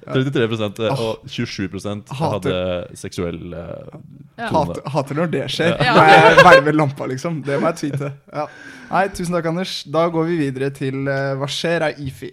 33 0.07 0.87
eh, 0.87 1.01
og 1.03 1.25
27 1.27 1.69
hadde 2.15 2.55
seksuell 2.95 3.53
eh, 3.53 3.97
Ja. 4.39 4.49
Hater, 4.51 4.81
hater 4.91 5.19
når 5.19 5.29
det 5.31 5.43
skjer. 5.55 5.75
Ja. 5.79 5.93
Når 5.95 6.09
jeg 6.11 6.39
verver 6.43 6.75
lampa, 6.75 7.07
liksom. 7.07 7.37
Det 7.47 7.59
må 7.63 7.71
jeg 7.71 7.79
tweete. 7.85 8.09
Ja. 8.35 8.47
Nei, 8.91 9.05
tusen 9.15 9.37
takk, 9.37 9.47
Anders. 9.51 9.75
Da 9.87 10.09
går 10.11 10.27
vi 10.31 10.39
videre 10.41 10.71
til 10.75 11.07
eh, 11.11 11.35
Hva 11.39 11.51
skjer 11.51 11.87
av 11.87 12.01
IFI. 12.03 12.33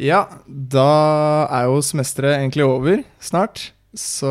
Ja, 0.00 0.24
da 0.46 0.88
er 1.52 1.68
jo 1.68 1.82
semesteret 1.84 2.38
egentlig 2.38 2.64
over 2.64 3.04
snart. 3.20 3.70
Så 3.96 4.30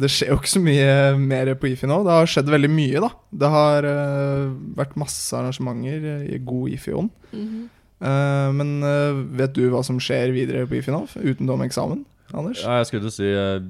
det 0.00 0.08
skjer 0.08 0.32
jo 0.32 0.38
ikke 0.40 0.50
så 0.50 0.60
mye 0.64 0.92
mer 1.20 1.50
på 1.60 1.68
IFI 1.68 1.90
nå. 1.90 2.00
Det 2.06 2.14
har 2.14 2.30
skjedd 2.32 2.48
veldig 2.48 2.70
mye, 2.72 3.02
da. 3.04 3.10
Det 3.42 3.50
har 3.52 3.84
uh, 3.84 4.46
vært 4.78 4.96
masse 5.00 5.28
arrangementer 5.36 6.24
i 6.24 6.38
god 6.40 6.72
IFI-ånd. 6.72 7.10
Mm 7.32 7.44
-hmm. 7.44 7.66
uh, 8.00 8.48
men 8.56 8.70
uh, 8.82 9.20
vet 9.38 9.54
du 9.54 9.68
hva 9.68 9.84
som 9.84 10.00
skjer 10.00 10.32
videre 10.32 10.66
på 10.66 10.80
IFI 10.80 10.94
nå, 10.94 11.04
utenom 11.20 11.62
eksamen? 11.62 12.06
Anders? 12.32 12.62
Ja, 12.64 12.78
jeg 12.80 12.86
skulle 12.86 13.10
si 13.10 13.24
eh, 13.24 13.60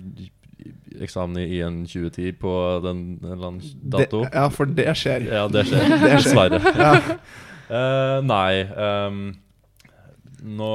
eksamen 1.03 1.39
i 1.39 1.61
IN 1.61 1.83
2010 1.87 2.33
på 2.41 2.55
den 2.85 3.03
en 3.23 3.33
eller 3.33 3.47
annen 3.47 3.61
Det, 3.61 3.91
dato. 3.93 4.25
ja, 4.33 4.49
for 4.49 4.65
det 4.65 4.97
skjer. 4.99 5.29
Ja, 5.31 5.47
det 5.49 5.67
skjer. 5.67 5.99
Dessverre. 6.07 6.63
Ja. 6.79 6.95
Eh, 7.69 8.19
nei 8.25 8.63
um, 8.65 9.35
Nå 10.41 10.71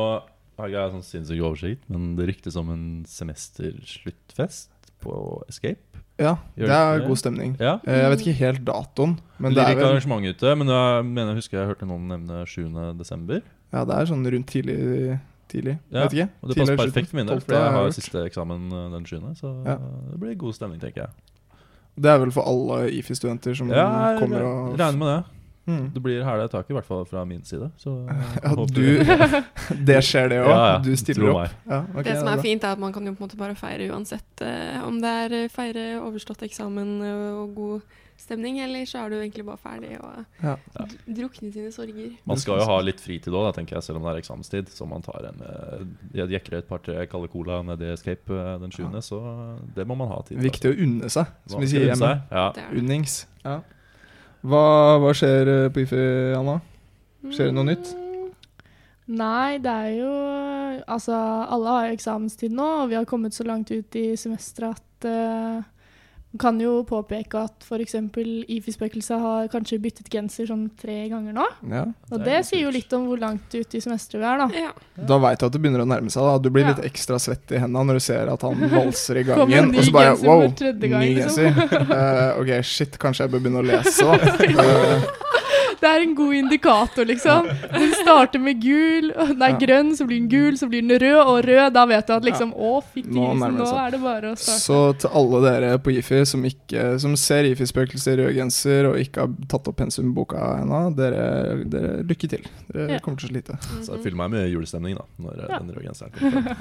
har 0.57 0.67
ikke 0.69 0.83
sånn 0.93 1.03
sinnssyk 1.07 1.41
oversikt, 1.41 1.83
men 1.89 2.15
det 2.15 2.27
ryktes 2.29 2.55
om 2.59 2.69
en 2.73 2.83
semestersluttfest 3.09 4.69
på 5.03 5.15
Escape. 5.49 5.99
ja, 6.21 6.35
det 6.55 6.69
er 6.69 7.01
god 7.07 7.17
stemning. 7.19 7.55
Ja. 7.59 7.79
Eh, 7.87 8.01
Jeg 8.03 8.09
vet 8.13 8.19
ikke 8.23 8.37
helt 8.39 8.63
datoen, 8.65 9.17
men 9.39 9.53
det 9.53 9.63
er 9.63 9.71
ikke 9.73 9.81
vel 9.81 9.91
arrangement 9.97 10.25
ute, 10.29 10.55
men 10.55 10.67
jeg 10.67 11.05
mener 11.09 11.33
jeg 11.33 11.41
husker 11.41 11.57
jeg 11.59 11.67
hørte 11.73 11.87
noen 11.89 12.07
nevne 12.07 12.45
7. 12.47 12.97
desember. 12.97 13.41
Ja, 13.73 13.83
det 13.85 13.95
er 13.97 14.05
sånn 14.05 14.23
rundt 14.25 14.47
tidlig. 14.47 15.19
tidlig. 15.49 15.79
Ja, 15.91 16.03
Vet 16.07 16.13
ikke. 16.13 16.29
Og 16.41 16.49
det 16.49 16.57
passer 16.57 16.77
perfekt 16.77 17.09
for 17.09 17.17
min 17.17 17.27
del, 17.27 17.39
for 17.41 17.53
jeg 17.53 17.71
har 17.75 17.91
siste 17.91 18.23
eksamen 18.29 18.71
eh, 18.71 18.89
den 18.93 19.05
7., 19.05 19.35
så 19.35 19.65
Ja. 19.65 19.77
det 20.11 20.19
blir 20.19 20.35
god 20.37 20.53
stemning, 20.55 20.79
tenker 20.79 21.01
jeg. 21.07 21.09
Det 21.99 22.09
er 22.09 22.17
vel 22.17 22.31
for 22.31 22.41
alle 22.49 22.89
IFI-studenter 22.89 23.53
som 23.55 23.67
kommer 23.69 24.41
og 24.41 24.79
regner 24.79 24.97
med 24.97 25.07
det. 25.11 25.23
Mm. 25.65 25.85
Det 25.95 26.01
blir 26.03 26.23
hæla 26.27 26.43
i 26.45 26.51
taket, 26.51 26.73
i 26.73 26.75
hvert 26.75 26.85
fall 26.89 27.05
fra 27.07 27.23
min 27.25 27.43
side. 27.47 27.69
Så 27.79 27.93
Ja, 28.43 28.51
du 28.55 28.83
Det 29.87 29.99
skjer, 30.03 30.27
det 30.33 30.41
òg. 30.43 30.49
Ja, 30.51 30.61
ja, 30.73 30.77
Du 30.83 30.91
stiller 30.99 31.29
opp. 31.31 31.41
meg. 31.41 31.57
Ja, 31.71 31.81
ok, 31.93 32.03
det 32.03 32.17
som 32.19 32.27
er 32.27 32.37
er 32.37 32.41
fint, 32.43 32.63
er 32.67 32.75
at 32.75 32.79
man 32.83 32.91
kan 32.93 33.05
jo 33.07 33.13
på 33.15 33.23
en 33.23 33.29
måte 33.29 33.39
bare 33.39 33.55
feire 33.55 33.87
uansett. 33.93 34.27
Uh, 34.43 34.83
om 34.87 34.99
det 35.03 35.09
er 35.25 35.35
eh, 35.43 35.49
feire 35.53 35.85
overstått 36.03 36.43
eksamen 36.43 36.97
eh, 37.01 37.33
og 37.39 37.53
god 37.55 37.99
stemning, 38.19 38.59
eller 38.61 38.85
så 38.87 39.01
er 39.05 39.09
du 39.09 39.15
egentlig 39.17 39.43
bare 39.47 39.57
ferdig 39.57 39.97
og 39.99 40.43
Ja. 40.43 40.53
drukne 41.07 41.49
sine 41.51 41.71
sorger. 41.73 42.11
Man 42.29 42.37
skal 42.39 42.59
jo 42.61 42.67
ha 42.69 42.77
litt 42.85 43.01
fritid 43.01 43.33
òg, 43.33 43.49
tenker 43.55 43.75
jeg, 43.79 43.83
selv 43.83 43.97
om 43.99 44.05
det 44.05 44.13
er 44.13 44.19
eksamenstid. 44.21 44.69
Så 44.71 44.85
man 44.87 45.01
tar 45.01 45.25
en 45.31 45.41
Jeg 46.13 46.29
jekker 46.35 46.57
et 46.59 46.67
par-tre 46.69 47.07
kalde 47.07 47.27
cola 47.33 47.61
nedi 47.63 47.89
Escape 47.91 48.37
den 48.61 48.71
20., 48.71 49.01
så 49.01 49.19
det 49.75 49.87
må 49.87 49.95
man 49.97 50.07
ha 50.11 50.21
tid 50.21 50.37
til. 50.37 50.43
Viktig 50.45 50.71
å 50.71 50.77
unne 50.85 51.09
seg, 51.09 51.25
som 51.47 51.59
vi 51.63 51.67
sier 51.73 51.89
hjemme. 51.89 52.13
Ja. 52.31 52.51
Unnings. 52.71 53.25
Ja. 53.43 53.61
Hva, 54.43 54.63
hva 54.99 55.11
skjer 55.15 55.51
eh, 55.51 55.67
på 55.73 55.83
IFI, 55.85 56.05
Anna? 56.37 56.57
Skjer 57.31 57.49
det 57.49 57.55
noe 57.55 57.67
nytt? 57.69 57.93
Mm, 57.95 58.31
Nei, 59.19 59.59
det 59.59 59.71
er 59.71 59.93
jo 59.97 60.11
Altså, 60.87 61.15
alle 61.15 61.73
har 61.75 61.85
jo 61.87 61.95
eksamenstid 61.95 62.55
nå, 62.55 62.65
og 62.83 62.89
vi 62.91 62.97
har 62.97 63.07
kommet 63.07 63.35
så 63.35 63.45
langt 63.47 63.71
ut 63.71 63.95
i 63.99 64.15
semesteret 64.19 64.79
at 64.79 65.07
man 65.07 65.63
kan 66.39 66.57
jo 66.61 66.79
påpeke 66.87 67.37
at 67.45 67.65
f.eks. 67.67 67.93
IFI-spøkelset 68.49 69.19
har 69.21 69.47
kanskje 69.53 69.77
byttet 69.83 70.09
genser 70.09 70.47
sånn 70.49 70.63
tre 70.79 71.07
ganger 71.11 71.35
nå. 71.35 71.45
Ja. 71.69 71.83
Og 72.09 72.15
Det 72.17 72.25
det, 72.25 72.33
er 72.39 72.47
sier 72.47 72.63
jo 72.65 72.71
litt 72.73 72.93
om 72.97 73.05
hvor 73.09 73.19
langt 73.21 73.53
ute 73.53 73.77
i 73.77 73.81
semesteret 73.83 74.21
vi 74.23 74.25
er, 74.31 74.41
da. 74.41 74.47
Ja. 74.65 75.05
Da 75.11 75.19
veit 75.21 75.39
du 75.39 75.45
at 75.45 75.53
det 75.53 75.61
begynner 75.61 75.83
å 75.85 75.89
nærme 75.89 76.09
seg. 76.13 76.23
da 76.25 76.37
Du 76.41 76.49
blir 76.49 76.65
Ja. 76.65 76.73
litt 76.73 76.85
ekstra 76.89 77.19
svett 77.21 77.51
i 77.53 77.59
hendene 77.61 77.85
når 77.91 77.99
du 78.01 78.05
ser 78.07 78.31
at 78.33 78.41
han 78.41 78.65
valser 78.77 79.21
i 79.21 79.23
gangen. 79.29 79.75
Og 79.77 79.83
så 79.83 79.91
bare 79.93 80.15
wow, 80.23 80.47
gang, 80.49 80.99
ny 80.99 81.13
liksom. 81.19 81.53
genser. 81.53 81.89
Eh, 82.03 82.39
ok, 82.41 82.51
shit, 82.65 82.97
kanskje 82.97 83.25
jeg 83.27 83.31
bør 83.35 83.43
begynne 83.45 83.61
å 83.61 83.67
lese, 83.67 84.03
da. 84.03 85.29
Det 85.83 85.89
er 85.91 86.03
en 86.05 86.13
god 86.15 86.33
indikator, 86.37 87.05
liksom. 87.09 87.47
Den 87.73 87.91
starter 87.99 88.39
med 88.39 88.61
gul, 88.63 89.09
og 89.19 89.33
den 89.33 89.41
er 89.43 89.51
Ja. 89.53 89.57
grønn, 89.59 89.89
så 89.99 90.05
blir 90.07 90.19
den 90.21 90.29
gul, 90.31 90.55
så 90.57 90.69
blir 90.71 90.81
den 90.85 90.95
rød, 91.01 91.19
og 91.27 91.43
rød. 91.43 91.73
Da 91.75 91.83
vet 91.89 92.07
du 92.07 92.13
at 92.15 92.23
liksom 92.23 92.53
Å, 92.55 92.71
fytti 92.93 93.11
grisen, 93.11 93.57
nå 93.59 93.67
er 93.83 93.91
det 93.91 93.99
bare 94.01 94.31
å 94.31 94.37
starte. 94.39 94.63
Så 94.63 94.77
til 95.03 95.09
alle 95.19 95.41
dere 95.43 95.77
på 95.83 95.91
IFI 95.97 96.21
som, 96.29 96.45
som 97.03 97.15
ser 97.19 97.43
IFI-spøkelser 97.51 98.15
i 98.15 98.21
rød 98.23 98.35
genser 98.39 98.87
og 98.91 98.95
ikke 99.03 99.25
har 99.25 99.35
tatt 99.51 99.67
opp 99.67 99.75
pensumboka 99.83 100.39
ennå, 100.61 100.95
dere, 100.95 101.65
dere 101.67 102.03
lykke 102.07 102.29
til. 102.29 102.47
Dere 102.71 102.93
Ja. 102.93 102.99
kommer 102.99 103.19
til 103.19 103.29
å 103.29 103.33
slite. 103.35 103.59
Så 103.83 103.99
fyller 104.01 104.15
meg 104.23 104.31
med 104.31 104.49
julestemning 104.53 104.95
da 104.95 105.03
når 105.19 105.49
Ja. 105.49 105.59
den 105.59 105.71
røde 105.75 105.83
genseren 105.89 106.11
kommer. 106.15 106.55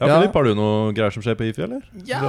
Ja, 0.00 0.06
Ja. 0.08 0.14
Philip, 0.16 0.32
har 0.34 0.44
du 0.48 0.54
noe 0.56 0.92
greier 0.96 1.12
som 1.12 1.22
skjer 1.22 1.36
på 1.36 1.44
IFI, 1.50 1.62
eller? 1.66 1.82
Ja, 2.08 2.20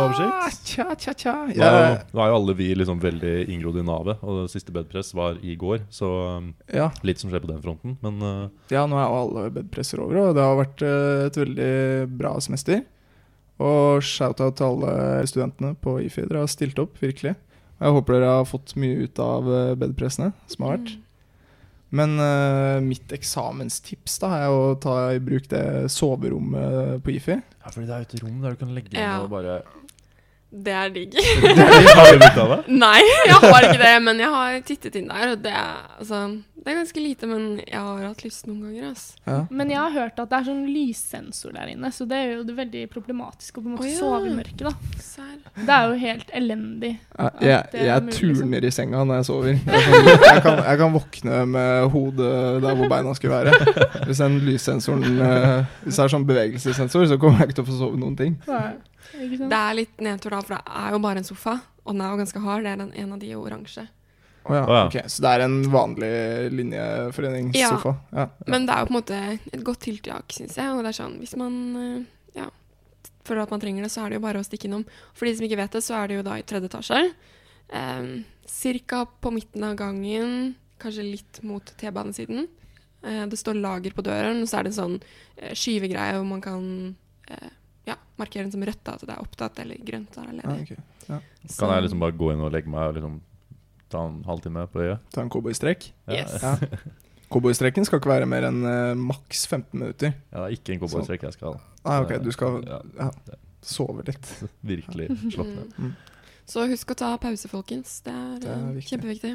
tja, 0.67 0.85
tja, 0.99 1.13
tja. 1.15 1.33
Nå 1.47 1.53
er, 1.63 1.77
jo, 1.93 1.99
nå 2.11 2.23
er 2.23 2.31
jo 2.33 2.35
alle 2.41 2.55
vi 2.59 2.67
liksom 2.75 2.99
veldig 2.99 3.31
inngrodd 3.53 3.77
i 3.79 3.85
navet, 3.87 4.19
og 4.21 4.41
det 4.41 4.51
siste 4.51 4.75
bedpress 4.75 5.13
var 5.15 5.39
i 5.39 5.55
går, 5.55 5.85
så 5.93 6.09
um, 6.43 6.49
ja, 6.67 6.89
litt 7.07 7.23
som 7.23 7.31
skjer 7.31 7.39
på 7.45 7.51
den 7.53 7.61
fronten. 7.63 7.95
Men 8.03 8.19
uh, 8.19 8.49
ja, 8.73 8.83
nå 8.89 8.99
er 8.99 9.07
jo 9.07 9.21
alle 9.21 9.45
bedpresser 9.61 10.03
over, 10.03 10.19
og 10.25 10.35
det 10.35 10.43
har 10.43 10.59
vært 10.59 10.83
eh, 10.83 11.23
et 11.29 11.39
veldig 11.39 11.71
bra 12.19 12.33
semester. 12.43 12.83
Og 13.63 14.03
shout-out 14.03 14.57
til 14.59 14.67
alle 14.67 15.23
studentene 15.29 15.71
på 15.79 15.95
IFI. 16.03 16.27
Dere 16.27 16.43
har 16.43 16.51
stilt 16.51 16.79
opp, 16.83 16.97
virkelig. 16.99 17.35
Og 17.79 17.87
jeg 17.87 17.95
håper 17.95 18.17
dere 18.17 18.35
har 18.41 18.49
fått 18.49 18.75
mye 18.79 19.07
ut 19.07 19.23
av 19.23 19.47
eh, 19.47 19.73
bedpressene. 19.79 20.33
Smart. 20.51 20.83
Mm. 20.97 20.99
Men 21.93 22.15
uh, 22.17 22.79
mitt 22.81 23.11
eksamenstips 23.13 24.15
da 24.23 24.31
er 24.41 24.49
å 24.49 24.73
ta 24.81 24.95
i 25.13 25.19
bruk 25.21 25.45
det 25.51 25.63
soverommet 25.93 27.03
på 27.05 27.13
IFI. 27.13 27.35
Ja, 27.61 27.69
fordi 27.69 27.85
det 27.85 27.93
er 27.93 28.01
jo 28.03 28.07
et 28.09 28.23
rom 28.23 28.39
der 28.41 28.55
du 28.55 28.61
kan 28.63 28.73
legge 28.73 28.93
inn 28.95 29.01
Ja. 29.03 29.19
og 29.21 29.29
bare 29.33 29.59
Det 30.65 30.73
er 30.77 30.89
digg. 30.93 31.15
Har 31.17 32.13
du 32.13 32.19
brukt 32.21 32.37
av 32.37 32.51
det? 32.51 32.57
Nei, 32.83 33.01
jeg 33.25 33.37
har 33.41 33.67
ikke 33.67 33.81
det, 33.81 33.93
men 34.05 34.19
jeg 34.21 34.33
har 34.33 34.57
tittet 34.67 34.97
inn 34.99 35.07
der, 35.09 35.31
og 35.33 35.39
det 35.41 35.53
er, 35.53 35.79
altså, 35.97 36.19
det 36.63 36.71
er 36.71 36.77
ganske 36.77 37.01
lite, 37.03 37.27
men 37.27 37.47
jeg 37.63 37.79
har 37.79 38.03
hatt 38.05 38.21
lyst 38.23 38.45
noen 38.47 38.67
ganger, 38.67 38.91
Altså. 38.91 39.17
Ja. 39.25 39.39
Men 39.49 39.71
jeg 39.73 39.79
har 39.79 39.95
hørt 39.95 40.19
at 40.21 40.29
det 40.29 40.37
er 40.37 40.45
sånn 40.51 40.61
lyssensor 40.69 41.55
der 41.55 41.71
inne, 41.73 41.89
så 41.95 42.05
det 42.09 42.19
er 42.19 42.31
jo 42.35 42.45
det 42.45 42.55
veldig 42.59 42.83
problematisk 42.93 43.57
å 43.57 43.63
på 43.63 43.71
en 43.71 43.75
måte 43.75 43.87
oh, 43.87 43.89
ja. 43.89 43.97
sove 43.97 44.29
i 44.29 44.35
mørket. 44.37 44.63
da. 44.67 44.73
Det 45.57 45.75
er 45.79 45.89
jo 45.89 45.97
helt 46.03 46.31
elendig. 46.39 46.93
Ja, 47.17 47.31
jeg, 47.41 47.81
jeg 47.81 48.05
mulig, 48.05 48.13
liksom. 48.13 48.39
turner 48.45 48.69
i 48.69 48.73
senga 48.77 49.03
når 49.09 49.21
jeg 49.21 49.29
sover. 49.31 49.51
Jeg 49.57 49.83
kan, 49.89 50.07
jeg, 50.29 50.45
kan, 50.45 50.63
jeg 50.69 50.81
kan 50.83 50.95
våkne 50.99 51.43
med 51.57 51.89
hodet 51.97 52.31
der 52.63 52.79
hvor 52.79 52.93
beina 52.93 53.17
skulle 53.17 53.41
være. 53.41 53.75
Hvis 54.05 54.23
den 54.23 54.39
lyssensoren 54.45 55.03
eh, 55.23 55.77
Hvis 55.83 55.97
det 55.97 56.05
er 56.05 56.13
sånn 56.13 56.25
bevegelsessensor, 56.29 57.09
så 57.09 57.19
kommer 57.21 57.41
jeg 57.41 57.51
ikke 57.51 57.61
til 57.61 57.65
å 57.65 57.71
få 57.73 57.79
sove 57.81 57.99
noen 57.99 58.17
ting. 58.19 58.37
Sant? 58.45 58.92
Det 59.13 59.59
er 59.59 59.75
litt 59.77 60.01
nedtur 60.03 60.33
da, 60.33 60.41
for 60.41 60.57
det 60.57 60.77
er 60.83 60.95
jo 60.95 61.01
bare 61.03 61.21
en 61.21 61.27
sofa, 61.27 61.57
og 61.83 61.93
den 61.93 62.01
er 62.01 62.13
jo 62.13 62.21
ganske 62.23 62.41
hard. 62.45 62.65
Det 62.65 62.71
er 62.71 62.81
den, 62.81 62.95
en 63.03 63.13
av 63.15 63.21
de 63.21 63.35
oransje. 63.37 63.85
Oh, 64.43 64.55
ja, 64.55 64.63
oh, 64.67 64.75
ja. 64.75 64.87
ok. 64.87 64.97
Så 65.07 65.23
det 65.23 65.31
er 65.31 65.45
en 65.45 65.59
vanlig 65.71 66.09
linjeforeningssofa? 66.51 67.93
Ja. 68.11 68.25
ja. 68.25 68.47
Men 68.51 68.65
det 68.67 68.75
er 68.75 68.83
jo 68.83 68.89
på 68.89 68.93
en 68.93 68.97
måte 68.97 69.19
et 69.37 69.63
godt 69.63 69.85
tiltak, 69.85 70.35
syns 70.35 70.57
jeg. 70.59 70.73
Og 70.73 70.83
det 70.83 70.91
er 70.91 70.97
sånn, 70.97 71.15
hvis 71.21 71.35
man 71.39 71.55
eh, 71.79 72.01
ja, 72.41 72.49
føler 73.23 73.45
at 73.45 73.53
man 73.53 73.63
trenger 73.63 73.85
det, 73.85 73.91
så 73.93 74.03
er 74.03 74.11
det 74.11 74.19
jo 74.19 74.25
bare 74.25 74.41
å 74.41 74.47
stikke 74.47 74.67
innom. 74.67 74.83
For 75.15 75.29
de 75.29 75.37
som 75.37 75.47
ikke 75.47 75.61
vet 75.61 75.77
det, 75.77 75.83
så 75.85 75.95
er 76.01 76.11
det 76.11 76.19
jo 76.19 76.25
da 76.27 76.35
i 76.39 76.45
tredje 76.47 76.71
etasje. 76.71 77.01
Um, 77.71 78.11
cirka 78.49 79.05
på 79.23 79.31
midten 79.33 79.63
av 79.63 79.77
gangen, 79.79 80.53
kanskje 80.83 81.07
litt 81.07 81.39
mot 81.47 81.73
T-banesiden. 81.79 82.49
Uh, 83.05 83.23
det 83.31 83.39
står 83.39 83.61
lager 83.63 83.95
på 83.95 84.03
døren, 84.05 84.43
og 84.43 84.51
så 84.51 84.59
er 84.59 84.67
det 84.67 84.73
en 84.73 84.81
sånn 84.81 84.99
uh, 84.99 85.53
skyvegreie 85.55 86.19
hvor 86.19 86.27
man 86.27 86.43
kan 86.43 86.65
eh, 87.31 87.51
ja, 87.87 87.95
markere 88.17 88.43
den 88.45 88.51
som 88.51 88.63
rødt, 88.63 88.83
da, 88.83 88.93
at 88.95 89.01
det 89.05 89.09
er 89.15 89.21
opptatt, 89.21 89.59
eller 89.59 89.77
grønt. 89.83 90.11
Da, 90.15 90.23
eller 90.29 90.43
Ja, 90.43 90.57
okay. 90.61 90.77
ja. 91.09 91.19
Så- 91.47 91.59
Kan 91.65 91.73
jeg 91.75 91.83
liksom 91.87 91.99
bare 91.99 92.11
gå 92.17 92.31
inn 92.33 92.41
og 92.41 92.51
legge 92.51 92.69
meg 92.69 92.89
og 92.89 92.95
liksom 92.95 93.21
ta 93.89 94.05
en 94.07 94.23
halvtime 94.23 94.67
på 94.71 94.79
øyet? 94.85 94.99
Ta 95.13 95.21
en 95.21 95.29
cowboystrekk? 95.29 95.91
Ja, 96.07 96.13
Yes. 96.23 96.41
Ja. 96.41 96.55
Cowboystrekken 97.33 97.85
skal 97.85 97.97
ikke 97.99 98.11
være 98.11 98.25
mer 98.29 98.45
enn 98.45 98.61
uh, 98.63 98.93
maks 98.95 99.47
15 99.49 99.73
minutter. 99.79 100.13
Ja, 100.31 100.43
det 100.43 100.45
er 100.45 100.55
ikke 100.59 100.73
en 100.75 100.79
cowboystrekk 100.83 101.23
jeg 101.23 101.33
skal 101.33 101.55
Ah, 101.83 102.01
ok, 102.03 102.19
du 102.23 102.31
skal 102.31 102.63
Ja. 102.67 102.79
ja, 102.99 103.09
sove 103.61 104.05
litt. 104.05 104.27
virkelig 104.63 105.07
slått 105.33 105.49
ned. 105.55 105.73
Mm. 105.79 105.95
Så 106.45 106.67
husk 106.69 106.91
å 106.91 106.95
ta 106.99 107.17
pause, 107.17 107.47
folkens. 107.49 108.01
Det 108.05 108.13
er, 108.13 108.39
Det 108.43 108.49
er 108.51 108.59
eh, 108.59 108.73
viktig. 108.77 108.89
kjempeviktig. 108.91 109.33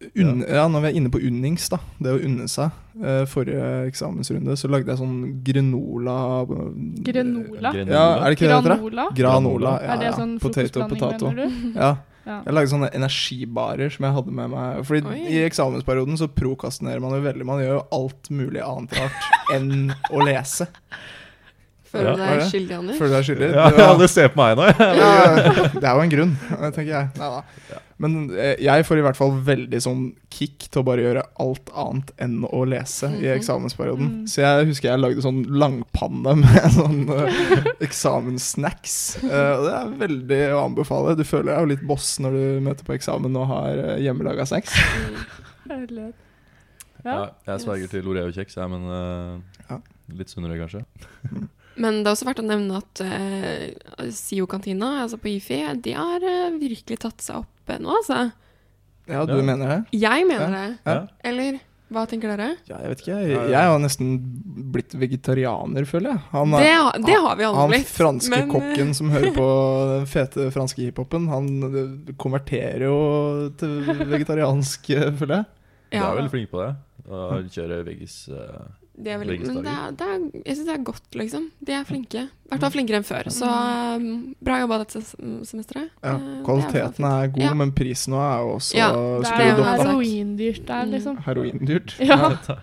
Unn, 0.00 0.44
ja, 0.48 0.64
når 0.70 0.80
vi 0.80 0.88
er 0.88 0.96
inne 0.96 1.10
på 1.12 1.20
unnings, 1.28 1.66
da. 1.68 1.76
Det 2.00 2.14
å 2.14 2.20
unne 2.24 2.46
seg. 2.48 2.76
Uh, 3.00 3.24
forrige 3.28 3.64
eksamensrunde 3.88 4.56
så 4.58 4.68
lagde 4.72 4.90
jeg 4.92 4.98
sånn 4.98 5.18
granola 5.46 6.14
Granola? 7.06 7.70
Ja, 7.78 8.06
er 8.18 8.26
det 8.26 8.36
ikke 8.36 8.48
det 8.48 8.50
det 8.50 8.56
heter? 8.56 8.74
Granola? 8.74 9.04
Granola. 9.16 9.74
Ja, 9.78 9.92
er 9.94 10.00
det 10.00 10.08
ja. 10.08 10.14
sånn 10.16 10.32
Potato, 10.42 10.82
frokostblanding, 10.82 11.02
potato. 11.04 11.34
mener? 11.34 11.76
Ja. 11.76 11.92
Ja. 12.28 12.40
Jeg 12.44 12.52
lagde 12.52 12.70
sånne 12.70 12.90
energibarer 12.94 13.92
som 13.92 14.04
jeg 14.06 14.16
hadde 14.16 14.34
med 14.36 14.50
meg. 14.52 14.82
Fordi 14.88 15.14
Oi. 15.14 15.20
I 15.32 15.40
eksamensperioden 15.46 16.20
så 16.20 16.28
prokastinerer 16.32 17.00
man 17.02 17.16
jo 17.16 17.22
veldig. 17.24 17.46
Man 17.48 17.62
gjør 17.62 17.78
jo 17.78 17.86
alt 17.96 18.30
mulig 18.34 18.60
annet 18.64 18.96
rart 18.98 19.54
enn 19.56 19.94
å 20.12 20.26
lese. 20.28 20.68
Føler 21.90 22.14
du 22.14 22.20
deg 22.22 22.40
skyldig, 22.46 22.74
Anders? 22.78 22.98
Føler 23.00 23.10
du 23.10 23.16
deg 23.16 23.24
skyldig? 23.26 23.46
Ja, 23.54 23.64
var- 23.74 23.88
alle 23.96 24.06
ser 24.08 24.28
på 24.30 24.38
meg 24.38 24.56
nå. 24.60 24.66
ja, 24.70 25.14
det 25.74 25.84
er 25.84 25.94
jo 25.96 26.02
en 26.04 26.12
grunn, 26.12 26.34
tenker 26.70 26.90
jeg. 26.92 27.08
Neida. 27.18 27.80
Men 28.00 28.14
eh, 28.32 28.54
jeg 28.64 28.84
får 28.88 28.96
i 28.96 29.02
hvert 29.04 29.18
fall 29.18 29.34
veldig 29.44 29.80
sånn 29.84 30.04
kick 30.32 30.68
til 30.72 30.80
å 30.80 30.84
bare 30.86 31.02
gjøre 31.04 31.24
alt 31.42 31.68
annet 31.76 32.12
enn 32.24 32.38
å 32.48 32.62
lese 32.64 33.10
i 33.10 33.26
Mhm. 33.26 33.34
eksamensperioden. 33.34 34.06
Mm. 34.22 34.22
Så 34.30 34.40
jeg 34.40 34.70
husker 34.70 34.88
jeg 34.92 35.02
lagde 35.02 35.20
sånn 35.26 35.42
langpanne 35.60 36.36
med 36.40 36.70
sånn 36.78 37.02
uh, 37.10 37.68
eksamenssnacks. 37.84 38.96
Eh, 39.26 39.52
og 39.58 39.66
det 39.66 39.74
er 39.82 39.92
veldig 40.06 40.40
å 40.56 40.62
anbefale. 40.70 41.16
Du 41.18 41.24
føler 41.28 41.52
deg 41.52 41.60
jo 41.66 41.70
litt 41.74 41.84
boss 41.90 42.14
når 42.24 42.38
du 42.38 42.42
møter 42.70 42.86
på 42.88 42.96
eksamen 42.96 43.36
og 43.36 43.50
har 43.52 43.84
uh, 43.84 43.94
hjemmelaga 44.00 44.46
snacks. 44.48 44.78
Herlighet. 45.68 46.14
Ja, 47.04 47.12
Ja. 47.12 47.28
jeg 47.52 47.60
sverger 47.66 47.88
til 47.98 48.08
Oreo-kjeks, 48.12 48.56
jeg, 48.56 48.68
men 48.68 48.82
uh, 48.88 49.78
litt 50.16 50.28
sunnere, 50.32 50.56
kanskje. 50.60 50.84
Men 51.76 52.02
det 52.02 52.10
er 52.10 52.16
også 52.16 52.26
verdt 52.28 52.40
å 52.42 52.48
nevne 52.48 52.80
at 52.80 53.00
uh, 53.06 54.10
SIO-kantina, 54.10 55.02
altså 55.04 55.16
på 55.22 55.30
IFI, 55.36 55.60
de 55.84 55.92
har 55.96 56.20
uh, 56.24 56.50
virkelig 56.60 56.98
tatt 57.06 57.22
seg 57.24 57.42
opp 57.44 57.70
eh, 57.72 57.78
nå, 57.80 57.94
altså. 58.00 58.30
Ja, 59.10 59.24
du 59.26 59.36
Ja. 59.38 59.42
mener 59.42 59.68
det? 59.68 59.80
Jeg 60.00 60.26
mener 60.28 60.50
Ja. 60.50 60.56
det. 60.68 60.78
Ja. 60.86 61.06
Eller 61.30 61.60
hva 61.90 62.04
tenker 62.06 62.30
dere? 62.30 62.52
Ja, 62.68 62.76
jeg 62.84 62.88
vet 62.92 63.00
ikke. 63.02 63.14
Jeg, 63.26 63.46
jeg 63.50 63.66
har 63.70 63.78
nesten 63.82 64.10
blitt 64.70 64.92
vegetarianer, 64.94 65.86
føler 65.90 66.12
jeg. 66.12 66.20
Han, 66.30 66.52
Det, 66.54 66.68
har, 66.70 66.98
det 67.02 67.16
har 67.24 67.34
vi 67.40 67.46
alle 67.48 67.56
han 67.64 67.72
blitt. 67.72 67.88
franske 67.90 68.30
men, 68.30 68.44
eh, 68.44 68.52
kokken 68.52 68.92
som 68.94 69.10
hører 69.10 69.32
på 69.34 69.46
den 69.96 70.06
fete 70.06 70.50
franske 70.54 70.84
hiphopen, 70.84 71.26
han 71.32 71.48
eh, 71.66 72.12
konverterer 72.22 72.84
jo 72.86 72.98
til 73.58 73.80
vegetariansk, 74.14 74.90
eh, 74.94 75.10
føler 75.18 75.40
jeg. 75.40 75.50
Du 75.90 75.98
er 76.04 76.14
veldig 76.20 76.30
flink 76.36 76.50
på 76.52 76.62
det. 76.62 76.70
Å 77.10 77.40
kjøre 77.50 77.80
veggis. 77.88 78.20
eh, 78.30 78.68
det 79.04 79.12
er 79.14 79.18
veldig, 79.22 79.38
men 79.46 79.62
det 79.64 79.72
er, 79.72 79.94
det 79.96 80.06
er, 80.10 80.20
jeg 80.44 80.56
syns 80.56 80.66
det 80.66 80.74
er 80.74 80.84
godt, 80.90 81.08
liksom. 81.14 81.48
De 81.64 81.72
er 81.72 81.84
flinke. 81.88 82.26
I 82.50 82.50
hvert 82.50 82.64
fall 82.64 82.72
flinkere 82.74 82.98
enn 82.98 83.06
før. 83.06 83.28
Så 83.30 83.46
um, 83.46 84.06
bra 84.42 84.56
jobba 84.58 84.80
dette 84.82 85.02
semesteret. 85.46 85.92
Ja, 86.02 86.16
kvaliteten 86.46 87.06
er 87.06 87.20
er 87.20 87.28
god, 87.34 87.42
Ja. 87.44 87.52
men 87.54 87.72
prisen 87.76 88.14
nå 88.14 88.20
er 88.20 88.40
jo 88.42 88.54
også 88.56 88.76
Ja, 88.76 88.88
jo 88.92 89.16
en 89.20 89.80
heroindyrt 89.80 90.66
der, 90.66 90.84
Mm. 90.84 90.90
liksom. 90.94 91.16
Heroindyrt. 91.26 91.94
Ja. 92.00 92.16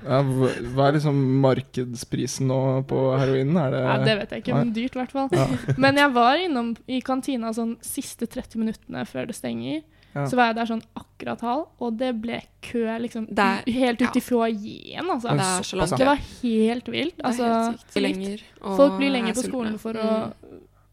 Ja, 0.03 0.21
hva 0.23 0.49
hva 0.75 0.87
er 0.87 0.93
liksom 0.97 1.41
markedsprisen 1.41 2.47
nå 2.51 2.59
på 2.89 3.01
heroinen? 3.19 3.57
Er 3.57 3.71
det, 3.71 3.81
ja, 3.83 3.97
Det 4.03 4.17
vet 4.19 4.29
jeg 4.31 4.43
ikke, 4.43 4.55
men 4.57 4.73
dyrt 4.73 4.95
i 4.95 4.99
hvert 4.99 5.11
fall. 5.11 5.29
Ja. 5.31 5.47
Men 5.77 5.95
jeg 5.95 6.13
var 6.13 6.35
innom 6.37 6.75
i 6.87 7.01
kantina 7.01 7.53
sånn 7.53 7.77
siste 7.81 8.27
30 8.27 8.57
minuttene 8.57 9.05
før 9.07 9.27
det 9.27 9.35
stenger. 9.35 9.83
Ja. 10.15 10.23
Så 10.25 10.35
var 10.39 10.47
jeg 10.49 10.55
der 10.57 10.65
sånn 10.71 10.81
akkurat 10.97 11.41
halv, 11.45 11.65
og 11.83 11.97
det 11.99 12.13
ble 12.21 12.39
kø 12.65 12.85
liksom 13.03 13.27
Det 13.29 13.37
er- 13.43 13.71
helt 13.71 14.01
ut 14.01 14.07
ja. 14.07 14.17
i 14.17 14.23
foajeen, 14.23 15.09
altså. 15.13 15.29
Det 15.29 15.45
er 15.45 15.63
så 15.67 15.77
langt. 15.77 15.97
Det 15.97 16.07
var 16.07 16.21
helt 16.41 16.87
vilt. 16.89 17.17
Det 17.17 17.23
er 17.23 17.27
Altså, 17.27 17.49
helt 17.93 18.03
Lenger, 18.03 18.41
og 18.61 18.77
folk 18.77 18.97
blir 18.97 19.11
lenger 19.11 19.29
er 19.29 19.33
på 19.33 19.43
skolen 19.45 19.77
for 19.79 19.93
å 19.93 20.33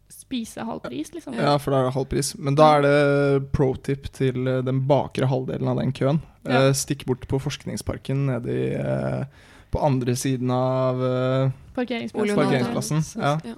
spise 0.09 0.63
halv 0.65 0.81
pris, 0.81 1.11
liksom. 1.13 1.33
Ja, 1.37 1.57
for 1.57 1.71
da 1.71 1.79
er 1.81 1.83
det 1.89 1.93
halv 1.95 2.07
pris. 2.09 2.35
Men 2.37 2.55
da 2.55 2.77
er 2.77 2.81
det 2.85 3.51
pro 3.51 3.73
tip 3.75 4.11
til 4.13 4.47
eh, 4.47 4.61
den 4.65 4.81
bakre 4.87 5.27
halvdelen 5.27 5.67
av 5.67 5.77
den 5.77 5.91
køen. 5.91 6.21
Ja. 6.45 6.67
Eh, 6.67 6.73
Stikk 6.73 7.05
bort 7.05 7.27
på 7.27 7.39
Forskningsparken 7.41 8.25
nedi 8.27 8.73
eh, 8.75 9.25
På 9.71 9.81
andre 9.83 10.13
siden 10.15 10.49
av 10.51 11.01
parkeringsplassen. 11.75 12.35
Parkeringsplassen, 12.37 13.03
ja. 13.19 13.55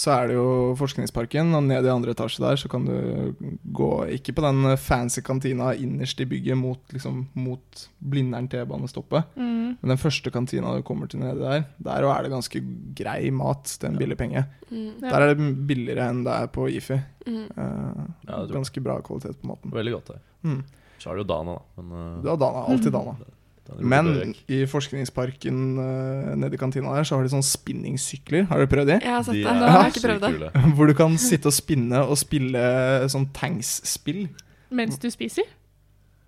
Så 0.00 0.12
er 0.14 0.30
det 0.30 0.36
jo 0.38 0.44
Forskningsparken, 0.80 1.50
og 1.58 1.66
ned 1.66 1.84
i 1.84 1.90
andre 1.92 2.14
etasje 2.14 2.40
der 2.40 2.56
så 2.56 2.70
kan 2.72 2.86
du 2.88 3.34
gå 3.76 3.88
Ikke 4.16 4.32
på 4.32 4.44
den 4.46 4.62
fancy 4.80 5.20
kantina 5.26 5.74
innerst 5.76 6.22
i 6.24 6.26
bygget 6.30 6.56
mot, 6.56 6.80
liksom, 6.94 7.26
mot 7.36 7.82
Blindern 8.00 8.48
T-banestoppet, 8.48 9.26
Mm. 9.36 9.76
men 9.82 9.92
den 9.92 10.00
første 10.00 10.30
kantina 10.32 10.72
du 10.76 10.82
kommer 10.82 11.06
til 11.10 11.20
nede 11.20 11.38
der, 11.38 11.64
der 11.78 12.06
er 12.08 12.22
det 12.22 12.30
ganske 12.32 12.62
grei 12.96 13.30
mat 13.30 13.64
til 13.64 13.90
en 13.90 13.98
billig 14.00 14.16
penge. 14.16 14.44
Mm. 14.70 15.00
Der 15.02 15.20
er 15.20 15.34
det 15.34 15.66
billigere 15.68 16.08
enn 16.10 16.24
det 16.24 16.32
er 16.32 16.46
på 16.46 16.66
IFI. 16.68 17.00
Mm. 17.26 17.44
Eh, 17.58 18.46
ganske 18.50 18.80
bra 18.82 19.00
kvalitet 19.04 19.36
på 19.42 19.48
maten. 19.52 19.70
Veldig 19.70 19.92
godt 19.98 20.08
der. 20.14 20.22
Mm. 20.42 20.62
Så 20.98 21.10
er 21.10 21.16
det 21.16 21.26
jo 21.26 21.34
Dana, 21.34 21.52
da. 21.58 21.82
Men, 21.82 21.92
uh, 21.92 22.22
Du 22.22 22.28
har 22.28 22.36
Dana, 22.40 22.64
alltid 22.72 22.92
Dana. 22.92 23.14
Men 23.78 24.34
i 24.50 24.64
forskningsparken 24.66 25.58
uh, 25.78 26.32
nede 26.40 26.56
i 26.56 26.60
kantina 26.60 26.94
der, 26.96 27.04
så 27.06 27.16
har 27.18 27.22
de 27.26 27.30
sånne 27.32 27.46
spinningsykler. 27.46 28.48
Har 28.50 28.58
dere 28.64 28.70
prøvd 28.72 28.90
de? 28.90 28.98
Jeg 29.04 29.14
har 29.14 29.22
sett 29.26 29.36
De 29.38 29.44
det. 29.44 29.52
er 29.52 29.62
Jeg 29.62 29.76
har 29.76 29.92
ikke 29.92 30.04
prøvd 30.08 30.26
det. 30.42 30.74
Hvor 30.76 30.90
du 30.90 30.94
kan 30.98 31.16
sitte 31.22 31.50
og 31.52 31.54
spinne 31.54 32.02
og 32.06 32.18
spille 32.20 32.64
sånn 33.12 33.28
tanks-spill. 33.36 34.26
Mens 34.74 34.98
du 35.02 35.08
spiser? 35.12 35.46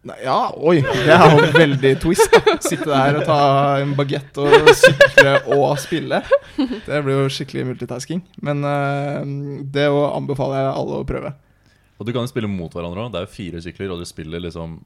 Nei, 0.02 0.16
Ja, 0.24 0.50
oi! 0.58 0.80
Det 0.82 1.14
er 1.14 1.36
jo 1.36 1.50
veldig 1.54 1.92
twist. 2.02 2.32
da 2.34 2.56
Sitte 2.62 2.88
der 2.90 3.20
og 3.20 3.26
ta 3.28 3.36
en 3.82 3.92
bagett 3.98 4.38
og 4.42 4.70
sykle 4.74 5.36
og 5.54 5.76
spille. 5.78 6.18
Det 6.58 6.98
blir 7.06 7.20
jo 7.22 7.28
skikkelig 7.30 7.68
multitasking. 7.70 8.24
Men 8.42 8.64
uh, 8.66 9.22
det 9.74 9.86
anbefaler 9.90 10.58
jeg 10.64 10.72
alle 10.80 10.98
å 11.02 11.06
prøve. 11.06 11.34
Og 12.00 12.08
du 12.08 12.10
kan 12.10 12.24
jo 12.26 12.32
spille 12.32 12.50
mot 12.50 12.72
hverandre 12.74 13.04
òg. 13.04 13.12
Det 13.14 13.20
er 13.20 13.28
jo 13.28 13.34
fire 13.36 13.62
sykler, 13.62 13.92
og 13.94 14.02
du 14.02 14.08
spiller 14.10 14.42
liksom 14.42 14.80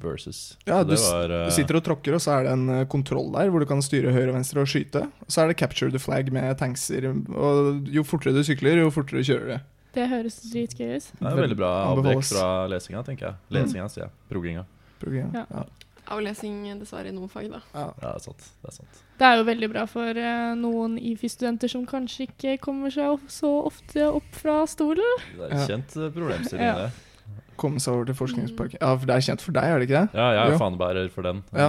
versus. 0.00 0.56
Ja, 0.66 0.82
du, 0.84 0.94
det 0.94 1.00
var, 1.02 1.30
uh... 1.30 1.44
du 1.48 1.54
sitter 1.54 1.78
og 1.78 1.84
tråkker, 1.86 2.16
og 2.16 2.22
så 2.22 2.38
er 2.38 2.48
det 2.48 2.54
en 2.56 2.64
eh, 2.80 2.86
kontroll 2.90 3.30
der 3.34 3.52
hvor 3.52 3.62
du 3.62 3.68
kan 3.70 3.82
styre 3.84 4.12
høyre 4.14 4.32
og 4.32 4.38
venstre 4.38 4.64
og 4.64 4.70
skyte. 4.70 5.04
Og 5.24 5.30
så 5.30 5.44
er 5.44 5.52
det 5.52 5.58
capture 5.60 5.92
the 5.94 6.02
flag 6.02 6.32
med 6.34 6.50
tankser. 6.60 7.06
Og 7.34 7.88
jo 7.94 8.04
fortere 8.06 8.34
du 8.36 8.42
sykler, 8.46 8.82
jo 8.82 8.90
fortere 8.94 9.24
kjører 9.26 9.54
du. 9.54 9.70
Det 9.94 10.08
høres 10.10 10.40
dritgøy 10.50 10.96
ut. 10.96 11.08
Det 11.20 11.30
er 11.30 11.38
veldig 11.38 11.58
bra 11.60 11.70
avbrekk 11.92 12.26
fra 12.26 12.46
lesinga, 12.70 13.04
tenker 13.06 13.28
jeg. 13.28 13.40
Lesinga, 13.54 13.86
sier 13.92 14.08
jeg. 14.08 14.14
Proginga. 14.32 14.66
Program. 14.98 15.30
Ja. 15.36 15.46
Ja. 15.54 15.64
Avlesing 16.12 16.66
dessverre 16.80 17.08
i 17.08 17.14
noen 17.16 17.30
fag, 17.32 17.46
da. 17.52 17.62
Ja. 17.72 17.86
Ja, 18.02 18.10
det 18.10 18.10
er 18.10 18.24
sant. 18.26 18.48
Det 18.60 18.68
er 18.72 18.76
sant. 18.76 19.00
Det 19.20 19.28
er 19.28 19.38
jo 19.38 19.46
veldig 19.46 19.68
bra 19.72 19.84
for 19.88 20.18
uh, 20.20 20.52
noen 20.58 20.98
IFI-studenter 21.00 21.70
som 21.70 21.86
kanskje 21.88 22.26
ikke 22.26 22.58
kommer 22.66 22.92
seg 22.92 23.14
opp, 23.14 23.24
så 23.32 23.52
ofte 23.70 24.10
opp 24.10 24.36
fra 24.36 24.58
stolen. 24.68 25.22
Det 25.32 25.46
er 25.48 25.54
Ja. 25.54 25.66
kjent 25.70 25.96
problemstilling, 26.16 26.66
Ja. 26.66 26.74
det. 26.82 26.90
Komme 27.60 27.78
seg 27.80 27.94
over 27.94 28.04
til 28.10 28.14
forskningsparken. 28.18 28.78
Ja, 28.80 28.90
for 28.96 29.06
det 29.06 29.14
er 29.16 29.20
kjent 29.28 29.40
for 29.44 29.52
deg, 29.56 29.64
er 29.64 29.66
det 29.78 29.84
ikke 29.88 30.00
det? 30.00 30.08
Ja, 30.18 30.26
jeg 30.34 30.40
er 30.46 30.50
Jo. 30.52 30.58
fanebærer 30.58 31.10
for 31.14 31.22
den. 31.22 31.42
Ja. 31.54 31.68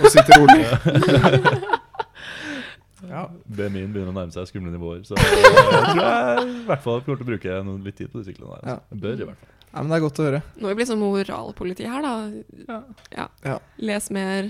Og 0.00 0.10
sitter 0.10 0.32
rolig. 0.40 0.64
ja. 3.14 3.22
BMI-en 3.46 3.92
begynner 3.92 4.12
å 4.12 4.16
nærme 4.16 4.32
seg 4.34 4.46
skumle 4.48 4.70
nivåer, 4.72 5.02
så 5.06 5.14
jeg 5.20 5.26
tror 5.44 6.00
jeg 6.00 6.48
i 6.48 6.50
hvert 6.70 6.82
fall 6.84 7.00
kommer 7.04 7.18
til 7.20 7.26
å 7.26 7.30
bruke 7.32 7.50
noen 7.66 7.82
litt 7.86 7.96
tid 8.00 8.08
på 8.12 8.16
de 8.22 8.26
syklene 8.30 8.50
der. 8.56 8.62
Ja. 8.64 8.68
Altså. 8.78 8.88
Jeg 8.94 8.98
Bør 9.04 9.14
i 9.14 9.16
hvert 9.28 9.40
fall. 9.42 9.50
ja, 9.74 9.78
men 9.82 9.88
det 9.92 9.96
er 9.98 10.04
godt 10.06 10.20
å 10.22 10.26
høre. 10.28 10.40
Nå 10.56 10.62
er 10.68 10.72
vi 10.74 10.78
blitt 10.80 10.92
sånn 10.92 11.02
moralpoliti 11.02 11.84
her, 11.90 12.00
da. 12.06 12.14
Ja. 12.68 12.78
Ja. 13.18 13.26
Ja. 13.44 13.56
Les 13.90 14.06
mer, 14.14 14.40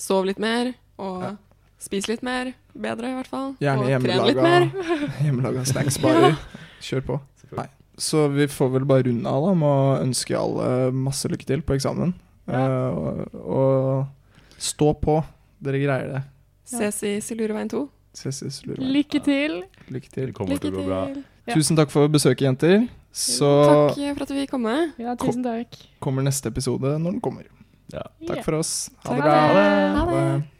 sov 0.00 0.22
litt 0.30 0.40
mer, 0.42 0.64
og 1.00 1.16
Ja. 1.26 1.32
spis 1.80 2.06
litt 2.10 2.22
mer. 2.26 2.44
Bedre, 2.70 3.06
i 3.10 3.14
hvert 3.18 3.26
fall. 3.30 3.50
Gjerne 3.60 3.82
og 3.82 3.88
tren 4.06 4.26
litt 4.30 4.38
mer. 4.40 4.62
hjemmelaga, 4.70 5.06
hjemmelaga 5.26 5.60
snacksbarer. 5.66 6.34
Kjør 6.80 7.02
på. 7.08 7.14
Selvfølgelig. 7.42 7.70
Så 8.00 8.24
vi 8.32 8.46
får 8.48 8.70
vel 8.78 8.86
bare 8.88 9.04
runde 9.10 9.28
av 9.28 9.44
da 9.44 9.54
med 9.60 9.68
å 9.68 9.96
ønske 10.00 10.36
alle 10.38 10.68
masse 10.96 11.28
lykke 11.28 11.48
til 11.48 11.64
på 11.66 11.76
eksamen. 11.76 12.14
Ja. 12.48 12.60
Eh, 12.64 12.90
og, 12.96 13.34
og 13.44 14.60
stå 14.60 14.94
på. 15.02 15.18
Dere 15.60 15.82
greier 15.82 16.14
det. 16.14 16.22
Ses 16.70 17.02
i 17.04 17.16
Silureveien 17.24 17.68
2. 17.70 17.82
Ses 18.16 18.40
i 18.46 18.50
Slurveien. 18.54 18.88
Lykke 18.94 19.20
til. 19.26 19.58
Lykke 19.92 20.08
til. 20.14 20.30
Det 20.30 20.36
kommer 20.38 20.60
til 20.62 20.72
å 20.72 20.78
gå 20.78 20.86
bra. 20.88 21.02
Ja. 21.44 21.56
Tusen 21.56 21.78
takk 21.78 21.92
for 21.92 22.08
besøket, 22.12 22.46
jenter. 22.48 22.86
Så 23.12 23.48
Takk 23.66 23.98
for 23.98 24.24
at 24.24 24.32
vi 24.32 24.44
fikk 24.44 24.52
komme. 24.54 24.74
Ja, 25.00 25.16
tusen 25.18 25.42
takk. 25.44 25.74
kommer 26.02 26.22
neste 26.24 26.52
episode 26.52 26.94
når 27.02 27.16
den 27.16 27.22
kommer. 27.24 27.48
Ja. 27.90 28.04
Takk 28.28 28.44
for 28.46 28.60
oss. 28.60 28.88
Ha 29.04 29.16
det 29.18 29.26
bra. 29.26 29.34
Ha 29.34 29.52
det. 29.56 29.66
Ha 29.66 30.06
det. 30.06 30.16
Ha 30.22 30.24
det. 30.38 30.59